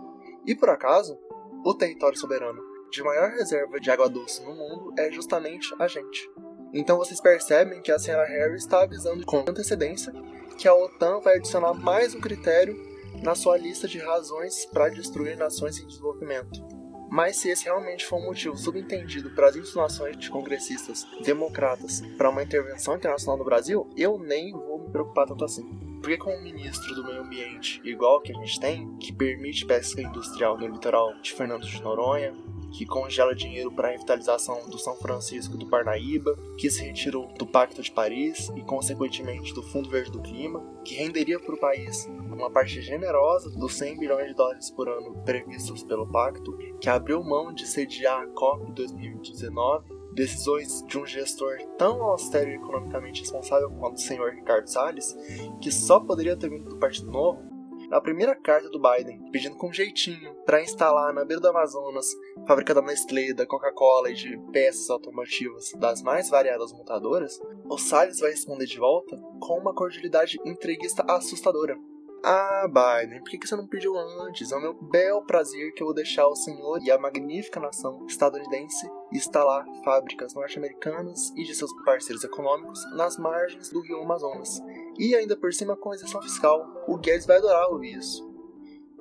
E 0.46 0.55
por 0.55 0.68
acaso, 0.70 1.18
o 1.64 1.74
território 1.74 2.18
soberano 2.18 2.62
de 2.90 3.03
maior 3.03 3.31
reserva 3.31 3.79
de 3.79 3.90
água 3.90 4.09
doce 4.09 4.42
no 4.42 4.55
mundo 4.55 4.92
é 4.98 5.11
justamente 5.11 5.68
a 5.79 5.87
gente. 5.87 6.29
Então 6.73 6.99
vocês 6.99 7.21
percebem 7.21 7.81
que 7.83 7.91
a 7.91 7.99
senhora 7.99 8.27
Harris 8.27 8.63
está 8.63 8.83
avisando 8.83 9.25
com 9.27 9.39
antecedência 9.39 10.13
que 10.57 10.69
a 10.69 10.75
OTAN 10.75 11.21
vai 11.21 11.37
adicionar 11.37 11.73
mais 11.73 12.15
um 12.15 12.21
critério 12.21 12.79
na 13.23 13.35
sua 13.35 13.57
lista 13.57 13.89
de 13.89 13.99
razões 13.99 14.67
para 14.67 14.91
destruir 14.91 15.37
nações 15.37 15.79
em 15.79 15.87
desenvolvimento. 15.87 16.63
Mas 17.11 17.39
se 17.39 17.49
esse 17.49 17.65
realmente 17.65 18.07
for 18.07 18.19
um 18.19 18.27
motivo 18.27 18.57
subentendido 18.57 19.31
para 19.31 19.49
as 19.49 19.57
insinuações 19.57 20.17
de 20.17 20.31
congressistas 20.31 21.05
democratas 21.25 22.03
para 22.17 22.31
uma 22.31 22.43
intervenção 22.43 22.95
internacional 22.95 23.37
no 23.37 23.45
Brasil, 23.45 23.89
eu 23.97 24.17
nem 24.19 24.53
vou 24.53 24.79
me 24.79 24.91
preocupar 24.91 25.27
tanto 25.27 25.45
assim. 25.45 25.67
Porque 26.01 26.17
com 26.17 26.35
um 26.35 26.43
ministro 26.43 26.95
do 26.95 27.05
meio 27.05 27.23
ambiente 27.23 27.81
igual 27.83 28.21
que 28.21 28.33
a 28.33 28.37
gente 28.37 28.61
tem, 28.61 28.97
que 28.99 29.13
permite 29.13 29.67
pesca 29.67 30.01
industrial 30.01 30.57
no 30.57 30.69
litoral 30.69 31.15
de 31.21 31.33
Fernando 31.33 31.67
de 31.67 31.83
Noronha, 31.83 32.33
que 32.73 32.87
congela 32.87 33.35
dinheiro 33.35 33.71
para 33.71 33.89
a 33.89 33.91
revitalização 33.93 34.69
do 34.69 34.79
São 34.79 34.95
Francisco 34.97 35.57
do 35.57 35.67
Parnaíba, 35.67 36.37
que 36.57 36.71
se 36.71 36.83
retirou 36.83 37.33
do 37.39 37.47
Pacto 37.47 37.83
de 37.83 37.91
Paris 37.91 38.51
e, 38.57 38.63
consequentemente, 38.63 39.53
do 39.55 39.63
Fundo 39.63 39.91
Verde 39.91 40.13
do 40.13 40.21
Clima, 40.21 40.63
que 40.85 40.95
renderia 40.95 41.39
para 41.39 41.55
o 41.55 41.61
país 41.61 42.07
uma 42.07 42.51
parte 42.51 42.81
generosa 42.81 43.51
dos 43.51 43.75
100 43.75 43.99
bilhões 43.99 44.29
de 44.29 44.35
dólares 44.35 44.71
por 44.71 44.89
ano 44.89 45.23
previstos 45.25 45.83
pelo 45.83 46.07
pacto, 46.07 46.57
que 46.81 46.89
abriu 46.89 47.23
mão 47.23 47.53
de 47.53 47.67
sediar 47.67 48.23
a 48.23 48.27
COP 48.29 48.73
2019 48.73 50.01
decisões 50.13 50.85
de 50.87 50.99
um 50.99 51.07
gestor 51.07 51.59
tão 51.79 52.03
austero 52.03 52.51
e 52.51 52.55
economicamente 52.55 53.21
responsável 53.21 53.71
quanto 53.71 53.97
o 53.97 54.01
senhor 54.01 54.33
Ricardo 54.33 54.67
Salles, 54.67 55.17
que 55.61 55.71
só 55.71 56.01
poderia 56.01 56.37
ter 56.37 56.51
vindo 56.51 56.69
do 56.69 56.77
Partido 56.77 57.11
Novo, 57.11 57.43
na 57.90 58.00
primeira 58.00 58.37
carta 58.37 58.70
do 58.70 58.81
Biden, 58.81 59.20
pedindo 59.33 59.57
com 59.57 59.72
jeitinho 59.72 60.33
para 60.46 60.62
instalar 60.62 61.12
na 61.12 61.24
beira 61.24 61.40
do 61.40 61.48
Amazonas 61.48 62.07
fábrica 62.46 62.72
da 62.72 62.81
Nestlé, 62.81 63.35
da 63.35 63.44
Coca-Cola 63.44 64.11
e 64.11 64.14
de 64.14 64.38
peças 64.53 64.88
automotivas 64.88 65.72
das 65.72 66.00
mais 66.00 66.31
variadas 66.31 66.72
montadoras, 66.72 67.40
o 67.64 67.76
Salles 67.76 68.20
vai 68.20 68.31
responder 68.31 68.66
de 68.66 68.79
volta 68.79 69.16
com 69.40 69.59
uma 69.59 69.74
cordialidade 69.74 70.38
entreguista 70.46 71.05
assustadora. 71.09 71.76
Ah, 72.22 72.68
Biden, 72.68 73.20
por 73.20 73.31
que 73.31 73.46
você 73.46 73.57
não 73.57 73.66
pediu 73.66 73.96
antes? 73.96 74.53
É 74.53 74.57
o 74.57 74.61
meu 74.61 74.74
bel 74.74 75.22
prazer 75.22 75.72
que 75.72 75.83
eu 75.83 75.87
vou 75.87 75.94
deixar 75.94 76.29
o 76.29 76.37
senhor 76.37 76.79
e 76.83 76.90
a 76.90 76.98
magnífica 76.98 77.59
nação 77.59 78.05
estadunidense 78.07 78.87
instalar 79.11 79.64
fábricas 79.83 80.35
norte-americanas 80.35 81.33
e 81.35 81.44
de 81.44 81.55
seus 81.55 81.72
parceiros 81.83 82.22
econômicos 82.22 82.79
nas 82.94 83.16
margens 83.16 83.70
do 83.70 83.81
rio 83.81 84.03
Amazonas. 84.03 84.61
E 85.01 85.15
ainda 85.15 85.35
por 85.35 85.51
cima 85.51 85.75
com 85.75 85.95
isenção 85.95 86.21
fiscal. 86.21 86.85
O 86.87 86.99
Guedes 86.99 87.25
vai 87.25 87.39
adorar 87.39 87.71
ouvir 87.71 87.97
isso. 87.97 88.23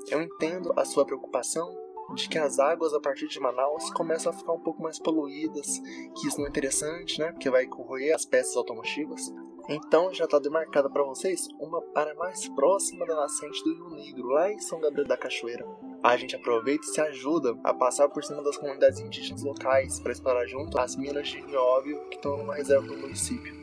Eu 0.10 0.22
entendo 0.22 0.72
a 0.78 0.86
sua 0.86 1.06
preocupação 1.06 1.78
de 2.16 2.30
que 2.30 2.38
as 2.38 2.58
águas 2.58 2.94
a 2.94 3.02
partir 3.02 3.28
de 3.28 3.38
Manaus 3.38 3.92
começam 3.92 4.32
a 4.32 4.36
ficar 4.36 4.54
um 4.54 4.62
pouco 4.62 4.82
mais 4.82 4.98
poluídas, 4.98 5.78
que 6.16 6.26
isso 6.26 6.38
não 6.38 6.46
é 6.46 6.50
interessante, 6.50 7.20
né? 7.20 7.34
Porque 7.34 7.50
vai 7.50 7.68
corroer 7.68 8.16
as 8.16 8.24
peças 8.24 8.56
automotivas. 8.56 9.30
Então 9.68 10.14
já 10.14 10.24
está 10.24 10.40
demarcada 10.40 10.90
para 10.90 11.04
vocês 11.04 11.50
uma 11.60 11.84
área 11.94 12.16
mais 12.16 12.48
próxima 12.48 13.06
da 13.06 13.16
nascente 13.16 13.62
do 13.66 13.74
Rio 13.74 13.90
Negro, 13.90 14.30
lá 14.30 14.50
em 14.50 14.58
São 14.58 14.80
Gabriel 14.80 15.06
da 15.06 15.18
Cachoeira. 15.18 15.68
A 16.02 16.16
gente 16.16 16.34
aproveita 16.34 16.86
e 16.86 16.90
se 16.90 17.02
ajuda 17.02 17.60
a 17.62 17.74
passar 17.74 18.08
por 18.08 18.24
cima 18.24 18.42
das 18.42 18.56
comunidades 18.56 19.02
indígenas 19.02 19.44
locais 19.44 20.00
para 20.00 20.14
explorar 20.14 20.48
junto 20.48 20.80
as 20.80 20.96
minas 20.96 21.28
de 21.28 21.42
nióbio 21.42 22.00
que 22.06 22.16
estão 22.16 22.38
numa 22.38 22.56
reserva 22.56 22.88
do 22.88 22.98
município. 22.98 23.59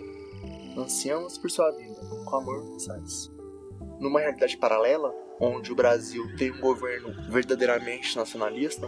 Ansiamos 0.77 1.39
por 1.39 1.51
sua 1.51 1.71
vida, 1.71 2.01
com 2.25 2.37
amor, 2.37 2.79
Salles. 2.79 3.31
Numa 3.99 4.21
realidade 4.21 4.57
paralela, 4.57 5.15
onde 5.41 5.73
o 5.73 5.75
Brasil 5.75 6.37
tem 6.37 6.51
um 6.51 6.61
governo 6.61 7.15
verdadeiramente 7.31 8.17
nacionalista, 8.17 8.87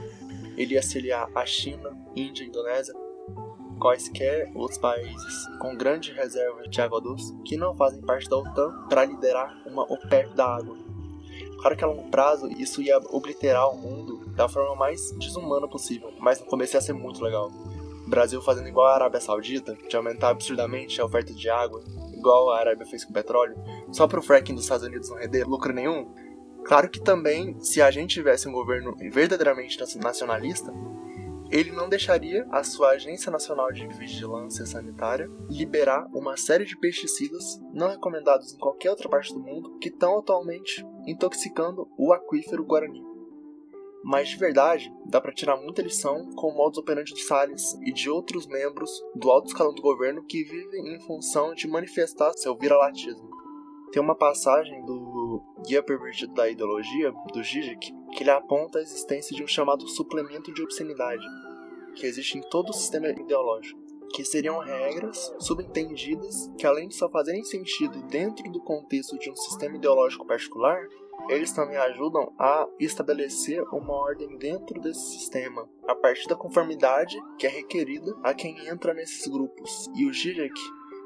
ele 0.56 0.74
ia 0.74 0.82
se 0.82 0.98
aliar 0.98 1.30
à 1.34 1.46
China, 1.46 1.96
Índia 2.14 2.44
e 2.44 2.48
Indonésia 2.48 2.94
quaisquer 3.78 4.50
outros 4.54 4.78
países 4.78 5.46
com 5.60 5.76
grande 5.76 6.12
reserva 6.12 6.62
de 6.68 6.80
água 6.80 7.00
doce 7.00 7.34
que 7.44 7.56
não 7.56 7.74
fazem 7.74 8.00
parte 8.02 8.28
da 8.28 8.36
OTAN 8.36 8.86
para 8.88 9.04
liderar 9.04 9.56
uma 9.66 9.82
OPEP 9.82 10.34
da 10.34 10.56
água. 10.56 10.76
Claro 11.60 11.76
que 11.76 11.84
a 11.84 11.86
longo 11.86 12.10
prazo 12.10 12.48
isso 12.48 12.82
ia 12.82 12.98
obliterar 13.10 13.68
o 13.70 13.76
mundo 13.76 14.26
da 14.34 14.48
forma 14.48 14.74
mais 14.76 15.12
desumana 15.12 15.68
possível, 15.68 16.12
mas 16.18 16.40
no 16.40 16.46
começo 16.46 16.76
ia 16.76 16.80
ser 16.80 16.92
muito 16.92 17.22
legal. 17.22 17.50
Brasil 18.08 18.40
fazendo 18.42 18.68
igual 18.68 18.86
a 18.86 18.94
Arábia 18.94 19.20
Saudita, 19.20 19.76
de 19.88 19.96
aumentar 19.96 20.30
absurdamente 20.30 21.00
a 21.00 21.04
oferta 21.04 21.32
de 21.32 21.48
água, 21.48 21.82
igual 22.12 22.50
a 22.50 22.58
Arábia 22.58 22.86
fez 22.86 23.04
com 23.04 23.10
o 23.10 23.14
petróleo, 23.14 23.56
só 23.92 24.06
para 24.06 24.18
o 24.18 24.22
fracking 24.22 24.54
dos 24.54 24.64
Estados 24.64 24.86
Unidos 24.86 25.10
não 25.10 25.18
render 25.18 25.44
lucro 25.44 25.72
nenhum. 25.72 26.12
Claro 26.64 26.90
que 26.90 27.00
também, 27.00 27.58
se 27.60 27.80
a 27.80 27.90
gente 27.90 28.14
tivesse 28.14 28.48
um 28.48 28.52
governo 28.52 28.94
verdadeiramente 29.10 29.78
nacionalista, 29.98 30.72
ele 31.50 31.72
não 31.72 31.88
deixaria 31.88 32.46
a 32.50 32.62
sua 32.62 32.90
Agência 32.90 33.32
Nacional 33.32 33.72
de 33.72 33.86
Vigilância 33.86 34.66
Sanitária 34.66 35.30
liberar 35.48 36.06
uma 36.12 36.36
série 36.36 36.66
de 36.66 36.76
pesticidas 36.76 37.58
não 37.72 37.88
recomendados 37.88 38.52
em 38.52 38.58
qualquer 38.58 38.90
outra 38.90 39.08
parte 39.08 39.32
do 39.32 39.40
mundo 39.40 39.78
que 39.78 39.88
estão 39.88 40.18
atualmente 40.18 40.84
intoxicando 41.06 41.88
o 41.96 42.12
aquífero 42.12 42.64
Guarani. 42.64 43.07
Mas 44.02 44.28
de 44.28 44.36
verdade, 44.36 44.92
dá 45.06 45.20
para 45.20 45.32
tirar 45.32 45.56
muita 45.56 45.82
lição 45.82 46.30
com 46.36 46.48
o 46.48 46.54
modus 46.54 46.78
operandi 46.78 47.12
do 47.12 47.20
Salles 47.20 47.74
e 47.82 47.92
de 47.92 48.08
outros 48.08 48.46
membros 48.46 48.90
do 49.14 49.30
alto 49.30 49.48
escalão 49.48 49.74
do 49.74 49.82
governo 49.82 50.24
que 50.24 50.44
vivem 50.44 50.94
em 50.94 51.00
função 51.00 51.52
de 51.54 51.66
manifestar 51.66 52.32
seu 52.34 52.56
viralatismo. 52.56 53.28
Tem 53.90 54.02
uma 54.02 54.14
passagem 54.14 54.84
do 54.84 55.42
Guia 55.66 55.82
Pervertido 55.82 56.34
da 56.34 56.48
Ideologia, 56.48 57.10
do 57.32 57.42
Zizek, 57.42 57.92
que 58.12 58.22
ele 58.22 58.30
aponta 58.30 58.78
a 58.78 58.82
existência 58.82 59.34
de 59.34 59.42
um 59.42 59.46
chamado 59.46 59.88
suplemento 59.88 60.52
de 60.52 60.62
obscenidade, 60.62 61.24
que 61.96 62.06
existe 62.06 62.38
em 62.38 62.42
todo 62.42 62.70
o 62.70 62.74
sistema 62.74 63.08
ideológico, 63.08 63.80
que 64.12 64.24
seriam 64.24 64.58
regras 64.58 65.32
subentendidas 65.38 66.50
que, 66.58 66.66
além 66.66 66.88
de 66.88 66.96
só 66.96 67.08
fazerem 67.08 67.42
sentido 67.44 68.02
dentro 68.08 68.50
do 68.50 68.60
contexto 68.60 69.18
de 69.18 69.30
um 69.30 69.36
sistema 69.36 69.76
ideológico 69.76 70.26
particular, 70.26 70.86
eles 71.28 71.52
também 71.52 71.76
ajudam 71.76 72.32
a 72.38 72.66
estabelecer 72.78 73.62
uma 73.72 73.92
ordem 73.92 74.36
dentro 74.38 74.80
desse 74.80 75.18
sistema, 75.18 75.68
a 75.86 75.94
partir 75.94 76.26
da 76.28 76.36
conformidade 76.36 77.16
que 77.38 77.46
é 77.46 77.50
requerida 77.50 78.14
a 78.22 78.32
quem 78.32 78.66
entra 78.66 78.94
nesses 78.94 79.26
grupos. 79.26 79.88
E 79.94 80.06
o 80.06 80.12
Zizek 80.12 80.58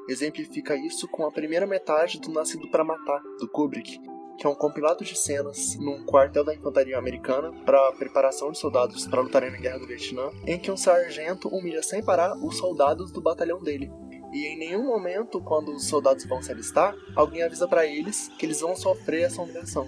exemplifica 0.07 0.75
isso 0.75 1.07
com 1.07 1.25
a 1.25 1.31
primeira 1.31 1.67
metade 1.67 2.19
do 2.19 2.31
Nascido 2.31 2.69
para 2.69 2.83
Matar, 2.83 3.21
do 3.39 3.47
Kubrick, 3.47 3.99
que 4.37 4.47
é 4.47 4.49
um 4.49 4.55
compilado 4.55 5.03
de 5.03 5.17
cenas 5.17 5.77
num 5.77 6.05
quartel 6.05 6.43
da 6.43 6.53
infantaria 6.53 6.97
americana 6.97 7.51
para 7.65 7.91
preparação 7.93 8.51
de 8.51 8.57
soldados 8.57 9.05
para 9.07 9.21
lutarem 9.21 9.51
na 9.51 9.57
Guerra 9.57 9.79
do 9.79 9.87
Vietnã, 9.87 10.31
em 10.45 10.59
que 10.59 10.71
um 10.71 10.77
sargento 10.77 11.47
humilha 11.47 11.83
sem 11.83 12.03
parar 12.03 12.35
os 12.37 12.57
soldados 12.57 13.11
do 13.11 13.21
batalhão 13.21 13.61
dele. 13.61 13.91
E 14.33 14.47
em 14.47 14.57
nenhum 14.57 14.83
momento, 14.87 15.39
quando 15.39 15.71
os 15.75 15.85
soldados 15.85 16.25
vão 16.25 16.41
se 16.41 16.51
alistar, 16.51 16.95
alguém 17.15 17.43
avisa 17.43 17.67
para 17.67 17.85
eles 17.85 18.31
que 18.37 18.45
eles 18.45 18.61
vão 18.61 18.75
sofrer 18.75 19.21
essa 19.21 19.41
humilhação. 19.41 19.87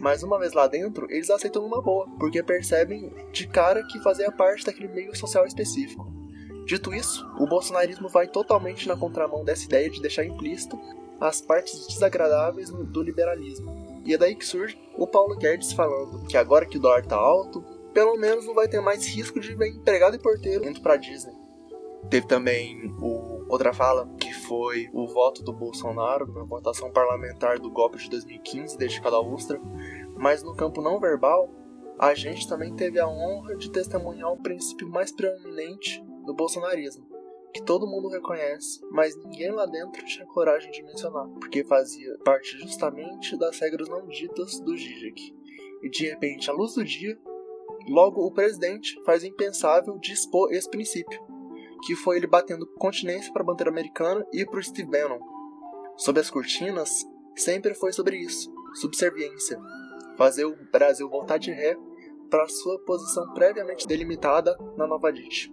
Mas 0.00 0.22
uma 0.22 0.38
vez 0.38 0.54
lá 0.54 0.66
dentro, 0.66 1.06
eles 1.10 1.28
aceitam 1.28 1.64
uma 1.64 1.80
boa, 1.82 2.08
porque 2.18 2.42
percebem 2.42 3.12
de 3.30 3.46
cara 3.46 3.84
que 3.84 4.02
fazia 4.02 4.32
parte 4.32 4.64
daquele 4.64 4.88
meio 4.88 5.14
social 5.14 5.46
específico. 5.46 6.10
Dito 6.64 6.94
isso, 6.94 7.24
o 7.38 7.46
bolsonarismo 7.46 8.08
vai 8.08 8.26
totalmente 8.26 8.88
na 8.88 8.96
contramão 8.96 9.44
dessa 9.44 9.64
ideia 9.64 9.90
de 9.90 10.00
deixar 10.00 10.24
implícito 10.24 10.80
as 11.20 11.40
partes 11.40 11.86
desagradáveis 11.86 12.70
do 12.70 13.02
liberalismo. 13.02 14.00
E 14.04 14.14
é 14.14 14.18
daí 14.18 14.34
que 14.34 14.44
surge 14.44 14.76
o 14.96 15.06
Paulo 15.06 15.36
Guedes 15.36 15.72
falando 15.72 16.26
que 16.26 16.36
agora 16.36 16.66
que 16.66 16.78
o 16.78 16.80
dólar 16.80 17.04
tá 17.04 17.16
alto, 17.16 17.62
pelo 17.92 18.16
menos 18.16 18.46
não 18.46 18.54
vai 18.54 18.66
ter 18.66 18.80
mais 18.80 19.06
risco 19.06 19.38
de 19.38 19.54
ver 19.54 19.68
empregado 19.68 20.16
e 20.16 20.18
porteiro 20.18 20.66
indo 20.66 20.80
pra 20.80 20.96
Disney. 20.96 21.34
Teve 22.10 22.26
também 22.26 22.92
o, 23.00 23.31
outra 23.52 23.74
fala, 23.74 24.08
que 24.18 24.32
foi 24.32 24.88
o 24.94 25.06
voto 25.06 25.42
do 25.42 25.52
Bolsonaro 25.52 26.26
na 26.32 26.42
votação 26.42 26.90
parlamentar 26.90 27.58
do 27.58 27.70
golpe 27.70 27.98
de 27.98 28.08
2015, 28.08 28.78
dedicado 28.78 29.14
à 29.14 29.20
Ustra, 29.20 29.60
mas 30.16 30.42
no 30.42 30.56
campo 30.56 30.80
não 30.80 30.98
verbal, 30.98 31.50
a 31.98 32.14
gente 32.14 32.48
também 32.48 32.74
teve 32.74 32.98
a 32.98 33.06
honra 33.06 33.54
de 33.56 33.70
testemunhar 33.70 34.32
o 34.32 34.42
princípio 34.42 34.88
mais 34.88 35.12
preeminente 35.12 36.02
do 36.24 36.32
bolsonarismo, 36.32 37.06
que 37.52 37.62
todo 37.62 37.86
mundo 37.86 38.08
reconhece, 38.08 38.80
mas 38.90 39.14
ninguém 39.16 39.50
lá 39.50 39.66
dentro 39.66 40.02
tinha 40.06 40.24
coragem 40.24 40.70
de 40.70 40.82
mencionar, 40.82 41.28
porque 41.38 41.62
fazia 41.62 42.16
parte 42.24 42.58
justamente 42.58 43.36
das 43.36 43.60
regras 43.60 43.86
não 43.86 44.06
ditas 44.06 44.58
do 44.60 44.74
Zizek. 44.74 45.36
E 45.82 45.90
de 45.90 46.06
repente, 46.06 46.48
à 46.48 46.54
luz 46.54 46.74
do 46.74 46.82
dia, 46.82 47.18
logo 47.86 48.26
o 48.26 48.32
presidente 48.32 48.98
faz 49.04 49.22
impensável 49.22 49.98
de 49.98 50.12
expor 50.12 50.50
esse 50.54 50.70
princípio, 50.70 51.31
que 51.84 51.96
foi 51.96 52.16
ele 52.16 52.26
batendo 52.26 52.66
continência 52.78 53.32
para 53.32 53.42
a 53.42 53.46
bandeira 53.46 53.70
americana 53.70 54.24
e 54.32 54.44
para 54.44 54.58
o 54.58 54.62
Steve 54.62 54.90
Bannon. 54.90 55.18
Sob 55.96 56.18
as 56.18 56.30
cortinas, 56.30 57.04
sempre 57.36 57.74
foi 57.74 57.92
sobre 57.92 58.16
isso, 58.16 58.52
subserviência, 58.74 59.58
fazer 60.16 60.44
o 60.44 60.56
Brasil 60.70 61.08
voltar 61.08 61.38
de 61.38 61.50
ré 61.50 61.76
para 62.30 62.48
sua 62.48 62.78
posição 62.84 63.32
previamente 63.34 63.86
delimitada 63.86 64.56
na 64.76 64.86
Nova 64.86 65.12
DIT 65.12 65.52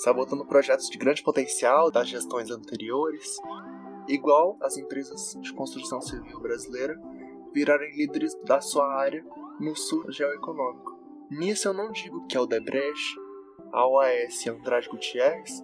sabotando 0.00 0.46
projetos 0.46 0.88
de 0.88 0.96
grande 0.96 1.22
potencial 1.22 1.90
das 1.90 2.08
gestões 2.08 2.50
anteriores, 2.50 3.36
igual 4.08 4.56
as 4.62 4.78
empresas 4.78 5.36
de 5.40 5.52
construção 5.52 6.00
civil 6.00 6.40
brasileira 6.40 6.98
virarem 7.52 7.94
líderes 7.94 8.34
da 8.46 8.60
sua 8.60 8.86
área 8.94 9.22
no 9.58 9.76
sul 9.76 10.10
geoeconômico. 10.10 10.98
Nisso 11.30 11.68
eu 11.68 11.74
não 11.74 11.92
digo 11.92 12.26
que 12.26 12.36
a 12.36 12.40
Odebrecht, 12.40 13.19
a 13.72 13.86
OAS 13.86 14.44
e 14.44 14.50
Andrade 14.50 14.88
Gutierrez 14.88 15.62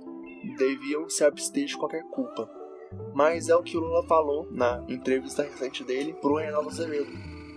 deviam 0.57 1.09
se 1.09 1.24
abster 1.24 1.66
de 1.66 1.76
qualquer 1.76 2.05
culpa, 2.05 2.49
mas 3.14 3.49
é 3.49 3.57
o 3.57 3.62
que 3.62 3.76
o 3.76 3.80
Lula 3.80 4.07
falou 4.07 4.49
na 4.51 4.84
entrevista 4.88 5.42
recente 5.42 5.82
dele 5.82 6.14
para 6.14 6.30
o 6.30 6.36
Reinaldo 6.36 6.68
Azevedo, 6.68 7.11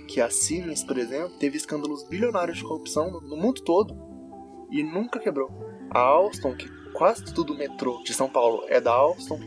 que 0.08 0.20
a 0.20 0.30
Siemens, 0.30 0.84
por 0.84 0.98
exemplo, 0.98 1.38
teve 1.38 1.58
escândalos 1.58 2.04
bilionários 2.08 2.58
de 2.58 2.64
corrupção 2.64 3.22
no 3.22 3.38
mundo 3.38 3.62
todo 3.62 3.96
e 4.72 4.84
nunca 4.84 5.20
quebrou. 5.20 5.50
A 5.92 6.00
Alstom, 6.00 6.56
que 6.56 6.68
quase 6.94 7.26
tudo 7.26 7.54
do 7.54 7.60
metrô 7.60 8.02
de 8.04 8.14
São 8.14 8.30
Paulo 8.30 8.64
é 8.68 8.82
da 8.82 8.92
Alstom, 8.92 9.40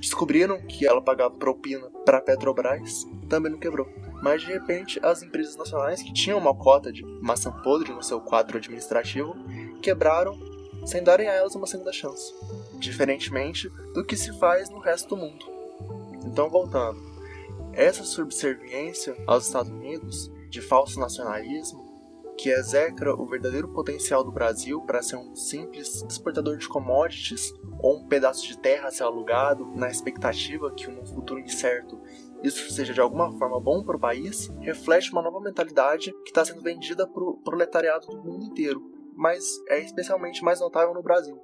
descobriram 0.00 0.60
que 0.66 0.86
ela 0.86 1.00
pagava 1.00 1.34
propina 1.34 1.88
para 2.04 2.20
Petrobras, 2.20 3.04
também 3.28 3.52
não 3.52 3.58
quebrou. 3.58 3.86
Mas 4.22 4.42
de 4.42 4.52
repente, 4.52 5.00
as 5.02 5.22
empresas 5.22 5.56
nacionais 5.56 6.02
que 6.02 6.12
tinham 6.12 6.38
uma 6.38 6.54
cota 6.54 6.92
de 6.92 7.04
maçã 7.20 7.50
podre 7.50 7.92
no 7.92 8.02
seu 8.02 8.20
quadro 8.20 8.58
administrativo 8.58 9.34
quebraram 9.82 10.38
sem 10.86 11.02
darem 11.02 11.28
a 11.28 11.34
elas 11.34 11.54
uma 11.54 11.66
segunda 11.66 11.92
chance, 11.92 12.32
diferentemente 12.78 13.68
do 13.92 14.04
que 14.04 14.16
se 14.16 14.36
faz 14.38 14.70
no 14.70 14.78
resto 14.78 15.10
do 15.10 15.16
mundo. 15.16 15.44
Então, 16.24 16.48
voltando, 16.48 17.00
essa 17.72 18.04
subserviência 18.04 19.16
aos 19.26 19.46
Estados 19.46 19.70
Unidos 19.70 20.30
de 20.48 20.60
falso 20.60 20.98
nacionalismo 20.98 21.92
que 22.38 22.48
execra 22.48 23.14
o 23.14 23.26
verdadeiro 23.26 23.68
potencial 23.68 24.24
do 24.24 24.32
Brasil 24.32 24.80
para 24.80 25.02
ser 25.02 25.16
um 25.16 25.36
simples 25.36 26.02
exportador 26.08 26.56
de 26.56 26.66
commodities 26.66 27.52
ou 27.78 27.98
um 27.98 28.08
pedaço 28.08 28.46
de 28.46 28.58
terra 28.58 28.88
a 28.88 28.90
ser 28.90 29.02
alugado 29.02 29.66
na 29.76 29.90
expectativa 29.90 30.72
que 30.72 30.90
num 30.90 31.04
futuro 31.04 31.38
incerto 31.38 32.00
isso 32.42 32.72
seja 32.72 32.92
de 32.92 33.00
alguma 33.00 33.30
forma 33.38 33.60
bom 33.60 33.84
para 33.84 33.96
o 33.96 34.00
país, 34.00 34.50
reflete 34.60 35.12
uma 35.12 35.22
nova 35.22 35.40
mentalidade 35.40 36.12
que 36.24 36.30
está 36.30 36.44
sendo 36.44 36.60
vendida 36.60 37.06
para 37.06 37.22
o 37.22 37.36
proletariado 37.36 38.08
do 38.08 38.16
mundo 38.16 38.46
inteiro, 38.46 38.82
mas 39.14 39.44
é 39.68 39.80
especialmente 39.80 40.42
mais 40.42 40.60
notável 40.60 40.94
no 40.94 41.02
Brasil. 41.02 41.36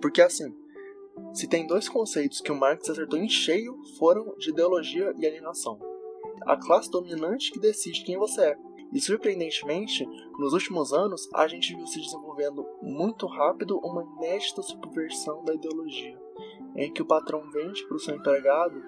Porque 0.00 0.20
assim, 0.20 0.54
se 1.32 1.48
tem 1.48 1.66
dois 1.66 1.88
conceitos 1.88 2.40
que 2.40 2.52
o 2.52 2.56
Marx 2.56 2.88
acertou 2.88 3.18
em 3.18 3.28
cheio 3.28 3.76
foram 3.98 4.34
de 4.36 4.50
ideologia 4.50 5.12
e 5.18 5.26
alienação. 5.26 5.78
A 6.42 6.56
classe 6.56 6.90
dominante 6.90 7.50
que 7.50 7.58
decide 7.58 8.04
quem 8.04 8.18
você 8.18 8.42
é, 8.42 8.58
e 8.94 9.00
surpreendentemente, 9.00 10.06
nos 10.38 10.52
últimos 10.52 10.92
anos, 10.92 11.28
a 11.34 11.48
gente 11.48 11.74
viu 11.74 11.84
se 11.84 12.00
desenvolvendo 12.00 12.64
muito 12.80 13.26
rápido 13.26 13.78
uma 13.78 14.04
inédita 14.04 14.62
subversão 14.62 15.44
da 15.44 15.52
ideologia, 15.52 16.16
em 16.76 16.92
que 16.92 17.02
o 17.02 17.06
patrão 17.06 17.50
vende 17.50 17.84
para 17.86 17.96
o 17.96 18.00
seu 18.00 18.14
empregado 18.14 18.80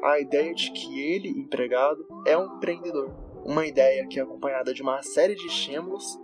a 0.00 0.20
ideia 0.20 0.54
de 0.54 0.70
que 0.70 1.00
ele, 1.00 1.28
empregado, 1.30 2.06
é 2.24 2.38
um 2.38 2.56
empreendedor. 2.56 3.10
Uma 3.44 3.66
ideia 3.66 4.06
que 4.06 4.20
é 4.20 4.22
acompanhada 4.22 4.72
de 4.72 4.80
uma 4.80 5.02
série 5.02 5.34
de 5.34 5.46
estímulos 5.46 6.20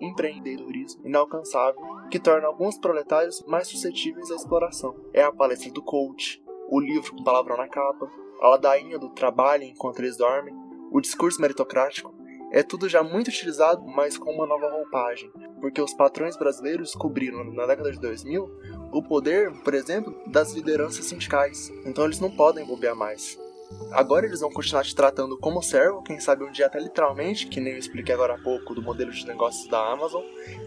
empreendedorismo 0.00 1.06
inalcançável 1.06 1.80
que 2.10 2.18
torna 2.18 2.46
alguns 2.46 2.78
proletários 2.78 3.42
mais 3.46 3.68
suscetíveis 3.68 4.30
à 4.30 4.34
exploração. 4.34 4.94
É 5.12 5.22
a 5.22 5.32
palestra 5.32 5.70
do 5.72 5.82
coach, 5.82 6.42
o 6.68 6.80
livro 6.80 7.12
com 7.12 7.24
palavrão 7.24 7.56
na 7.56 7.68
capa, 7.68 8.10
a 8.40 8.48
ladainha 8.48 8.98
do 8.98 9.10
trabalho 9.10 9.64
enquanto 9.64 10.00
eles 10.00 10.16
dormem, 10.16 10.54
o 10.90 11.00
discurso 11.00 11.40
meritocrático, 11.40 12.14
é 12.52 12.62
tudo 12.62 12.88
já 12.88 13.02
muito 13.02 13.28
utilizado, 13.28 13.84
mas 13.84 14.16
com 14.16 14.30
uma 14.30 14.46
nova 14.46 14.70
roupagem, 14.70 15.30
porque 15.60 15.80
os 15.80 15.92
patrões 15.92 16.36
brasileiros 16.36 16.94
cobriram 16.94 17.42
na 17.52 17.66
década 17.66 17.90
de 17.90 18.00
2000 18.00 18.48
o 18.92 19.02
poder, 19.02 19.52
por 19.62 19.74
exemplo, 19.74 20.16
das 20.28 20.52
lideranças 20.52 21.04
sindicais, 21.06 21.70
então 21.84 22.04
eles 22.04 22.20
não 22.20 22.30
podem 22.30 22.64
bobear 22.64 22.94
mais. 22.94 23.38
Agora 23.92 24.26
eles 24.26 24.40
vão 24.40 24.50
continuar 24.50 24.84
te 24.84 24.94
tratando 24.94 25.38
como 25.38 25.62
servo, 25.62 26.02
quem 26.02 26.20
sabe 26.20 26.44
um 26.44 26.52
dia 26.52 26.66
até 26.66 26.78
literalmente, 26.78 27.46
que 27.46 27.60
nem 27.60 27.72
eu 27.72 27.78
expliquei 27.78 28.14
agora 28.14 28.34
há 28.34 28.38
pouco 28.38 28.74
do 28.74 28.82
modelo 28.82 29.10
de 29.10 29.26
negócios 29.26 29.68
da 29.68 29.92
Amazon, 29.92 30.22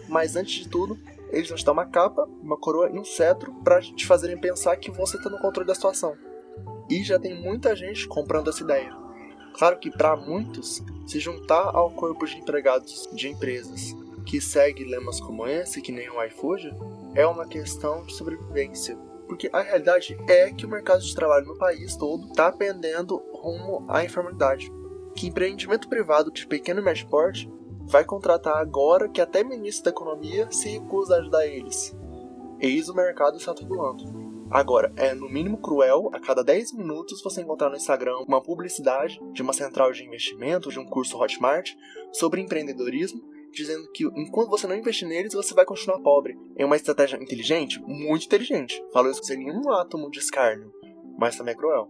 mas 0.08 0.36
antes 0.36 0.64
de 0.64 0.68
tudo, 0.68 0.98
eles 1.30 1.48
vão 1.48 1.56
te 1.56 1.64
dar 1.64 1.72
uma 1.72 1.86
capa, 1.86 2.28
uma 2.42 2.56
coroa 2.56 2.90
e 2.90 2.98
um 2.98 3.04
cetro 3.04 3.54
para 3.62 3.80
te 3.80 4.06
fazerem 4.06 4.38
pensar 4.38 4.76
que 4.76 4.90
você 4.90 5.16
está 5.16 5.30
no 5.30 5.38
controle 5.38 5.66
da 5.66 5.74
situação. 5.74 6.16
E 6.88 7.04
já 7.04 7.18
tem 7.18 7.34
muita 7.40 7.74
gente 7.76 8.06
comprando 8.08 8.50
essa 8.50 8.62
ideia. 8.62 8.94
Claro 9.54 9.78
que 9.78 9.90
para 9.90 10.16
muitos, 10.16 10.82
se 11.06 11.20
juntar 11.20 11.70
ao 11.74 11.90
corpo 11.90 12.26
de 12.26 12.36
empregados 12.36 13.08
de 13.12 13.28
empresas 13.28 13.94
que 14.26 14.40
segue 14.40 14.84
lemas 14.84 15.20
como 15.20 15.46
esse, 15.46 15.80
que 15.80 15.92
nem 15.92 16.08
o 16.08 16.22
iFood, 16.24 16.72
é 17.14 17.26
uma 17.26 17.46
questão 17.46 18.04
de 18.04 18.14
sobrevivência. 18.14 18.96
Porque 19.30 19.48
a 19.52 19.60
realidade 19.60 20.18
é 20.28 20.50
que 20.50 20.66
o 20.66 20.68
mercado 20.68 21.00
de 21.00 21.14
trabalho 21.14 21.46
no 21.46 21.56
país 21.56 21.94
todo 21.94 22.26
está 22.26 22.50
pendendo 22.50 23.22
rumo 23.32 23.86
à 23.88 24.04
informalidade. 24.04 24.68
Que 25.14 25.28
empreendimento 25.28 25.88
privado 25.88 26.32
de 26.32 26.48
pequeno 26.48 26.80
e 26.80 26.82
médio 26.82 27.06
porte 27.06 27.48
vai 27.86 28.04
contratar 28.04 28.56
agora 28.56 29.08
que 29.08 29.20
até 29.20 29.44
ministro 29.44 29.84
da 29.84 29.90
economia 29.92 30.50
se 30.50 30.70
recusa 30.70 31.14
a 31.14 31.18
ajudar 31.20 31.46
eles. 31.46 31.96
Eis 32.58 32.88
o 32.88 32.94
mercado 32.94 33.38
se 33.38 33.48
atribulando. 33.48 34.02
Agora, 34.50 34.92
é 34.96 35.14
no 35.14 35.30
mínimo 35.30 35.58
cruel 35.58 36.10
a 36.12 36.18
cada 36.18 36.42
10 36.42 36.72
minutos 36.72 37.22
você 37.22 37.40
encontrar 37.40 37.70
no 37.70 37.76
Instagram 37.76 38.16
uma 38.26 38.42
publicidade 38.42 39.20
de 39.32 39.42
uma 39.42 39.52
central 39.52 39.92
de 39.92 40.04
investimento, 40.04 40.70
de 40.70 40.80
um 40.80 40.84
curso 40.84 41.16
Hotmart, 41.16 41.70
sobre 42.12 42.40
empreendedorismo, 42.40 43.22
dizendo 43.52 43.90
que 43.92 44.04
enquanto 44.16 44.50
você 44.50 44.66
não 44.66 44.76
investir 44.76 45.08
neles, 45.08 45.34
você 45.34 45.54
vai 45.54 45.64
continuar 45.64 46.00
pobre. 46.00 46.38
É 46.56 46.64
uma 46.64 46.76
estratégia 46.76 47.16
inteligente? 47.16 47.80
Muito 47.82 48.26
inteligente. 48.26 48.82
Falo 48.92 49.10
isso 49.10 49.24
sem 49.24 49.38
nenhum 49.38 49.70
átomo 49.72 50.10
de 50.10 50.18
escárnio, 50.18 50.72
mas 51.18 51.36
também 51.36 51.54
é 51.54 51.56
cruel. 51.56 51.88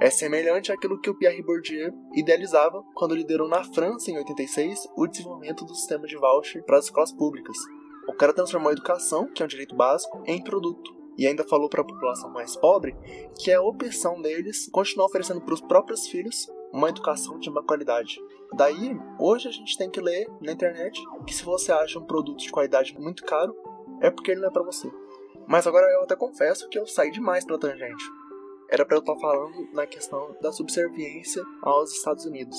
É 0.00 0.10
semelhante 0.10 0.70
àquilo 0.70 1.00
que 1.00 1.10
o 1.10 1.14
Pierre 1.14 1.42
Bourdieu 1.42 1.92
idealizava 2.14 2.84
quando 2.94 3.16
liderou 3.16 3.48
na 3.48 3.64
França, 3.64 4.10
em 4.10 4.18
86, 4.18 4.88
o 4.96 5.06
desenvolvimento 5.06 5.64
do 5.64 5.74
sistema 5.74 6.06
de 6.06 6.16
voucher 6.16 6.62
para 6.64 6.78
as 6.78 6.84
escolas 6.84 7.12
públicas. 7.12 7.56
O 8.08 8.12
cara 8.14 8.32
transformou 8.32 8.70
a 8.70 8.72
educação, 8.72 9.26
que 9.26 9.42
é 9.42 9.44
um 9.44 9.48
direito 9.48 9.74
básico, 9.74 10.22
em 10.24 10.42
produto 10.42 10.98
e 11.18 11.26
ainda 11.26 11.42
falou 11.42 11.68
para 11.68 11.82
a 11.82 11.84
população 11.84 12.30
mais 12.30 12.54
pobre 12.54 12.96
que 13.36 13.50
é 13.50 13.54
a 13.54 13.60
opção 13.60 14.22
deles 14.22 14.68
continuar 14.70 15.06
oferecendo 15.06 15.40
para 15.40 15.52
os 15.52 15.60
próprios 15.60 16.06
filhos 16.06 16.48
uma 16.72 16.88
educação 16.88 17.38
de 17.38 17.50
má 17.50 17.62
qualidade. 17.62 18.20
Daí, 18.54 18.98
hoje 19.18 19.48
a 19.48 19.52
gente 19.52 19.76
tem 19.76 19.90
que 19.90 20.00
ler 20.00 20.28
na 20.40 20.52
internet 20.52 21.00
que 21.26 21.34
se 21.34 21.44
você 21.44 21.72
acha 21.72 21.98
um 21.98 22.06
produto 22.06 22.38
de 22.38 22.50
qualidade 22.50 22.98
muito 22.98 23.24
caro, 23.24 23.54
é 24.00 24.10
porque 24.10 24.30
ele 24.30 24.40
não 24.40 24.48
é 24.48 24.52
para 24.52 24.62
você. 24.62 24.90
Mas 25.46 25.66
agora 25.66 25.86
eu 25.92 26.02
até 26.02 26.14
confesso 26.14 26.68
que 26.68 26.78
eu 26.78 26.86
saí 26.86 27.10
demais 27.10 27.44
pela 27.44 27.58
tangente. 27.58 28.04
Era 28.70 28.84
para 28.84 28.96
eu 28.96 29.00
estar 29.00 29.16
falando 29.16 29.66
na 29.72 29.86
questão 29.86 30.36
da 30.42 30.52
subserviência 30.52 31.42
aos 31.62 31.92
Estados 31.92 32.26
Unidos. 32.26 32.58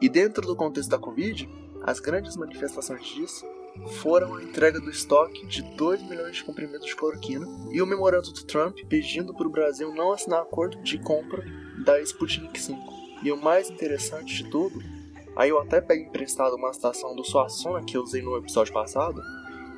E 0.00 0.08
dentro 0.08 0.46
do 0.46 0.56
contexto 0.56 0.90
da 0.90 0.98
Covid, 0.98 1.48
as 1.82 2.00
grandes 2.00 2.36
manifestações 2.36 3.04
disso 3.06 3.46
foram 4.00 4.34
a 4.34 4.42
entrega 4.42 4.80
do 4.80 4.90
estoque 4.90 5.46
de 5.46 5.62
2 5.76 6.02
milhões 6.08 6.36
de 6.36 6.44
comprimidos 6.44 6.86
de 6.86 6.96
cloroquina 6.96 7.46
e 7.70 7.82
o 7.82 7.86
memorando 7.86 8.32
do 8.32 8.44
Trump 8.44 8.78
pedindo 8.88 9.34
para 9.34 9.46
o 9.46 9.50
Brasil 9.50 9.94
não 9.94 10.12
assinar 10.12 10.40
acordo 10.40 10.82
de 10.82 10.98
compra 10.98 11.44
da 11.84 12.00
Sputnik 12.00 12.58
5. 12.58 13.05
E 13.26 13.32
o 13.32 13.36
mais 13.36 13.68
interessante 13.68 14.44
de 14.44 14.48
tudo 14.48 14.80
Aí 15.34 15.50
eu 15.50 15.58
até 15.58 15.80
peguei 15.80 16.06
emprestado 16.06 16.54
uma 16.54 16.72
citação 16.72 17.14
do 17.14 17.24
Suassuna 17.24 17.82
que 17.82 17.96
eu 17.96 18.02
usei 18.02 18.22
no 18.22 18.38
episódio 18.38 18.72
passado, 18.72 19.20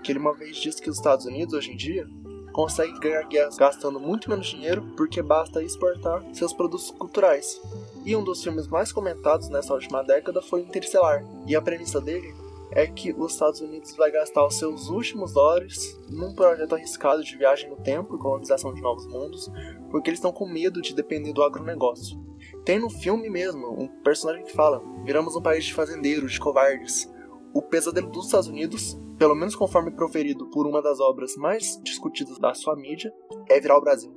que 0.04 0.12
ele 0.12 0.18
uma 0.20 0.32
vez 0.32 0.56
disse 0.56 0.80
que 0.80 0.88
os 0.88 0.98
Estados 0.98 1.24
Unidos 1.24 1.54
hoje 1.54 1.72
em 1.72 1.76
dia 1.76 2.06
conseguem 2.52 3.00
ganhar 3.00 3.24
guerras 3.24 3.56
gastando 3.56 3.98
muito 3.98 4.30
menos 4.30 4.46
dinheiro 4.46 4.82
porque 4.96 5.20
basta 5.20 5.62
exportar 5.62 6.22
seus 6.32 6.52
produtos 6.52 6.90
culturais. 6.92 7.60
E 8.04 8.14
um 8.14 8.22
dos 8.22 8.40
filmes 8.40 8.68
mais 8.68 8.92
comentados 8.92 9.48
nessa 9.48 9.74
última 9.74 10.04
década 10.04 10.40
foi 10.40 10.60
Interstellar. 10.60 11.24
E 11.46 11.56
a 11.56 11.62
premissa 11.62 12.00
dele 12.00 12.32
é 12.70 12.86
que 12.86 13.12
os 13.12 13.32
Estados 13.32 13.60
Unidos 13.60 13.96
vai 13.96 14.12
gastar 14.12 14.46
os 14.46 14.56
seus 14.56 14.88
últimos 14.88 15.32
dólares 15.32 15.98
num 16.08 16.34
projeto 16.34 16.74
arriscado 16.74 17.24
de 17.24 17.36
viagem 17.36 17.68
no 17.68 17.76
tempo 17.76 18.14
e 18.14 18.18
colonização 18.18 18.72
de 18.72 18.80
novos 18.80 19.06
mundos, 19.06 19.50
porque 19.90 20.10
eles 20.10 20.18
estão 20.18 20.30
com 20.30 20.46
medo 20.46 20.80
de 20.80 20.94
depender 20.94 21.32
do 21.32 21.42
agronegócio. 21.42 22.28
Tem 22.68 22.78
no 22.78 22.90
filme 22.90 23.30
mesmo 23.30 23.66
um 23.80 23.88
personagem 24.02 24.44
que 24.44 24.52
fala: 24.52 24.82
viramos 25.02 25.34
um 25.34 25.40
país 25.40 25.64
de 25.64 25.72
fazendeiros, 25.72 26.32
de 26.32 26.38
covardes. 26.38 27.10
O 27.54 27.62
pesadelo 27.62 28.10
dos 28.10 28.26
Estados 28.26 28.46
Unidos, 28.46 28.94
pelo 29.16 29.34
menos 29.34 29.56
conforme 29.56 29.90
proferido 29.90 30.50
por 30.50 30.66
uma 30.66 30.82
das 30.82 31.00
obras 31.00 31.34
mais 31.36 31.80
discutidas 31.82 32.38
da 32.38 32.52
sua 32.52 32.76
mídia, 32.76 33.10
é 33.48 33.58
virar 33.58 33.78
o 33.78 33.80
Brasil. 33.80 34.14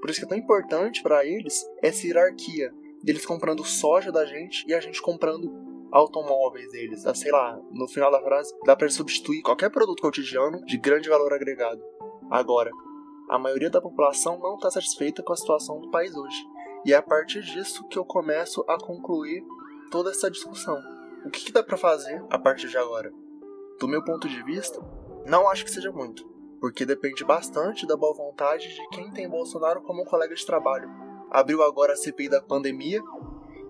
Por 0.00 0.10
isso 0.10 0.18
que 0.18 0.26
é 0.26 0.28
tão 0.28 0.36
importante 0.36 1.00
para 1.00 1.24
eles 1.24 1.64
essa 1.80 2.04
hierarquia 2.04 2.74
deles 3.04 3.24
comprando 3.24 3.64
soja 3.64 4.10
da 4.10 4.26
gente 4.26 4.64
e 4.66 4.74
a 4.74 4.80
gente 4.80 5.00
comprando 5.00 5.48
automóveis 5.92 6.68
deles. 6.72 7.04
Sei 7.14 7.30
lá, 7.30 7.56
no 7.70 7.86
final 7.86 8.10
da 8.10 8.20
frase, 8.20 8.52
dá 8.64 8.74
para 8.74 8.88
substituir 8.88 9.42
qualquer 9.42 9.70
produto 9.70 10.02
cotidiano 10.02 10.60
de 10.64 10.76
grande 10.76 11.08
valor 11.08 11.32
agregado. 11.32 11.84
Agora, 12.32 12.72
a 13.30 13.38
maioria 13.38 13.70
da 13.70 13.80
população 13.80 14.40
não 14.40 14.56
está 14.56 14.72
satisfeita 14.72 15.22
com 15.22 15.32
a 15.32 15.36
situação 15.36 15.80
do 15.80 15.88
país 15.88 16.12
hoje. 16.16 16.55
E 16.86 16.92
é 16.92 16.96
a 16.96 17.02
partir 17.02 17.42
disso 17.42 17.82
que 17.88 17.98
eu 17.98 18.04
começo 18.04 18.64
a 18.68 18.78
concluir 18.78 19.44
toda 19.90 20.10
essa 20.10 20.30
discussão. 20.30 20.80
O 21.24 21.30
que, 21.30 21.46
que 21.46 21.50
dá 21.50 21.60
para 21.60 21.76
fazer 21.76 22.24
a 22.30 22.38
partir 22.38 22.68
de 22.68 22.78
agora? 22.78 23.12
Do 23.80 23.88
meu 23.88 24.04
ponto 24.04 24.28
de 24.28 24.40
vista, 24.44 24.80
não 25.26 25.48
acho 25.48 25.64
que 25.64 25.70
seja 25.72 25.90
muito, 25.90 26.24
porque 26.60 26.86
depende 26.86 27.24
bastante 27.24 27.88
da 27.88 27.96
boa 27.96 28.14
vontade 28.14 28.72
de 28.72 28.88
quem 28.90 29.10
tem 29.10 29.28
Bolsonaro 29.28 29.82
como 29.82 30.02
um 30.02 30.04
colega 30.04 30.32
de 30.32 30.46
trabalho. 30.46 30.88
Abriu 31.28 31.60
agora 31.64 31.94
a 31.94 31.96
CPI 31.96 32.28
da 32.28 32.40
pandemia 32.40 33.02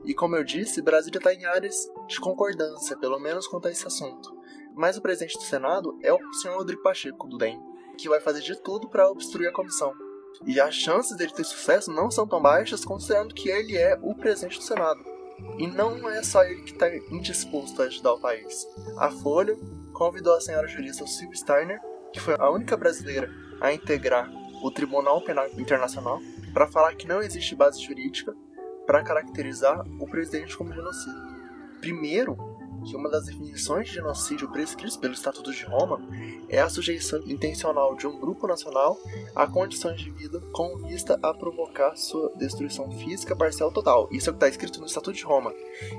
e 0.04 0.12
como 0.12 0.36
eu 0.36 0.44
disse, 0.44 0.82
Brasília 0.82 1.16
está 1.16 1.32
em 1.32 1.46
áreas 1.46 1.90
de 2.06 2.20
concordância, 2.20 2.98
pelo 2.98 3.18
menos 3.18 3.48
quanto 3.48 3.66
a 3.66 3.70
esse 3.70 3.86
assunto. 3.86 4.36
Mas 4.74 4.98
o 4.98 5.00
presidente 5.00 5.38
do 5.38 5.44
Senado 5.44 5.98
é 6.02 6.12
o 6.12 6.32
senhor 6.34 6.58
Rodrigo 6.58 6.82
Pacheco, 6.82 7.26
do 7.26 7.38
DEM, 7.38 7.58
que 7.96 8.10
vai 8.10 8.20
fazer 8.20 8.42
de 8.42 8.60
tudo 8.60 8.90
para 8.90 9.08
obstruir 9.08 9.48
a 9.48 9.52
comissão. 9.54 9.94
E 10.44 10.60
as 10.60 10.74
chances 10.74 11.16
dele 11.16 11.32
ter 11.32 11.44
sucesso 11.44 11.90
não 11.90 12.10
são 12.10 12.26
tão 12.26 12.40
baixas, 12.40 12.84
considerando 12.84 13.34
que 13.34 13.48
ele 13.48 13.76
é 13.76 13.98
o 14.02 14.14
presidente 14.14 14.58
do 14.58 14.64
Senado. 14.64 15.00
E 15.58 15.66
não 15.66 16.08
é 16.08 16.22
só 16.22 16.44
ele 16.44 16.62
que 16.62 16.72
está 16.72 16.94
indisposto 17.10 17.82
a 17.82 17.86
ajudar 17.86 18.14
o 18.14 18.20
país. 18.20 18.66
A 18.98 19.10
Folha 19.10 19.56
convidou 19.92 20.34
a 20.34 20.40
senhora 20.40 20.68
jurista 20.68 21.06
Sylvia 21.06 21.36
Steiner, 21.36 21.80
que 22.12 22.20
foi 22.20 22.34
a 22.38 22.50
única 22.50 22.76
brasileira 22.76 23.30
a 23.60 23.72
integrar 23.72 24.30
o 24.62 24.70
Tribunal 24.70 25.22
Penal 25.22 25.48
Internacional, 25.58 26.20
para 26.52 26.66
falar 26.66 26.94
que 26.94 27.06
não 27.06 27.22
existe 27.22 27.54
base 27.54 27.82
jurídica 27.82 28.34
para 28.86 29.02
caracterizar 29.02 29.84
o 30.00 30.06
presidente 30.06 30.56
como 30.56 30.72
genocida. 30.72 31.16
Primeiro, 31.80 32.55
que 32.86 32.96
uma 32.96 33.10
das 33.10 33.26
definições 33.26 33.88
de 33.88 33.94
genocídio 33.94 34.50
prescritas 34.50 34.96
pelo 34.96 35.12
Estatuto 35.12 35.52
de 35.52 35.64
Roma 35.64 36.00
é 36.48 36.60
a 36.60 36.68
sujeição 36.68 37.20
intencional 37.26 37.96
de 37.96 38.06
um 38.06 38.18
grupo 38.18 38.46
nacional 38.46 38.98
a 39.34 39.46
condições 39.46 40.00
de 40.00 40.10
vida 40.10 40.40
com 40.52 40.78
vista 40.78 41.18
a 41.22 41.34
provocar 41.34 41.96
sua 41.96 42.32
destruição 42.36 42.90
física 42.92 43.34
parcial 43.34 43.72
total. 43.72 44.08
Isso 44.12 44.30
é 44.30 44.30
o 44.30 44.34
que 44.34 44.38
está 44.38 44.48
escrito 44.48 44.80
no 44.80 44.86
Estatuto 44.86 45.16
de 45.16 45.24
Roma. 45.24 45.52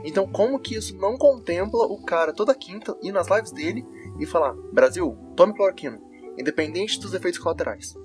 Então, 0.04 0.28
como 0.28 0.60
que 0.60 0.76
isso 0.76 0.96
não 0.98 1.18
contempla 1.18 1.86
o 1.86 2.02
cara 2.04 2.34
toda 2.34 2.56
quinta 2.56 2.98
ir 3.04 3.12
nas 3.12 3.28
lives 3.28 3.52
dele 3.52 3.86
e 4.20 4.26
falar: 4.26 4.54
Brasil, 4.72 5.18
tome 5.36 5.54
cloroquina, 5.54 6.02
independente 6.38 7.00
dos 7.00 7.14
efeitos 7.14 7.40
colaterais? 7.40 7.96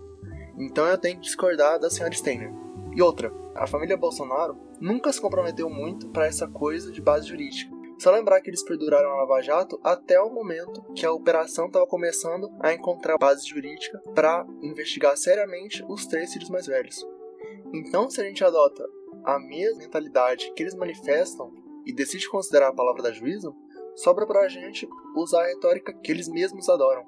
Então 0.58 0.86
eu 0.86 0.98
tenho 0.98 1.16
que 1.16 1.22
discordar 1.22 1.78
da 1.78 1.88
senhora 1.88 2.14
Steiner. 2.14 2.52
E 2.94 3.00
outra, 3.00 3.32
a 3.54 3.66
família 3.66 3.96
Bolsonaro 3.96 4.56
nunca 4.80 5.12
se 5.12 5.20
comprometeu 5.20 5.70
muito 5.70 6.08
para 6.08 6.26
essa 6.26 6.46
coisa 6.46 6.90
de 6.92 7.00
base 7.00 7.28
jurídica. 7.28 7.81
Só 8.02 8.10
lembrar 8.10 8.40
que 8.40 8.50
eles 8.50 8.64
perduraram 8.64 9.10
a 9.10 9.14
Lava 9.18 9.40
Jato 9.40 9.78
até 9.80 10.20
o 10.20 10.28
momento 10.28 10.82
que 10.92 11.06
a 11.06 11.12
operação 11.12 11.66
estava 11.66 11.86
começando 11.86 12.50
a 12.58 12.72
encontrar 12.72 13.16
base 13.16 13.46
jurídica 13.46 14.02
para 14.12 14.44
investigar 14.60 15.16
seriamente 15.16 15.84
os 15.88 16.04
três 16.06 16.32
filhos 16.32 16.50
mais 16.50 16.66
velhos. 16.66 17.06
Então, 17.72 18.10
se 18.10 18.20
a 18.20 18.24
gente 18.24 18.42
adota 18.42 18.84
a 19.24 19.38
mesma 19.38 19.78
mentalidade 19.78 20.52
que 20.52 20.64
eles 20.64 20.74
manifestam 20.74 21.52
e 21.86 21.94
decide 21.94 22.28
considerar 22.28 22.70
a 22.70 22.74
palavra 22.74 23.04
da 23.04 23.12
juíza, 23.12 23.54
sobra 23.94 24.26
para 24.26 24.40
a 24.40 24.48
gente 24.48 24.88
usar 25.14 25.44
a 25.44 25.46
retórica 25.46 25.92
que 25.92 26.10
eles 26.10 26.26
mesmos 26.26 26.68
adoram, 26.68 27.04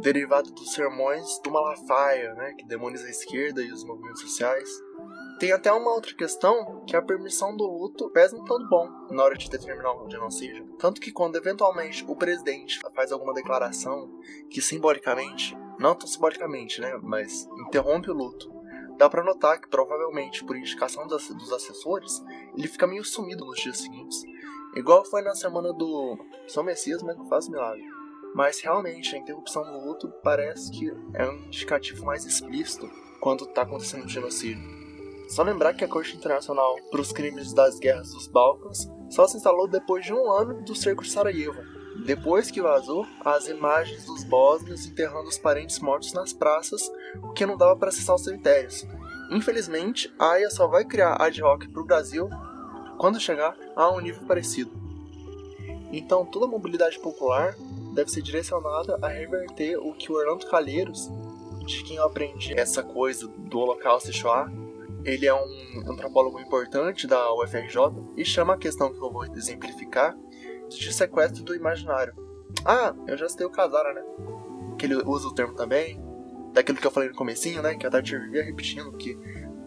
derivado 0.00 0.50
dos 0.50 0.72
sermões 0.72 1.38
do 1.42 1.50
Malafaia, 1.50 2.34
né, 2.34 2.54
que 2.54 2.66
demoniza 2.66 3.06
a 3.06 3.10
esquerda 3.10 3.62
e 3.62 3.72
os 3.72 3.84
movimentos 3.84 4.20
sociais. 4.20 4.68
Tem 5.38 5.52
até 5.52 5.70
uma 5.70 5.92
outra 5.92 6.14
questão 6.14 6.82
que 6.86 6.96
a 6.96 7.02
permissão 7.02 7.54
do 7.54 7.66
luto 7.66 8.08
pesa 8.10 8.36
um 8.36 8.44
tanto 8.44 8.66
bom 8.68 8.88
na 9.10 9.22
hora 9.22 9.36
de 9.36 9.50
determinar 9.50 9.92
o 9.92 10.10
genocídio. 10.10 10.66
Tanto 10.78 11.00
que 11.00 11.12
quando 11.12 11.36
eventualmente 11.36 12.04
o 12.08 12.16
presidente 12.16 12.80
faz 12.94 13.12
alguma 13.12 13.34
declaração 13.34 14.08
que 14.48 14.62
simbolicamente, 14.62 15.56
não 15.78 15.94
tão 15.94 16.06
simbolicamente, 16.06 16.80
né, 16.80 16.98
mas 17.02 17.46
interrompe 17.66 18.10
o 18.10 18.14
luto, 18.14 18.50
dá 18.96 19.10
para 19.10 19.22
notar 19.22 19.60
que 19.60 19.68
provavelmente 19.68 20.42
por 20.44 20.56
indicação 20.56 21.06
dos, 21.06 21.28
dos 21.28 21.52
assessores, 21.52 22.22
ele 22.56 22.68
fica 22.68 22.86
meio 22.86 23.04
sumido 23.04 23.44
nos 23.44 23.60
dias 23.60 23.78
seguintes. 23.78 24.22
Igual 24.74 25.04
foi 25.04 25.22
na 25.22 25.34
semana 25.34 25.72
do 25.72 26.18
São 26.46 26.62
Messias, 26.62 27.02
mas 27.02 27.16
não 27.16 27.26
faz 27.26 27.48
milagre. 27.48 27.95
Mas 28.34 28.60
realmente 28.60 29.14
a 29.14 29.18
interrupção 29.18 29.64
do 29.64 29.86
luto 29.86 30.12
parece 30.22 30.70
que 30.70 30.90
é 31.14 31.28
um 31.28 31.46
indicativo 31.46 32.04
mais 32.04 32.24
explícito 32.24 32.90
quando 33.20 33.44
está 33.44 33.62
acontecendo 33.62 34.04
um 34.04 34.08
genocídio. 34.08 34.76
Só 35.28 35.42
lembrar 35.42 35.74
que 35.74 35.84
a 35.84 35.88
Corte 35.88 36.16
Internacional 36.16 36.76
para 36.90 37.00
os 37.00 37.12
Crimes 37.12 37.52
das 37.52 37.78
Guerras 37.78 38.12
dos 38.12 38.28
Balcãs 38.28 38.88
só 39.10 39.26
se 39.26 39.36
instalou 39.36 39.66
depois 39.66 40.04
de 40.04 40.12
um 40.12 40.30
ano 40.30 40.62
do 40.62 40.74
cerco 40.74 41.02
de 41.02 41.10
Sarajevo, 41.10 41.60
depois 42.04 42.50
que 42.50 42.60
vazou 42.60 43.06
as 43.24 43.48
imagens 43.48 44.04
dos 44.04 44.22
bósnios 44.22 44.86
enterrando 44.86 45.28
os 45.28 45.38
parentes 45.38 45.80
mortos 45.80 46.12
nas 46.12 46.32
praças, 46.32 46.82
o 47.22 47.32
que 47.32 47.46
não 47.46 47.56
dava 47.56 47.76
para 47.76 47.88
acessar 47.88 48.14
os 48.14 48.22
cemitérios. 48.22 48.86
Infelizmente, 49.30 50.12
a 50.18 50.32
AIA 50.32 50.50
só 50.50 50.68
vai 50.68 50.84
criar 50.84 51.20
ad 51.20 51.42
hoc 51.42 51.66
para 51.66 51.82
o 51.82 51.86
Brasil 51.86 52.28
quando 52.98 53.20
chegar 53.20 53.56
a 53.74 53.90
um 53.90 54.00
nível 54.00 54.24
parecido. 54.26 54.70
Então, 55.92 56.24
toda 56.24 56.46
a 56.46 56.48
mobilidade 56.48 56.98
popular 57.00 57.56
deve 57.96 58.10
ser 58.10 58.22
direcionada 58.22 58.98
a 59.00 59.08
reverter 59.08 59.76
o 59.78 59.94
que 59.94 60.12
o 60.12 60.16
Orlando 60.16 60.46
Calheiros, 60.46 61.10
de 61.64 61.82
quem 61.82 61.96
eu 61.96 62.04
aprendi 62.04 62.52
essa 62.54 62.82
coisa 62.82 63.26
do 63.26 63.58
Holocausto 63.58 64.12
Shoah, 64.12 64.52
ele 65.04 65.26
é 65.26 65.34
um 65.34 65.90
antropólogo 65.90 66.38
importante 66.38 67.06
da 67.06 67.32
UFRJ 67.32 67.78
e 68.16 68.24
chama 68.24 68.54
a 68.54 68.58
questão 68.58 68.92
que 68.92 69.02
eu 69.02 69.10
vou 69.10 69.24
exemplificar 69.34 70.16
de 70.68 70.92
sequestro 70.92 71.42
do 71.42 71.54
imaginário. 71.54 72.12
Ah, 72.64 72.94
eu 73.06 73.16
já 73.16 73.28
citei 73.28 73.46
o 73.46 73.50
Casara, 73.50 73.94
né? 73.94 74.02
Que 74.78 74.86
ele 74.86 74.96
usa 74.96 75.28
o 75.28 75.34
termo 75.34 75.54
também, 75.54 76.00
daquilo 76.52 76.78
que 76.78 76.86
eu 76.86 76.90
falei 76.90 77.08
no 77.08 77.14
comecinho, 77.14 77.62
né? 77.62 77.76
Que 77.76 77.86
a 77.86 77.90
Tati 77.90 78.16
vivia 78.18 78.44
repetindo 78.44 78.92
que 78.96 79.16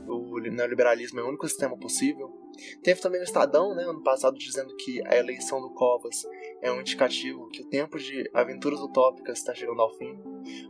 o 0.08 0.40
neoliberalismo 0.40 1.20
é 1.20 1.24
o 1.24 1.30
único 1.30 1.48
sistema 1.48 1.78
possível. 1.78 2.39
Teve 2.84 3.02
também 3.02 3.22
o 3.22 3.24
Estadão, 3.24 3.76
né, 3.76 3.84
ano 3.84 4.02
passado, 4.02 4.38
dizendo 4.38 4.76
que 4.76 5.02
a 5.08 5.18
eleição 5.18 5.62
do 5.62 5.70
Covas 5.72 6.26
é 6.62 6.72
um 6.72 6.82
indicativo 6.82 7.50
que 7.50 7.62
o 7.62 7.70
tempo 7.70 7.98
de 7.98 8.30
aventuras 8.34 8.80
utópicas 8.80 9.40
está 9.40 9.54
chegando 9.54 9.82
ao 9.82 9.96
fim. 9.96 10.20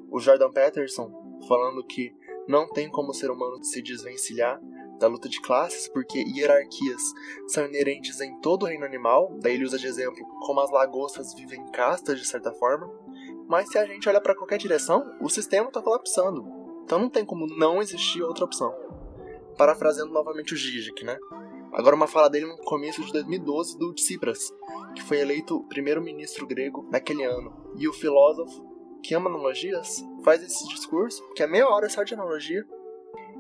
O 0.10 0.20
Jordan 0.20 0.52
Peterson 0.52 1.12
falando 1.48 1.84
que 1.86 2.14
não 2.48 2.68
tem 2.68 2.90
como 2.90 3.10
o 3.10 3.14
ser 3.14 3.30
humano 3.30 3.64
se 3.64 3.82
desvencilhar 3.82 4.60
da 5.00 5.08
luta 5.08 5.30
de 5.30 5.42
classes, 5.42 5.88
porque 5.88 6.20
hierarquias 6.20 7.02
são 7.48 7.66
inerentes 7.66 8.20
em 8.20 8.38
todo 8.42 8.64
o 8.64 8.66
reino 8.66 8.86
animal, 8.86 9.34
daí 9.40 9.54
ele 9.54 9.64
usa 9.64 9.78
de 9.78 9.88
exemplo 9.88 10.26
como 10.46 10.60
as 10.60 10.70
lagostas 10.70 11.34
vivem 11.34 11.62
em 11.62 11.72
castas, 11.72 12.20
de 12.20 12.26
certa 12.26 12.52
forma. 12.52 12.92
Mas 13.48 13.70
se 13.70 13.78
a 13.78 13.86
gente 13.86 14.08
olha 14.08 14.22
para 14.22 14.36
qualquer 14.36 14.58
direção, 14.58 15.04
o 15.22 15.30
sistema 15.30 15.68
está 15.68 15.82
colapsando. 15.82 16.46
Então 16.84 17.00
não 17.00 17.10
tem 17.10 17.26
como 17.26 17.48
não 17.48 17.82
existir 17.82 18.22
outra 18.22 18.46
opção. 18.46 18.74
Parafraseando 19.58 20.12
novamente 20.12 20.54
o 20.54 20.58
Zizek, 20.58 21.04
né? 21.04 21.18
Agora 21.80 21.96
uma 21.96 22.08
fala 22.08 22.30
dele 22.30 22.46
no 22.46 22.58
começo 22.58 23.02
de 23.02 23.10
2012 23.14 23.78
do 23.78 23.94
Tsipras, 23.94 24.54
que 24.94 25.02
foi 25.02 25.22
eleito 25.22 25.64
primeiro-ministro 25.70 26.46
grego 26.46 26.86
naquele 26.92 27.24
ano. 27.24 27.72
E 27.78 27.88
o 27.88 27.94
filósofo 27.94 28.68
que 29.02 29.16
ama 29.16 29.30
analogias, 29.30 30.04
faz 30.22 30.44
esse 30.44 30.68
discurso, 30.68 31.24
que 31.34 31.42
é 31.42 31.48
meia 31.48 31.70
hora 31.70 31.88
só 31.88 32.04
de 32.04 32.14
analogia, 32.14 32.68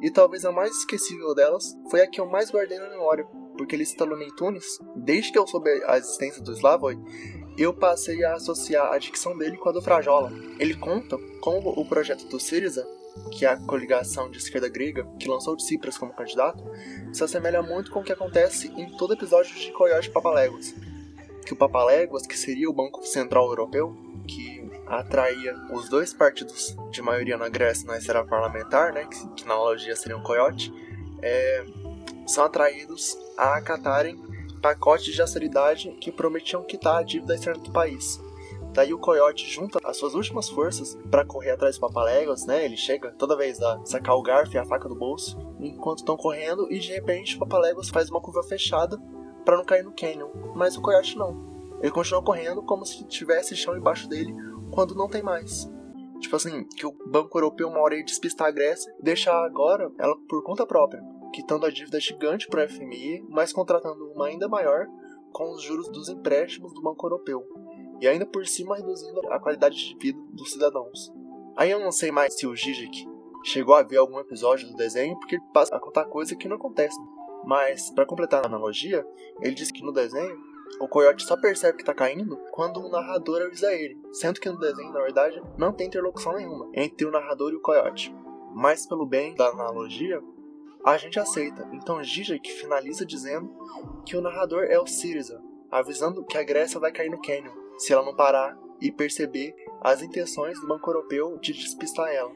e 0.02 0.10
talvez 0.10 0.46
a 0.46 0.54
mais 0.54 0.72
esquecível 0.72 1.36
delas 1.36 1.78
foi 1.92 2.00
a 2.00 2.08
que 2.08 2.22
eu 2.22 2.26
mais 2.28 2.50
guardei 2.50 2.80
na 2.80 2.90
memória, 2.90 3.28
porque 3.58 3.76
ele 3.76 3.86
cita 3.86 4.06
Looney 4.06 4.34
Tunes. 4.38 4.80
Desde 4.96 5.34
que 5.34 5.38
eu 5.38 5.46
soube 5.46 5.70
a 5.86 5.98
existência 5.98 6.42
do 6.42 6.54
Slavoj, 6.54 6.98
eu 7.58 7.74
passei 7.74 8.24
a 8.24 8.36
associar 8.36 8.94
a 8.94 8.98
dicção 8.98 9.38
dele 9.38 9.58
com 9.58 9.68
a 9.68 9.74
do 9.74 9.82
Frajola. 9.82 10.32
Ele 10.58 10.78
conta 10.78 11.18
como 11.42 11.78
o 11.78 11.86
projeto 11.86 12.26
do 12.30 12.40
Syriza, 12.40 12.88
que 13.32 13.46
é 13.46 13.50
a 13.50 13.58
coligação 13.58 14.30
de 14.30 14.38
esquerda 14.38 14.70
grega, 14.70 15.06
que 15.20 15.28
lançou 15.28 15.56
Tsipras 15.56 15.98
como 15.98 16.14
candidato, 16.14 16.64
se 17.14 17.24
assemelha 17.24 17.62
muito 17.62 17.92
com 17.92 18.00
o 18.00 18.04
que 18.04 18.12
acontece 18.12 18.68
em 18.76 18.90
todo 18.98 19.14
episódio 19.14 19.56
de 19.56 19.72
Coyote 19.72 20.10
Papaléguas. 20.10 20.74
que 21.46 21.54
o 21.54 21.56
Papaléguas, 21.56 22.28
que 22.28 22.38
seria 22.38 22.70
o 22.70 22.74
Banco 22.74 23.04
Central 23.04 23.48
Europeu, 23.48 23.98
que 24.28 24.70
atraía 24.86 25.56
os 25.72 25.90
dois 25.90 26.14
partidos 26.14 26.76
de 26.92 27.02
maioria 27.02 27.38
na 27.38 27.50
Grécia 27.50 27.88
na 27.88 27.98
esfera 27.98 28.24
parlamentar, 28.24 28.94
né, 28.94 29.06
que, 29.06 29.28
que 29.30 29.48
na 29.48 29.56
analogia 29.56 29.96
seria 29.96 30.18
um 30.18 30.22
coiote, 30.22 30.72
é, 31.22 31.66
são 32.28 32.44
atraídos 32.44 33.18
a 33.36 33.56
acatarem 33.56 34.16
pacotes 34.62 35.14
de 35.14 35.22
austeridade 35.22 35.90
que 36.00 36.12
prometiam 36.12 36.64
quitar 36.64 36.98
a 36.98 37.04
dívida 37.04 37.34
externa 37.34 37.62
do 37.62 37.72
país. 37.72 38.20
Daí 38.80 38.94
o 38.94 38.98
coiote 38.98 39.46
junta 39.46 39.78
as 39.84 39.98
suas 39.98 40.14
últimas 40.16 40.48
forças 40.48 40.98
para 41.12 41.26
correr 41.26 41.52
atrás 41.52 41.76
do 41.76 41.82
Papaléguas, 41.82 42.46
né? 42.46 42.64
Ele 42.64 42.78
chega 42.78 43.12
toda 43.12 43.36
vez 43.36 43.62
a 43.62 43.78
sacar 43.84 44.16
o 44.16 44.22
garfo 44.22 44.56
e 44.56 44.58
a 44.58 44.64
faca 44.64 44.88
do 44.88 44.96
bolso, 44.96 45.38
enquanto 45.60 45.98
estão 45.98 46.16
correndo, 46.16 46.72
e 46.72 46.80
de 46.80 46.94
repente 46.94 47.36
o 47.36 47.40
Papaléguas 47.40 47.90
faz 47.90 48.10
uma 48.10 48.22
curva 48.22 48.42
fechada 48.42 48.98
para 49.44 49.58
não 49.58 49.66
cair 49.66 49.84
no 49.84 49.92
canyon. 49.92 50.30
Mas 50.56 50.78
o 50.78 50.82
coiote 50.82 51.18
não. 51.18 51.76
Ele 51.82 51.92
continua 51.92 52.24
correndo 52.24 52.64
como 52.64 52.86
se 52.86 53.04
tivesse 53.04 53.54
chão 53.54 53.76
embaixo 53.76 54.08
dele 54.08 54.34
quando 54.72 54.96
não 54.96 55.10
tem 55.10 55.22
mais. 55.22 55.70
Tipo 56.22 56.38
assim, 56.38 56.64
que 56.64 56.86
o 56.86 56.96
Banco 57.06 57.38
Europeu 57.38 57.68
uma 57.68 57.82
hora 57.82 57.98
ia 57.98 58.06
despistar 58.06 58.48
a 58.48 58.52
Grécia, 58.52 58.96
deixa 59.04 59.30
agora 59.30 59.92
ela 60.00 60.16
por 60.30 60.42
conta 60.42 60.66
própria, 60.66 61.04
quitando 61.34 61.66
a 61.66 61.70
dívida 61.70 62.00
gigante 62.00 62.48
para 62.48 62.64
o 62.64 62.70
FMI, 62.70 63.26
mas 63.28 63.52
contratando 63.52 64.10
uma 64.14 64.28
ainda 64.28 64.48
maior 64.48 64.88
com 65.34 65.52
os 65.52 65.62
juros 65.62 65.90
dos 65.90 66.08
empréstimos 66.08 66.74
do 66.74 66.82
Banco 66.82 67.06
Europeu 67.06 67.46
e 68.02 68.08
ainda 68.08 68.26
por 68.26 68.46
cima 68.46 68.76
reduzindo 68.76 69.22
a 69.32 69.40
qualidade 69.40 69.76
de 69.76 69.98
vida 69.98 70.20
dos 70.32 70.52
cidadãos. 70.52 71.12
Aí 71.56 71.72
eu 71.72 71.80
não 71.80 71.92
sei 71.92 72.12
mais 72.12 72.38
se 72.38 72.48
o 72.48 72.56
Zizek 72.56 73.08
chegou 73.44 73.76
a 73.76 73.84
ver 73.84 73.98
algum 73.98 74.20
episódio 74.20 74.68
do 74.68 74.76
desenho, 74.76 75.18
porque 75.20 75.36
ele 75.36 75.44
passa 75.54 75.76
a 75.76 75.80
contar 75.80 76.06
coisa 76.06 76.36
que 76.36 76.48
não 76.48 76.56
acontece. 76.56 76.98
Mas, 77.46 77.90
para 77.92 78.06
completar 78.06 78.44
a 78.44 78.48
analogia, 78.48 79.06
ele 79.42 79.56
diz 79.56 79.72
que 79.72 79.84
no 79.84 79.92
desenho, 79.92 80.38
o 80.80 80.88
coiote 80.88 81.24
só 81.24 81.36
percebe 81.36 81.78
que 81.78 81.84
está 81.84 81.94
caindo 81.94 82.38
quando 82.52 82.80
o 82.80 82.90
narrador 82.90 83.42
avisa 83.42 83.74
ele, 83.74 84.00
sendo 84.12 84.40
que 84.40 84.50
no 84.50 84.60
desenho, 84.60 84.92
na 84.92 85.02
verdade, 85.02 85.42
não 85.58 85.74
tem 85.74 85.88
interlocução 85.88 86.34
nenhuma 86.34 86.70
entre 86.74 87.08
o 87.08 87.12
narrador 87.12 87.52
e 87.52 87.56
o 87.56 87.62
coiote. 87.62 88.14
Mas, 88.54 88.86
pelo 88.86 89.06
bem 89.06 89.36
da 89.36 89.48
analogia, 89.48 90.22
a 90.84 90.98
gente 90.98 91.20
aceita. 91.20 91.68
Então 91.74 92.04
Zizek 92.04 92.52
finaliza 92.52 93.06
dizendo 93.06 93.52
que 94.06 94.16
o 94.16 94.22
narrador 94.22 94.64
é 94.64 94.80
o 94.80 94.88
Syriza, 94.88 95.42
avisando 95.72 96.24
que 96.26 96.38
a 96.38 96.44
Grécia 96.44 96.80
vai 96.80 96.92
cair 96.92 97.10
no 97.10 97.22
Canyon 97.22 97.54
se 97.78 97.94
ela 97.94 98.04
não 98.04 98.16
parar 98.16 98.58
e 98.82 98.92
perceber 98.92 99.56
as 99.82 100.02
intenções 100.02 100.60
do 100.60 100.68
Banco 100.68 100.90
Europeu 100.90 101.38
de 101.38 101.54
despistar 101.54 102.10
ela. 102.10 102.32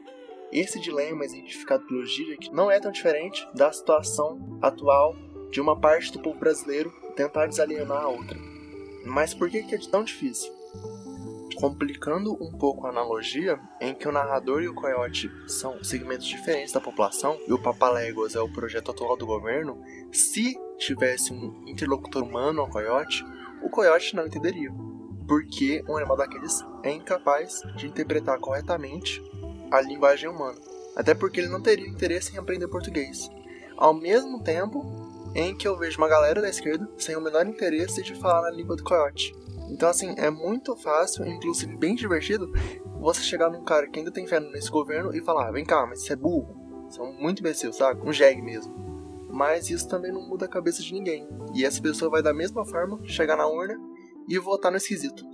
Esse 0.50 0.78
dilema 0.78 1.24
exemplificado 1.24 1.86
pelo 1.86 2.06
Zizek 2.06 2.52
não 2.52 2.70
é 2.70 2.78
tão 2.78 2.92
diferente 2.92 3.46
da 3.54 3.72
situação 3.72 4.58
atual 4.62 5.14
de 5.50 5.60
uma 5.60 5.78
parte 5.78 6.12
do 6.12 6.20
povo 6.20 6.38
brasileiro 6.38 6.92
tentar 7.16 7.46
desalienar 7.46 8.04
a 8.04 8.08
outra. 8.08 8.38
Mas 9.04 9.34
por 9.34 9.50
que 9.50 9.58
é 9.58 9.78
tão 9.90 10.04
difícil? 10.04 10.52
Complicando 11.56 12.32
um 12.42 12.50
pouco 12.58 12.86
a 12.86 12.90
analogia, 12.90 13.60
em 13.80 13.94
que 13.94 14.08
o 14.08 14.12
narrador 14.12 14.62
e 14.62 14.68
o 14.68 14.74
coiote 14.74 15.30
são 15.46 15.82
segmentos 15.84 16.26
diferentes 16.26 16.72
da 16.72 16.80
população 16.80 17.38
e 17.46 17.52
o 17.52 17.62
Papaléguas 17.62 18.34
é 18.34 18.40
o 18.40 18.52
projeto 18.52 18.90
atual 18.90 19.16
do 19.16 19.26
governo, 19.26 19.80
se 20.12 20.58
tivesse 20.78 21.32
um 21.32 21.64
interlocutor 21.66 22.22
humano 22.22 22.60
ao 22.60 22.70
coiote, 22.70 23.24
o 23.62 23.70
coiote 23.70 24.14
não 24.14 24.26
entenderia 24.26 24.70
porque 25.26 25.82
um 25.88 25.96
animal 25.96 26.16
daqueles 26.16 26.62
é 26.82 26.90
incapaz 26.90 27.62
de 27.76 27.86
interpretar 27.86 28.38
corretamente 28.38 29.22
a 29.70 29.80
linguagem 29.80 30.28
humana, 30.28 30.58
até 30.94 31.14
porque 31.14 31.40
ele 31.40 31.48
não 31.48 31.62
teria 31.62 31.88
interesse 31.88 32.34
em 32.34 32.38
aprender 32.38 32.68
português. 32.68 33.30
Ao 33.76 33.94
mesmo 33.94 34.42
tempo 34.42 34.84
em 35.34 35.56
que 35.56 35.66
eu 35.66 35.76
vejo 35.76 35.98
uma 35.98 36.08
galera 36.08 36.40
da 36.40 36.48
esquerda 36.48 36.88
sem 36.96 37.16
o 37.16 37.20
menor 37.20 37.46
interesse 37.46 38.02
de 38.02 38.14
falar 38.14 38.42
na 38.42 38.50
língua 38.50 38.76
do 38.76 38.84
coiote. 38.84 39.34
Então, 39.68 39.88
assim, 39.88 40.14
é 40.18 40.30
muito 40.30 40.76
fácil, 40.76 41.26
inclusive 41.26 41.76
bem 41.76 41.94
divertido, 41.94 42.52
você 43.00 43.20
chegar 43.22 43.50
num 43.50 43.64
cara 43.64 43.88
que 43.88 43.98
ainda 43.98 44.12
tem 44.12 44.26
fé 44.26 44.38
nesse 44.38 44.70
governo 44.70 45.14
e 45.14 45.22
falar: 45.22 45.50
vem 45.50 45.64
cá, 45.64 45.86
mas 45.86 46.02
você 46.02 46.12
é 46.12 46.16
burro, 46.16 46.86
você 46.88 47.00
é 47.00 47.04
muito 47.04 47.40
imbecil, 47.40 47.72
sabe? 47.72 48.06
Um 48.06 48.12
jegue 48.12 48.42
mesmo. 48.42 48.93
Mas 49.34 49.68
isso 49.68 49.88
também 49.88 50.12
não 50.12 50.22
muda 50.22 50.44
a 50.44 50.48
cabeça 50.48 50.80
de 50.80 50.92
ninguém. 50.92 51.28
E 51.52 51.64
essa 51.64 51.82
pessoa 51.82 52.08
vai 52.08 52.22
da 52.22 52.32
mesma 52.32 52.64
forma 52.64 53.00
chegar 53.04 53.36
na 53.36 53.48
urna 53.48 53.74
e 54.28 54.38
votar 54.38 54.70
no 54.70 54.76
esquisito. 54.76 55.24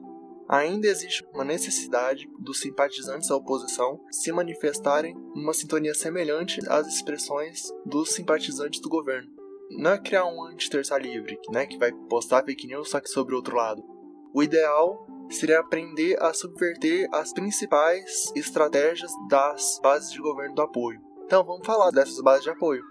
Ainda 0.48 0.86
existe 0.86 1.22
uma 1.34 1.44
necessidade 1.44 2.26
dos 2.38 2.60
simpatizantes 2.60 3.28
da 3.28 3.36
oposição 3.36 4.00
se 4.10 4.32
manifestarem 4.32 5.14
numa 5.34 5.52
sintonia 5.52 5.94
semelhante 5.94 6.60
às 6.66 6.86
expressões 6.88 7.68
dos 7.84 8.14
simpatizantes 8.14 8.80
do 8.80 8.88
governo. 8.88 9.30
Não 9.70 9.92
é 9.92 9.98
criar 9.98 10.24
um 10.24 10.44
anti-terça 10.46 10.96
livre, 10.96 11.38
né, 11.50 11.66
que 11.66 11.76
vai 11.76 11.92
postar 12.08 12.42
fake 12.42 12.66
news 12.66 12.88
só 12.88 13.00
que 13.00 13.10
sobre 13.10 13.34
o 13.34 13.36
outro 13.36 13.54
lado. 13.54 13.84
O 14.32 14.42
ideal 14.42 15.06
seria 15.28 15.60
aprender 15.60 16.16
a 16.22 16.32
subverter 16.32 17.06
as 17.12 17.34
principais 17.34 18.32
estratégias 18.34 19.12
das 19.28 19.78
bases 19.82 20.10
de 20.10 20.20
governo 20.20 20.54
do 20.54 20.62
apoio. 20.62 21.00
Então 21.26 21.44
vamos 21.44 21.66
falar 21.66 21.90
dessas 21.90 22.20
bases 22.22 22.44
de 22.44 22.50
apoio. 22.50 22.82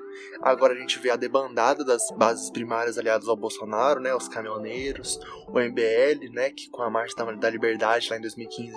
Agora 0.42 0.74
a 0.74 0.78
gente 0.78 1.00
vê 1.00 1.10
a 1.10 1.16
debandada 1.16 1.84
das 1.84 2.02
bases 2.18 2.50
primárias 2.50 2.98
aliadas 2.98 3.28
ao 3.28 3.36
Bolsonaro, 3.36 4.00
né, 4.00 4.14
os 4.14 4.28
caminhoneiros, 4.28 5.20
o 5.48 5.60
MBL, 5.60 6.32
né, 6.32 6.50
que 6.50 6.70
com 6.70 6.82
a 6.82 6.90
Marcha 6.90 7.16
da 7.16 7.50
Liberdade 7.50 8.10
lá 8.10 8.18
em 8.18 8.22
2015 8.22 8.74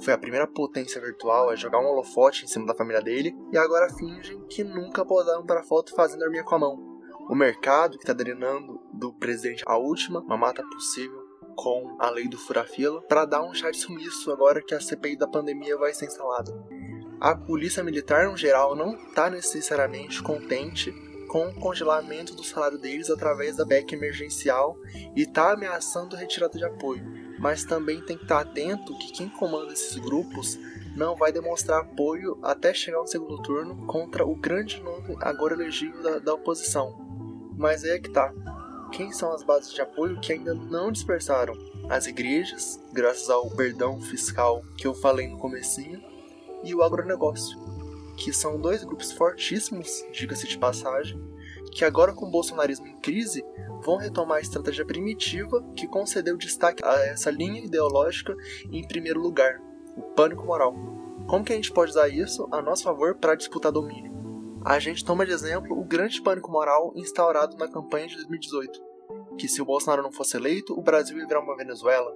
foi 0.00 0.12
a 0.12 0.18
primeira 0.18 0.46
potência 0.46 1.00
virtual 1.00 1.50
a 1.50 1.56
jogar 1.56 1.80
um 1.80 1.86
holofote 1.86 2.44
em 2.44 2.48
cima 2.48 2.66
da 2.66 2.74
família 2.74 3.00
dele, 3.00 3.36
e 3.52 3.58
agora 3.58 3.92
fingem 3.94 4.40
que 4.48 4.64
nunca 4.64 5.04
posaram 5.04 5.44
para 5.44 5.62
foto 5.62 5.94
fazendo 5.94 6.24
arminha 6.24 6.44
com 6.44 6.54
a 6.54 6.58
mão. 6.58 6.92
O 7.28 7.34
mercado, 7.34 7.96
que 7.96 8.04
está 8.04 8.12
drenando 8.12 8.80
do 8.92 9.12
presidente 9.12 9.62
a 9.66 9.76
última 9.78 10.20
mamata 10.22 10.62
possível 10.64 11.22
com 11.54 11.96
a 11.98 12.10
lei 12.10 12.28
do 12.28 12.38
fura-fila, 12.38 13.02
para 13.02 13.24
dar 13.24 13.42
um 13.42 13.54
chá 13.54 13.70
de 13.70 13.76
sumiço 13.76 14.32
agora 14.32 14.62
que 14.62 14.74
a 14.74 14.80
CPI 14.80 15.16
da 15.16 15.28
pandemia 15.28 15.76
vai 15.76 15.92
ser 15.92 16.06
instalada 16.06 16.52
a 17.22 17.36
polícia 17.36 17.84
militar 17.84 18.28
no 18.28 18.36
geral 18.36 18.74
não 18.74 18.96
está 18.96 19.30
necessariamente 19.30 20.20
contente 20.20 20.90
com 21.28 21.46
o 21.46 21.54
congelamento 21.54 22.34
do 22.34 22.42
salário 22.42 22.76
deles 22.76 23.08
através 23.08 23.56
da 23.56 23.64
PEC 23.64 23.94
emergencial 23.94 24.76
e 25.14 25.22
está 25.22 25.52
ameaçando 25.52 26.16
retirada 26.16 26.58
de 26.58 26.64
apoio. 26.64 27.04
Mas 27.38 27.64
também 27.64 28.00
tem 28.00 28.16
que 28.16 28.24
estar 28.24 28.44
tá 28.44 28.50
atento 28.50 28.98
que 28.98 29.12
quem 29.12 29.28
comanda 29.28 29.72
esses 29.72 29.96
grupos 29.98 30.58
não 30.96 31.14
vai 31.14 31.30
demonstrar 31.30 31.82
apoio 31.82 32.40
até 32.42 32.74
chegar 32.74 32.98
ao 32.98 33.06
segundo 33.06 33.40
turno 33.40 33.86
contra 33.86 34.26
o 34.26 34.34
grande 34.34 34.82
nome 34.82 35.16
agora 35.20 35.54
elegível 35.54 36.02
da, 36.02 36.18
da 36.18 36.34
oposição. 36.34 36.92
Mas 37.56 37.84
aí 37.84 37.90
é 37.90 37.98
que 38.00 38.10
tá. 38.10 38.34
Quem 38.90 39.12
são 39.12 39.32
as 39.32 39.44
bases 39.44 39.72
de 39.72 39.80
apoio 39.80 40.18
que 40.18 40.32
ainda 40.32 40.54
não 40.54 40.90
dispersaram? 40.90 41.54
As 41.88 42.08
igrejas, 42.08 42.80
graças 42.92 43.30
ao 43.30 43.48
perdão 43.48 44.00
fiscal 44.00 44.60
que 44.76 44.88
eu 44.88 44.92
falei 44.92 45.28
no 45.28 45.38
comecinho, 45.38 46.10
e 46.62 46.74
o 46.74 46.82
agronegócio, 46.82 47.58
que 48.16 48.32
são 48.32 48.60
dois 48.60 48.84
grupos 48.84 49.12
fortíssimos, 49.12 50.04
diga-se 50.12 50.46
de 50.46 50.58
passagem, 50.58 51.20
que 51.72 51.84
agora 51.84 52.12
com 52.12 52.26
o 52.26 52.30
bolsonarismo 52.30 52.86
em 52.86 52.96
crise 52.98 53.44
vão 53.82 53.96
retomar 53.96 54.38
a 54.38 54.40
estratégia 54.40 54.84
primitiva 54.84 55.62
que 55.74 55.88
concedeu 55.88 56.36
destaque 56.36 56.84
a 56.84 56.94
essa 57.06 57.30
linha 57.30 57.64
ideológica 57.64 58.36
em 58.70 58.86
primeiro 58.86 59.20
lugar, 59.20 59.60
o 59.96 60.02
pânico 60.02 60.44
moral. 60.44 60.74
Como 61.26 61.44
que 61.44 61.52
a 61.52 61.56
gente 61.56 61.72
pode 61.72 61.90
usar 61.90 62.08
isso 62.08 62.48
a 62.52 62.60
nosso 62.60 62.84
favor 62.84 63.14
para 63.14 63.34
disputar 63.34 63.72
domínio? 63.72 64.12
A 64.64 64.78
gente 64.78 65.04
toma 65.04 65.26
de 65.26 65.32
exemplo 65.32 65.76
o 65.78 65.84
grande 65.84 66.22
pânico 66.22 66.50
moral 66.50 66.92
instaurado 66.94 67.56
na 67.56 67.66
campanha 67.68 68.06
de 68.06 68.14
2018, 68.16 68.80
que 69.36 69.48
se 69.48 69.60
o 69.60 69.64
Bolsonaro 69.64 70.02
não 70.02 70.12
fosse 70.12 70.36
eleito, 70.36 70.78
o 70.78 70.82
Brasil 70.82 71.18
ia 71.18 71.26
virar 71.26 71.40
uma 71.40 71.56
Venezuela, 71.56 72.14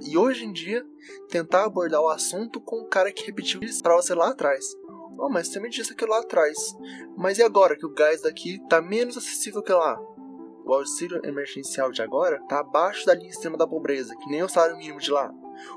e 0.00 0.16
hoje 0.16 0.44
em 0.44 0.52
dia, 0.52 0.84
tentar 1.28 1.64
abordar 1.64 2.00
o 2.00 2.08
assunto 2.08 2.60
com 2.60 2.80
o 2.80 2.88
cara 2.88 3.12
que 3.12 3.26
repetiu 3.26 3.60
isso 3.62 3.82
pra 3.82 3.96
você 3.96 4.14
lá 4.14 4.30
atrás. 4.30 4.64
Oh, 5.18 5.28
mas 5.30 5.48
você 5.48 5.58
me 5.60 5.70
disse 5.70 5.92
aquilo 5.92 6.10
lá 6.10 6.20
atrás. 6.20 6.56
Mas 7.16 7.38
e 7.38 7.42
agora 7.42 7.76
que 7.76 7.86
o 7.86 7.92
gás 7.92 8.22
daqui 8.22 8.60
tá 8.68 8.80
menos 8.80 9.16
acessível 9.16 9.62
que 9.62 9.72
lá? 9.72 9.98
O 10.64 10.74
auxílio 10.74 11.24
emergencial 11.24 11.90
de 11.90 12.02
agora 12.02 12.40
tá 12.48 12.60
abaixo 12.60 13.06
da 13.06 13.14
linha 13.14 13.30
extrema 13.30 13.56
da 13.56 13.66
pobreza, 13.66 14.14
que 14.16 14.28
nem 14.28 14.42
o 14.42 14.48
salário 14.48 14.76
mínimo 14.76 15.00
de 15.00 15.10
lá. 15.10 15.32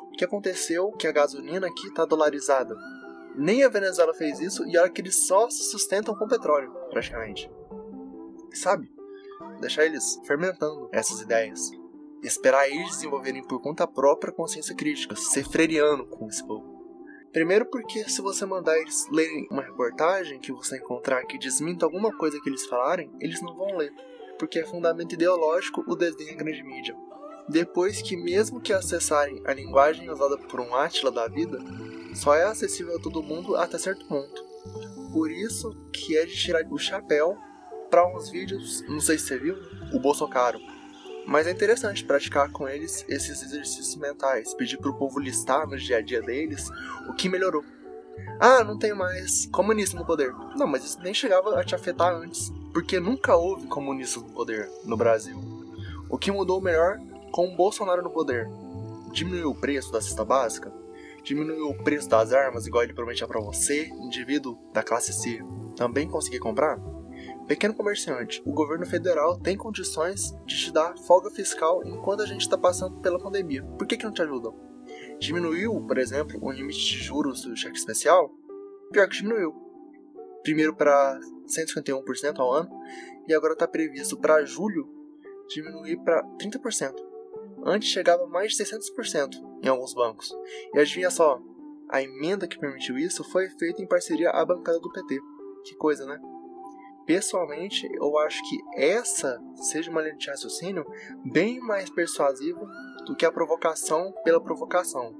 O 0.08 0.12
que 0.12 0.26
aconteceu 0.26 0.92
que 0.92 1.08
a 1.08 1.12
gasolina 1.12 1.68
aqui 1.68 1.94
tá 1.94 2.06
dolarizada. 2.06 2.76
Nem 3.36 3.64
a 3.64 3.70
Venezuela 3.70 4.14
fez 4.14 4.40
isso 4.40 4.66
e 4.68 4.78
olha 4.78 4.90
que 4.90 5.00
eles 5.00 5.16
só 5.16 5.50
se 5.50 5.64
sustentam 5.70 6.16
com 6.16 6.28
petróleo, 6.28 6.74
praticamente. 6.90 7.50
Sabe? 8.54 8.92
Deixar 9.62 9.86
eles 9.86 10.20
fermentando 10.26 10.90
essas 10.92 11.22
ideias 11.22 11.79
esperar 12.24 12.70
eles 12.70 12.90
desenvolverem 12.92 13.44
por 13.44 13.62
conta 13.62 13.88
própria 13.88 14.34
consciência 14.34 14.76
crítica, 14.76 15.16
ser 15.16 15.44
freiriano 15.44 16.06
com 16.06 16.28
esse 16.28 16.46
povo. 16.46 16.80
Primeiro 17.32 17.66
porque 17.66 18.10
se 18.10 18.22
você 18.22 18.46
mandar 18.46 18.78
eles 18.78 19.08
lerem 19.12 19.48
uma 19.52 19.62
reportagem 19.62 20.40
que 20.40 20.52
você 20.52 20.78
encontrar 20.78 21.24
que 21.26 21.38
desminta 21.38 21.86
alguma 21.86 22.12
coisa 22.12 22.40
que 22.42 22.50
eles 22.50 22.66
falarem, 22.66 23.12
eles 23.20 23.42
não 23.42 23.56
vão 23.56 23.78
ler, 23.78 23.94
porque 24.38 24.60
é 24.60 24.66
fundamento 24.66 25.14
ideológico 25.14 25.84
o 25.88 25.96
desdém 25.96 26.32
à 26.32 26.36
grande 26.36 26.64
mídia. 26.64 26.96
Depois 27.48 28.02
que 28.02 28.18
mesmo 28.18 28.60
que 28.60 28.74
acessarem 28.74 29.42
a 29.46 29.54
linguagem 29.54 30.10
usada 30.10 30.38
por 30.38 30.60
um 30.60 30.76
Átila 30.76 31.12
da 31.12 31.28
vida, 31.28 31.60
só 32.16 32.34
é 32.36 32.44
acessível 32.44 32.96
a 32.98 33.02
todo 33.02 33.24
mundo 33.24 33.56
até 33.56 33.78
certo 33.78 34.06
ponto. 34.08 34.44
Por 35.12 35.32
isso 35.32 35.76
que 35.92 36.18
é 36.18 36.26
de 36.26 36.36
tirar 36.36 36.64
o 36.70 36.78
chapéu 36.78 37.38
para 37.90 38.08
uns 38.08 38.30
vídeos, 38.30 38.82
não 38.88 39.00
sei 39.00 39.18
se 39.18 39.28
você 39.28 39.40
viu, 39.40 39.56
o 39.94 40.00
Bolsonaro 40.00 40.60
Mas 41.30 41.46
é 41.46 41.52
interessante 41.52 42.04
praticar 42.04 42.52
com 42.52 42.68
eles 42.68 43.06
esses 43.08 43.44
exercícios 43.44 43.96
mentais, 43.96 44.52
pedir 44.56 44.78
para 44.78 44.90
o 44.90 44.98
povo 44.98 45.20
listar 45.20 45.68
no 45.68 45.78
dia 45.78 45.98
a 45.98 46.02
dia 46.02 46.24
deles 46.24 46.68
o 47.08 47.14
que 47.14 47.30
melhorou. 47.30 47.64
Ah, 48.40 48.64
não 48.64 48.80
tem 48.80 48.96
mais 48.96 49.46
comunismo 49.52 50.00
no 50.00 50.08
poder. 50.08 50.34
Não, 50.58 50.66
mas 50.66 50.84
isso 50.84 51.00
nem 51.02 51.14
chegava 51.14 51.60
a 51.60 51.64
te 51.64 51.76
afetar 51.76 52.16
antes, 52.16 52.52
porque 52.74 53.00
nunca 53.00 53.36
houve 53.36 53.68
comunismo 53.68 54.24
no 54.24 54.34
poder 54.34 54.68
no 54.86 54.98
Brasil. 54.98 55.38
O 56.10 56.18
que 56.18 56.32
mudou 56.32 56.60
melhor 56.60 56.98
com 57.32 57.48
o 57.48 57.56
Bolsonaro 57.56 58.02
no 58.02 58.10
poder? 58.10 58.50
Diminuiu 59.12 59.52
o 59.52 59.56
preço 59.56 59.92
da 59.92 60.02
cesta 60.02 60.26
básica? 60.26 60.74
Diminuiu 61.24 61.70
o 61.70 61.84
preço 61.84 62.10
das 62.10 62.34
armas, 62.34 62.66
igual 62.66 62.82
ele 62.82 62.94
prometia 62.94 63.28
para 63.28 63.40
você, 63.40 63.86
indivíduo 63.86 64.58
da 64.74 64.82
classe 64.82 65.14
C, 65.14 65.40
também 65.76 66.10
conseguir 66.10 66.40
comprar? 66.40 66.80
Pequeno 67.50 67.74
comerciante, 67.74 68.44
o 68.46 68.54
governo 68.54 68.86
federal 68.86 69.36
tem 69.40 69.58
condições 69.58 70.36
de 70.46 70.56
te 70.56 70.72
dar 70.72 70.96
folga 71.00 71.32
fiscal 71.32 71.82
enquanto 71.84 72.22
a 72.22 72.26
gente 72.28 72.42
está 72.42 72.56
passando 72.56 73.02
pela 73.02 73.18
pandemia. 73.18 73.64
Por 73.76 73.88
que, 73.88 73.98
que 73.98 74.06
não 74.06 74.14
te 74.14 74.22
ajudam? 74.22 74.56
Diminuiu, 75.18 75.84
por 75.88 75.98
exemplo, 75.98 76.38
o 76.44 76.52
limite 76.52 76.78
de 76.78 77.00
juros 77.00 77.42
do 77.42 77.58
cheque 77.58 77.76
especial? 77.76 78.32
Pior 78.92 79.10
que 79.10 79.18
diminuiu. 79.18 79.56
Primeiro 80.44 80.76
para 80.76 81.20
151% 81.48 82.38
ao 82.38 82.54
ano 82.54 82.70
e 83.28 83.34
agora 83.34 83.54
está 83.54 83.68
previsto 83.68 84.16
para 84.16 84.46
julho 84.46 84.88
diminuir 85.48 85.98
para 86.04 86.24
30%. 86.38 86.94
Antes 87.66 87.90
chegava 87.90 88.28
mais 88.28 88.54
de 88.54 88.64
600% 88.64 89.64
em 89.64 89.68
alguns 89.68 89.96
bancos. 89.96 90.32
E 90.76 90.80
adivinha 90.80 91.10
só, 91.10 91.42
a 91.90 92.00
emenda 92.00 92.48
que 92.48 92.60
permitiu 92.60 92.96
isso 92.96 93.24
foi 93.24 93.50
feita 93.50 93.82
em 93.82 93.88
parceria 93.88 94.30
à 94.30 94.46
bancada 94.46 94.80
do 94.80 94.92
PT. 94.92 95.20
Que 95.64 95.76
coisa, 95.76 96.06
né? 96.06 96.22
Pessoalmente, 97.10 97.90
eu 97.92 98.20
acho 98.20 98.40
que 98.48 98.60
essa 98.76 99.42
seja 99.56 99.90
uma 99.90 100.00
linha 100.00 100.16
de 100.16 100.30
raciocínio 100.30 100.86
bem 101.26 101.60
mais 101.60 101.90
persuasiva 101.90 102.64
do 103.04 103.16
que 103.16 103.26
a 103.26 103.32
provocação 103.32 104.14
pela 104.24 104.40
provocação. 104.40 105.16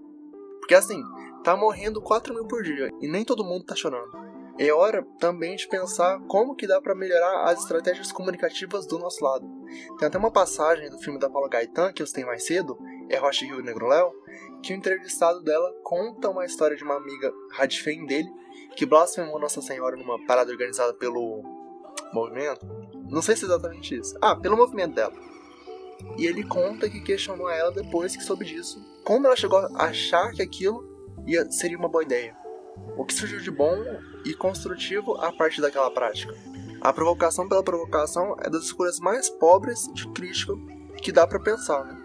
Porque 0.60 0.76
assim, 0.76 1.02
tá 1.44 1.58
morrendo 1.58 2.00
4 2.00 2.32
mil 2.32 2.46
por 2.46 2.62
dia 2.62 2.92
e 3.02 3.08
nem 3.08 3.26
todo 3.26 3.44
mundo 3.44 3.66
tá 3.66 3.76
chorando. 3.76 4.12
É 4.60 4.72
hora 4.72 5.04
também 5.18 5.56
de 5.56 5.68
pensar 5.68 6.20
como 6.28 6.56
que 6.56 6.68
dá 6.68 6.80
para 6.80 6.94
melhorar 6.94 7.46
as 7.46 7.60
estratégias 7.60 8.12
comunicativas 8.12 8.86
do 8.86 9.00
nosso 9.00 9.24
lado. 9.24 9.50
Tem 9.98 10.08
até 10.08 10.18
uma 10.20 10.30
passagem 10.30 10.92
do 10.92 11.00
filme 11.00 11.18
da 11.18 11.28
Paula 11.28 11.50
Gaetan, 11.50 11.92
que 11.92 12.04
eu 12.04 12.08
citei 12.08 12.24
mais 12.24 12.46
cedo, 12.46 12.78
é 13.10 13.18
Rocha 13.18 13.46
Rio 13.46 13.64
Negro 13.64 13.88
Léo, 13.88 14.12
que 14.62 14.74
o 14.74 14.76
entrevistado 14.76 15.42
dela 15.42 15.74
conta 15.82 16.30
uma 16.30 16.46
história 16.46 16.78
de 16.78 16.84
uma 16.84 16.98
amiga 16.98 17.34
radifem 17.54 18.06
dele, 18.06 18.30
que 18.76 18.86
blasfemou 18.86 19.40
Nossa 19.40 19.60
Senhora 19.60 19.96
numa 19.96 20.24
parada 20.28 20.52
organizada 20.52 20.94
pelo 20.94 21.58
movimento. 22.14 22.66
Não 23.10 23.22
sei 23.22 23.36
se 23.36 23.46
é 23.46 23.48
exatamente 23.48 23.96
isso. 23.96 24.16
Ah, 24.22 24.36
pelo 24.36 24.58
movimento 24.58 24.96
dela. 24.96 25.14
E 26.18 26.26
ele 26.26 26.44
conta 26.44 26.90
que 26.90 27.02
questionou 27.02 27.50
ela 27.50 27.72
depois 27.72 28.16
que 28.16 28.24
soube 28.24 28.46
disso. 28.46 28.84
Como 29.04 29.26
ela 29.26 29.36
chegou 29.36 29.60
a 29.60 29.86
achar 29.86 30.32
que 30.32 30.42
aquilo 30.42 30.88
ia, 31.26 31.50
seria 31.52 31.78
uma 31.78 31.90
boa 31.90 32.04
ideia. 32.04 32.36
O 32.98 33.06
que 33.06 33.14
surgiu 33.14 33.40
de 33.40 33.52
bom 33.52 33.78
e 34.26 34.34
construtivo 34.34 35.16
a 35.18 35.32
partir 35.32 35.62
daquela 35.62 35.92
prática. 35.92 36.34
A 36.82 36.94
provocação 36.94 37.48
pela 37.48 37.64
provocação 37.64 38.36
é 38.42 38.50
das 38.50 38.64
escolhas 38.64 39.00
mais 39.00 39.30
pobres 39.30 39.92
de 39.94 40.08
crítica 40.10 40.54
que 41.02 41.12
dá 41.12 41.28
para 41.28 41.40
pensar, 41.40 41.84
né? 41.84 41.98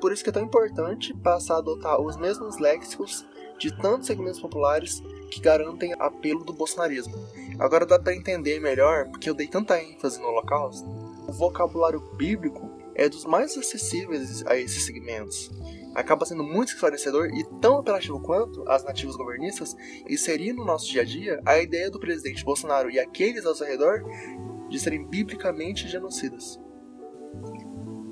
Por 0.00 0.12
isso 0.12 0.22
que 0.22 0.30
é 0.30 0.32
tão 0.32 0.44
importante 0.44 1.14
passar 1.14 1.54
a 1.54 1.58
adotar 1.58 2.00
os 2.00 2.16
mesmos 2.16 2.58
léxicos 2.58 3.26
de 3.58 3.76
tantos 3.76 4.06
segmentos 4.06 4.40
populares 4.40 5.00
que 5.30 5.40
garantem 5.40 5.92
apelo 5.98 6.44
do 6.44 6.52
bolsonarismo. 6.52 7.14
Agora 7.58 7.84
dá 7.84 7.98
para 7.98 8.14
entender 8.14 8.60
melhor 8.60 9.06
porque 9.08 9.28
eu 9.28 9.34
dei 9.34 9.48
tanta 9.48 9.82
ênfase 9.82 10.20
no 10.20 10.28
Holocausto. 10.28 10.88
O 11.26 11.32
vocabulário 11.32 12.00
bíblico 12.16 12.70
é 12.94 13.08
dos 13.08 13.24
mais 13.24 13.56
acessíveis 13.56 14.46
a 14.46 14.56
esses 14.56 14.84
segmentos. 14.84 15.50
Acaba 15.94 16.24
sendo 16.24 16.44
muito 16.44 16.68
esclarecedor 16.68 17.26
e 17.34 17.44
tão 17.60 17.78
apelativo 17.78 18.20
quanto 18.20 18.68
as 18.68 18.84
nativas 18.84 19.16
governistas 19.16 19.74
inserir 20.08 20.52
no 20.52 20.64
nosso 20.64 20.88
dia 20.88 21.02
a 21.02 21.04
dia 21.04 21.40
a 21.44 21.58
ideia 21.58 21.90
do 21.90 21.98
presidente 21.98 22.44
Bolsonaro 22.44 22.90
e 22.90 22.98
aqueles 22.98 23.44
ao 23.44 23.54
seu 23.54 23.66
redor 23.66 24.04
de 24.68 24.78
serem 24.78 25.04
biblicamente 25.06 25.88
genocidas. 25.88 26.60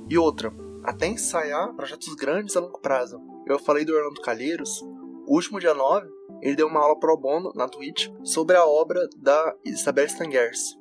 E 0.09 0.19
outra, 0.19 0.53
até 0.83 1.07
ensaiar 1.07 1.75
projetos 1.75 2.15
grandes 2.15 2.57
a 2.57 2.61
longo 2.61 2.81
prazo. 2.81 3.21
Eu 3.47 3.59
falei 3.59 3.85
do 3.85 3.93
Orlando 3.93 4.21
Calheiros, 4.21 4.81
o 5.27 5.35
último 5.35 5.61
dia 5.61 5.75
9, 5.75 6.09
ele 6.41 6.57
deu 6.57 6.67
uma 6.67 6.81
aula 6.81 6.99
pro 6.99 7.17
bono 7.17 7.53
na 7.55 7.69
Twitch 7.69 8.09
sobre 8.23 8.57
a 8.57 8.65
obra 8.65 9.09
da 9.17 9.55
Isabel 9.65 10.09
Stengers. 10.09 10.79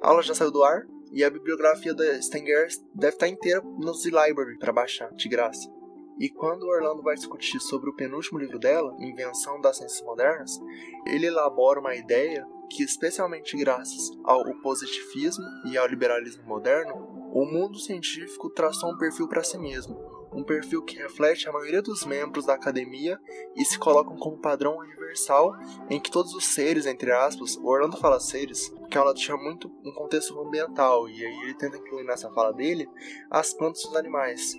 A 0.00 0.08
aula 0.08 0.22
já 0.22 0.34
saiu 0.34 0.50
do 0.50 0.62
ar 0.62 0.86
e 1.12 1.22
a 1.22 1.30
bibliografia 1.30 1.94
da 1.94 2.20
Stengers 2.20 2.84
deve 2.94 3.14
estar 3.14 3.28
inteira 3.28 3.60
no 3.60 3.94
Z-Library 3.94 4.58
para 4.58 4.72
baixar, 4.72 5.12
de 5.12 5.28
graça. 5.28 5.72
E 6.18 6.28
quando 6.28 6.68
Orlando 6.68 7.02
vai 7.02 7.16
discutir 7.16 7.60
sobre 7.60 7.90
o 7.90 7.94
penúltimo 7.94 8.38
livro 8.38 8.58
dela, 8.58 8.94
Invenção 9.00 9.60
das 9.60 9.78
Ciências 9.78 10.02
Modernas, 10.02 10.60
ele 11.06 11.26
elabora 11.26 11.80
uma 11.80 11.94
ideia 11.94 12.46
que, 12.70 12.82
especialmente 12.82 13.56
graças 13.56 14.10
ao 14.22 14.44
positivismo 14.62 15.44
e 15.66 15.76
ao 15.76 15.86
liberalismo 15.86 16.44
moderno, 16.44 17.13
o 17.34 17.44
mundo 17.44 17.80
científico 17.80 18.48
traçou 18.48 18.92
um 18.92 18.96
perfil 18.96 19.26
para 19.26 19.42
si 19.42 19.58
mesmo, 19.58 19.98
um 20.32 20.44
perfil 20.44 20.84
que 20.84 20.96
reflete 20.96 21.48
a 21.48 21.52
maioria 21.52 21.82
dos 21.82 22.06
membros 22.06 22.46
da 22.46 22.54
academia 22.54 23.18
e 23.56 23.64
se 23.64 23.76
colocam 23.76 24.16
como 24.16 24.38
padrão 24.38 24.76
universal 24.78 25.52
em 25.90 26.00
que 26.00 26.12
todos 26.12 26.32
os 26.32 26.44
seres, 26.44 26.86
entre 26.86 27.10
aspas, 27.10 27.56
Orlando 27.56 27.96
fala 27.96 28.20
seres, 28.20 28.68
porque 28.68 28.96
ela 28.96 29.12
tinha 29.12 29.36
muito 29.36 29.68
um 29.84 29.92
contexto 29.92 30.38
ambiental, 30.40 31.08
e 31.08 31.26
aí 31.26 31.40
ele 31.42 31.54
tenta 31.54 31.76
incluir 31.76 32.04
nessa 32.04 32.30
fala 32.30 32.52
dele 32.52 32.88
as 33.28 33.52
plantas 33.52 33.82
e 33.82 33.88
os 33.88 33.96
animais. 33.96 34.54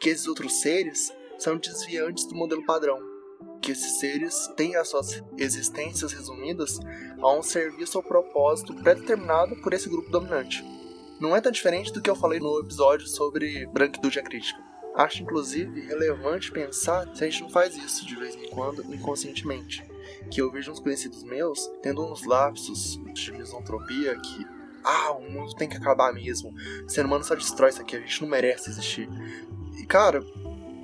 Que 0.00 0.08
esses 0.08 0.26
outros 0.26 0.62
seres 0.62 1.12
são 1.38 1.58
desviantes 1.58 2.24
do 2.24 2.34
modelo 2.34 2.64
padrão, 2.64 2.98
que 3.60 3.72
esses 3.72 3.98
seres 3.98 4.48
têm 4.56 4.74
as 4.76 4.88
suas 4.88 5.22
existências 5.36 6.14
resumidas 6.14 6.80
a 7.20 7.30
um 7.30 7.42
serviço 7.42 7.98
ou 7.98 8.04
propósito 8.04 8.74
pré-determinado 8.74 9.54
por 9.60 9.74
esse 9.74 9.88
grupo 9.90 10.10
dominante. 10.10 10.64
Não 11.24 11.34
é 11.34 11.40
tão 11.40 11.50
diferente 11.50 11.90
do 11.90 12.02
que 12.02 12.10
eu 12.10 12.14
falei 12.14 12.38
no 12.38 12.60
episódio 12.60 13.06
sobre 13.06 13.66
branquitude 13.68 14.20
crítica. 14.22 14.62
Acho 14.94 15.22
inclusive 15.22 15.80
relevante 15.80 16.52
pensar 16.52 17.08
se 17.16 17.24
a 17.24 17.30
gente 17.30 17.40
não 17.40 17.48
faz 17.48 17.74
isso 17.78 18.04
de 18.04 18.14
vez 18.14 18.34
em 18.34 18.50
quando 18.50 18.84
inconscientemente. 18.94 19.82
Que 20.30 20.42
eu 20.42 20.50
vejo 20.50 20.70
uns 20.70 20.80
conhecidos 20.80 21.24
meus 21.24 21.66
tendo 21.82 22.04
uns 22.04 22.26
lapsos 22.26 23.00
de 23.14 23.32
misantropia 23.32 24.14
que. 24.20 24.46
Ah, 24.84 25.12
o 25.12 25.22
mundo 25.22 25.54
tem 25.54 25.66
que 25.66 25.78
acabar 25.78 26.12
mesmo. 26.12 26.54
O 26.84 26.90
ser 26.90 27.06
humano 27.06 27.24
só 27.24 27.34
destrói 27.34 27.70
isso 27.70 27.80
aqui, 27.80 27.96
a 27.96 28.00
gente 28.00 28.20
não 28.20 28.28
merece 28.28 28.68
existir. 28.68 29.08
E 29.80 29.86
cara, 29.86 30.22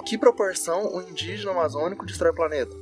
que 0.06 0.16
proporção 0.16 0.96
o 0.96 1.02
indígena 1.02 1.50
amazônico 1.50 2.06
destrói 2.06 2.30
o 2.30 2.34
planeta? 2.34 2.74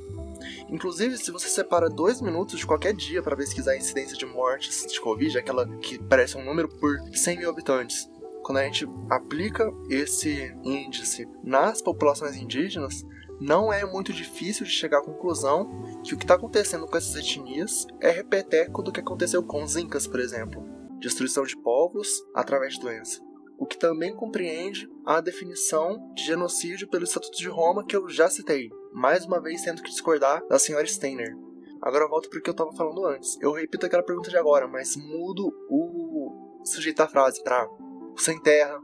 Inclusive, 0.69 1.17
se 1.17 1.31
você 1.31 1.47
separa 1.47 1.89
dois 1.89 2.21
minutos 2.21 2.59
de 2.59 2.65
qualquer 2.65 2.93
dia 2.93 3.21
para 3.21 3.35
pesquisar 3.35 3.71
a 3.71 3.77
incidência 3.77 4.17
de 4.17 4.25
mortes 4.25 4.85
de 4.85 4.99
Covid, 4.99 5.37
aquela 5.37 5.67
que 5.77 5.99
parece 5.99 6.37
um 6.37 6.45
número 6.45 6.69
por 6.69 6.99
100 7.13 7.37
mil 7.37 7.49
habitantes, 7.49 8.09
quando 8.43 8.57
a 8.57 8.63
gente 8.63 8.87
aplica 9.09 9.71
esse 9.89 10.55
índice 10.63 11.27
nas 11.43 11.81
populações 11.81 12.35
indígenas, 12.35 13.05
não 13.39 13.71
é 13.71 13.85
muito 13.85 14.11
difícil 14.11 14.65
de 14.65 14.71
chegar 14.71 14.99
à 14.99 15.03
conclusão 15.03 16.01
que 16.03 16.13
o 16.13 16.17
que 16.17 16.23
está 16.23 16.33
acontecendo 16.33 16.85
com 16.85 16.97
essas 16.97 17.15
etnias 17.15 17.87
é 18.01 18.09
repeteco 18.09 18.81
do 18.81 18.91
que 18.91 18.99
aconteceu 18.99 19.41
com 19.43 19.63
os 19.63 19.77
incas, 19.77 20.05
por 20.05 20.19
exemplo. 20.19 20.65
Destruição 20.99 21.43
de 21.43 21.55
povos 21.55 22.09
através 22.35 22.73
de 22.73 22.81
doença. 22.81 23.28
O 23.59 23.65
que 23.65 23.77
também 23.77 24.15
compreende 24.15 24.89
a 25.05 25.19
definição 25.19 26.13
de 26.15 26.23
genocídio 26.23 26.87
pelo 26.87 27.03
Estatuto 27.03 27.37
de 27.37 27.49
Roma 27.49 27.85
que 27.85 27.93
eu 27.93 28.07
já 28.07 28.29
citei, 28.29 28.69
mais 28.93 29.25
uma 29.25 29.41
vez 29.41 29.61
tendo 29.61 29.83
que 29.83 29.89
discordar 29.89 30.41
da 30.47 30.57
senhora 30.57 30.87
Steiner. 30.87 31.35
Agora 31.81 32.05
eu 32.05 32.09
volto 32.09 32.29
para 32.29 32.39
o 32.39 32.41
que 32.41 32.49
eu 32.49 32.53
estava 32.53 32.71
falando 32.71 33.05
antes. 33.05 33.37
Eu 33.41 33.51
repito 33.51 33.85
aquela 33.85 34.01
pergunta 34.01 34.29
de 34.29 34.37
agora, 34.37 34.65
mas 34.65 34.95
mudo 34.95 35.53
o 35.69 36.61
sujeito 36.63 36.99
da 36.99 37.07
frase 37.09 37.43
para 37.43 37.67
o 37.67 38.17
sem 38.17 38.39
terra, 38.41 38.79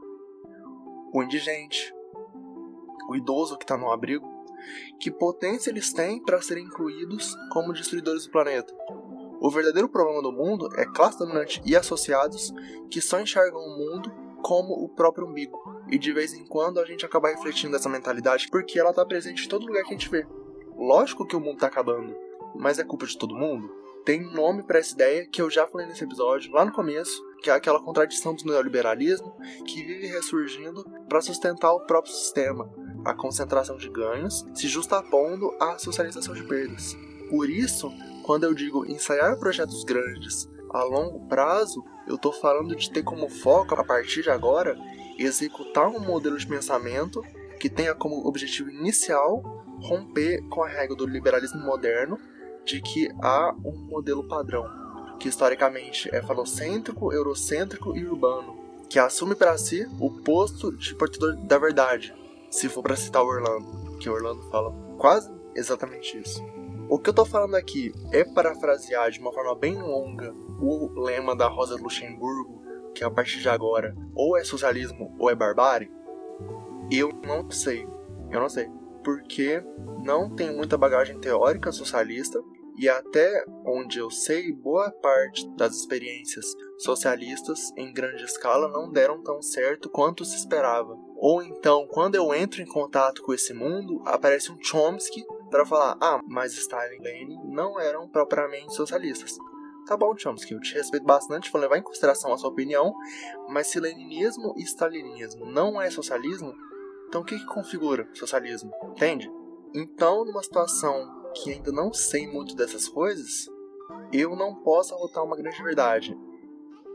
o 1.10 1.22
indigente, 1.22 1.94
o 3.08 3.16
idoso 3.16 3.56
que 3.56 3.64
está 3.64 3.78
no 3.78 3.90
abrigo, 3.90 4.28
que 5.00 5.10
potência 5.10 5.70
eles 5.70 5.90
têm 5.90 6.22
para 6.22 6.42
serem 6.42 6.64
incluídos 6.64 7.34
como 7.50 7.72
destruidores 7.72 8.26
do 8.26 8.30
planeta? 8.30 8.74
O 9.40 9.50
verdadeiro 9.50 9.88
problema 9.88 10.20
do 10.20 10.32
mundo 10.32 10.68
é 10.76 10.84
classe 10.84 11.18
dominante 11.18 11.62
e 11.64 11.74
associados 11.74 12.52
que 12.90 13.00
só 13.00 13.18
enxergam 13.20 13.60
o 13.60 13.78
mundo 13.78 14.25
como 14.46 14.74
o 14.74 14.88
próprio 14.88 15.26
umbigo. 15.26 15.58
E 15.90 15.98
de 15.98 16.12
vez 16.12 16.32
em 16.32 16.46
quando 16.46 16.78
a 16.78 16.84
gente 16.84 17.04
acaba 17.04 17.30
refletindo 17.30 17.74
essa 17.74 17.88
mentalidade 17.88 18.46
porque 18.48 18.78
ela 18.78 18.90
está 18.90 19.04
presente 19.04 19.44
em 19.44 19.48
todo 19.48 19.66
lugar 19.66 19.82
que 19.82 19.88
a 19.88 19.98
gente 19.98 20.08
vê. 20.08 20.24
Lógico 20.76 21.26
que 21.26 21.34
o 21.34 21.40
mundo 21.40 21.54
está 21.54 21.66
acabando, 21.66 22.14
mas 22.54 22.78
é 22.78 22.84
culpa 22.84 23.06
de 23.06 23.18
todo 23.18 23.34
mundo? 23.34 23.68
Tem 24.04 24.22
nome 24.22 24.62
para 24.62 24.78
essa 24.78 24.94
ideia 24.94 25.26
que 25.26 25.42
eu 25.42 25.50
já 25.50 25.66
falei 25.66 25.88
nesse 25.88 26.04
episódio, 26.04 26.52
lá 26.52 26.64
no 26.64 26.70
começo, 26.70 27.20
que 27.42 27.50
é 27.50 27.54
aquela 27.54 27.82
contradição 27.82 28.36
do 28.36 28.44
neoliberalismo 28.44 29.36
que 29.66 29.82
vive 29.82 30.06
ressurgindo 30.06 30.84
para 31.08 31.20
sustentar 31.20 31.72
o 31.72 31.84
próprio 31.84 32.14
sistema, 32.14 32.72
a 33.04 33.14
concentração 33.14 33.76
de 33.76 33.90
ganhos 33.90 34.46
se 34.54 34.68
justapondo 34.68 35.52
à 35.58 35.76
socialização 35.76 36.34
de 36.34 36.44
perdas. 36.44 36.96
Por 37.30 37.50
isso, 37.50 37.92
quando 38.24 38.44
eu 38.44 38.54
digo 38.54 38.86
ensaiar 38.86 39.40
projetos 39.40 39.82
grandes 39.82 40.48
A 40.70 40.82
longo 40.82 41.26
prazo, 41.26 41.84
eu 42.06 42.16
estou 42.16 42.32
falando 42.32 42.74
de 42.74 42.90
ter 42.90 43.02
como 43.02 43.28
foco, 43.28 43.74
a 43.74 43.84
partir 43.84 44.22
de 44.22 44.30
agora, 44.30 44.76
executar 45.18 45.88
um 45.88 46.00
modelo 46.00 46.36
de 46.36 46.46
pensamento 46.46 47.22
que 47.58 47.70
tenha 47.70 47.94
como 47.94 48.26
objetivo 48.26 48.70
inicial 48.70 49.64
romper 49.80 50.42
com 50.48 50.62
a 50.62 50.68
regra 50.68 50.96
do 50.96 51.06
liberalismo 51.06 51.60
moderno 51.60 52.18
de 52.64 52.80
que 52.80 53.08
há 53.22 53.54
um 53.64 53.86
modelo 53.88 54.26
padrão, 54.26 54.64
que 55.18 55.28
historicamente 55.28 56.14
é 56.14 56.20
falocêntrico, 56.22 57.12
eurocêntrico 57.12 57.96
e 57.96 58.04
urbano, 58.04 58.56
que 58.88 58.98
assume 58.98 59.34
para 59.34 59.56
si 59.56 59.86
o 60.00 60.10
posto 60.10 60.76
de 60.76 60.94
portador 60.94 61.36
da 61.36 61.58
verdade, 61.58 62.14
se 62.50 62.68
for 62.68 62.82
para 62.82 62.96
citar 62.96 63.22
o 63.22 63.26
Orlando, 63.26 63.98
que 63.98 64.08
o 64.08 64.12
Orlando 64.12 64.42
fala 64.50 64.74
quase 64.98 65.30
exatamente 65.54 66.18
isso. 66.18 66.44
O 66.88 66.98
que 66.98 67.10
eu 67.10 67.14
tô 67.14 67.24
falando 67.24 67.54
aqui 67.54 67.92
é 68.12 68.24
parafrasear 68.24 69.10
de 69.10 69.18
uma 69.18 69.32
forma 69.32 69.54
bem 69.54 69.80
longa 69.80 70.32
o 70.60 71.00
lema 71.00 71.36
da 71.36 71.48
Rosa 71.48 71.76
Luxemburgo, 71.76 72.62
que 72.94 73.04
a 73.04 73.10
partir 73.10 73.40
de 73.40 73.48
agora 73.48 73.94
ou 74.14 74.36
é 74.36 74.44
socialismo 74.44 75.14
ou 75.18 75.30
é 75.30 75.34
barbárie? 75.34 75.90
Eu 76.90 77.10
não 77.24 77.50
sei. 77.50 77.86
Eu 78.30 78.40
não 78.40 78.48
sei. 78.48 78.70
Porque 79.04 79.62
não 80.02 80.34
tem 80.34 80.54
muita 80.54 80.76
bagagem 80.76 81.18
teórica 81.18 81.70
socialista 81.70 82.42
e 82.78 82.90
até 82.90 83.44
onde 83.64 83.98
eu 83.98 84.10
sei, 84.10 84.52
boa 84.52 84.90
parte 84.90 85.48
das 85.56 85.74
experiências 85.76 86.44
socialistas 86.78 87.72
em 87.74 87.90
grande 87.90 88.22
escala 88.24 88.68
não 88.68 88.92
deram 88.92 89.22
tão 89.22 89.40
certo 89.40 89.88
quanto 89.88 90.26
se 90.26 90.36
esperava. 90.36 90.94
Ou 91.16 91.42
então, 91.42 91.86
quando 91.88 92.16
eu 92.16 92.34
entro 92.34 92.60
em 92.60 92.66
contato 92.66 93.22
com 93.22 93.32
esse 93.32 93.54
mundo, 93.54 94.02
aparece 94.04 94.52
um 94.52 94.62
Chomsky 94.62 95.24
para 95.50 95.64
falar: 95.64 95.96
ah, 96.02 96.20
mas 96.28 96.52
Stalin 96.52 96.96
e 96.96 97.00
Lenin 97.00 97.38
não 97.46 97.80
eram 97.80 98.06
propriamente 98.08 98.74
socialistas. 98.74 99.38
Tá 99.86 99.96
bom, 99.96 100.16
Chomsky, 100.16 100.52
eu 100.52 100.60
te 100.60 100.74
respeito 100.74 101.06
bastante, 101.06 101.50
vou 101.50 101.60
levar 101.60 101.78
em 101.78 101.82
consideração 101.82 102.32
a 102.32 102.38
sua 102.38 102.50
opinião, 102.50 102.92
mas 103.48 103.68
se 103.68 103.78
leninismo 103.78 104.52
e 104.56 104.62
stalinismo 104.62 105.46
não 105.46 105.80
é 105.80 105.88
socialismo, 105.90 106.52
então 107.08 107.20
o 107.20 107.24
que, 107.24 107.38
que 107.38 107.46
configura 107.46 108.08
socialismo? 108.12 108.72
Entende? 108.82 109.30
Então, 109.72 110.24
numa 110.24 110.42
situação 110.42 111.30
que 111.34 111.52
ainda 111.52 111.70
não 111.70 111.92
sei 111.92 112.26
muito 112.26 112.56
dessas 112.56 112.88
coisas, 112.88 113.48
eu 114.12 114.34
não 114.34 114.56
posso 114.56 114.92
arrotar 114.92 115.22
uma 115.22 115.36
grande 115.36 115.62
verdade. 115.62 116.18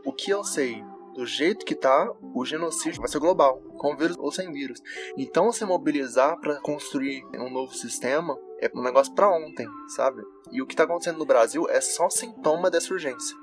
O 0.03 0.11
que 0.11 0.29
eu 0.29 0.43
sei 0.43 0.83
do 1.14 1.26
jeito 1.26 1.66
que 1.66 1.76
tá, 1.76 2.12
o 2.34 2.45
genocídio 2.45 3.01
vai 3.01 3.09
ser 3.09 3.20
global, 3.20 3.62
com 3.78 3.95
vírus 3.95 4.18
ou 4.18 4.32
sem 4.32 4.51
vírus. 4.51 4.82
Então, 5.18 5.51
se 5.51 5.66
mobilizar 5.66 6.39
para 6.39 6.59
construir 6.62 7.24
um 7.36 7.49
novo 7.49 7.74
sistema 7.74 8.38
é 8.59 8.70
um 8.76 8.84
negócio 8.84 9.14
para 9.14 9.30
ontem, 9.30 9.68
sabe? 9.95 10.22
E 10.51 10.62
o 10.62 10.68
que 10.68 10.74
está 10.74 10.84
acontecendo 10.84 11.18
no 11.18 11.26
Brasil 11.26 11.68
é 11.70 11.82
só 11.82 12.09
sintoma 12.09 12.70
dessa 12.70 12.93
urgência. 12.93 13.36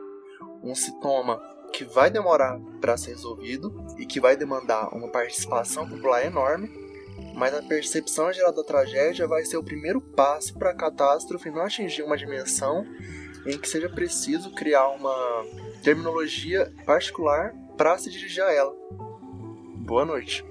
Um 0.63 0.75
sintoma 0.75 1.41
que 1.73 1.85
vai 1.85 2.11
demorar 2.11 2.59
para 2.81 2.97
ser 2.97 3.11
resolvido 3.11 3.75
e 3.99 4.07
que 4.07 4.21
vai 4.21 4.37
demandar 4.37 4.95
uma 4.95 5.09
participação 5.09 5.89
popular 5.89 6.25
enorme, 6.25 6.71
mas 7.35 7.55
a 7.55 7.63
percepção 7.63 8.33
geral 8.33 8.53
da 8.53 8.65
tragédia 8.65 9.27
vai 9.27 9.45
ser 9.45 9.57
o 9.57 9.65
primeiro 9.65 10.01
passo 10.01 10.57
para 10.59 10.71
a 10.71 10.75
catástrofe 10.75 11.51
não 11.51 11.63
atingir 11.63 12.03
uma 12.03 12.17
dimensão 12.17 12.87
em 13.47 13.59
que 13.59 13.69
seja 13.69 13.89
preciso 13.89 14.53
criar 14.55 14.89
uma 14.89 15.45
terminologia 15.83 16.73
particular 16.85 17.55
para 17.77 17.99
se 17.99 18.11
dirigir 18.11 18.43
a 18.43 18.53
ela. 18.53 18.73
Boa 19.77 20.05
noite. 20.05 20.45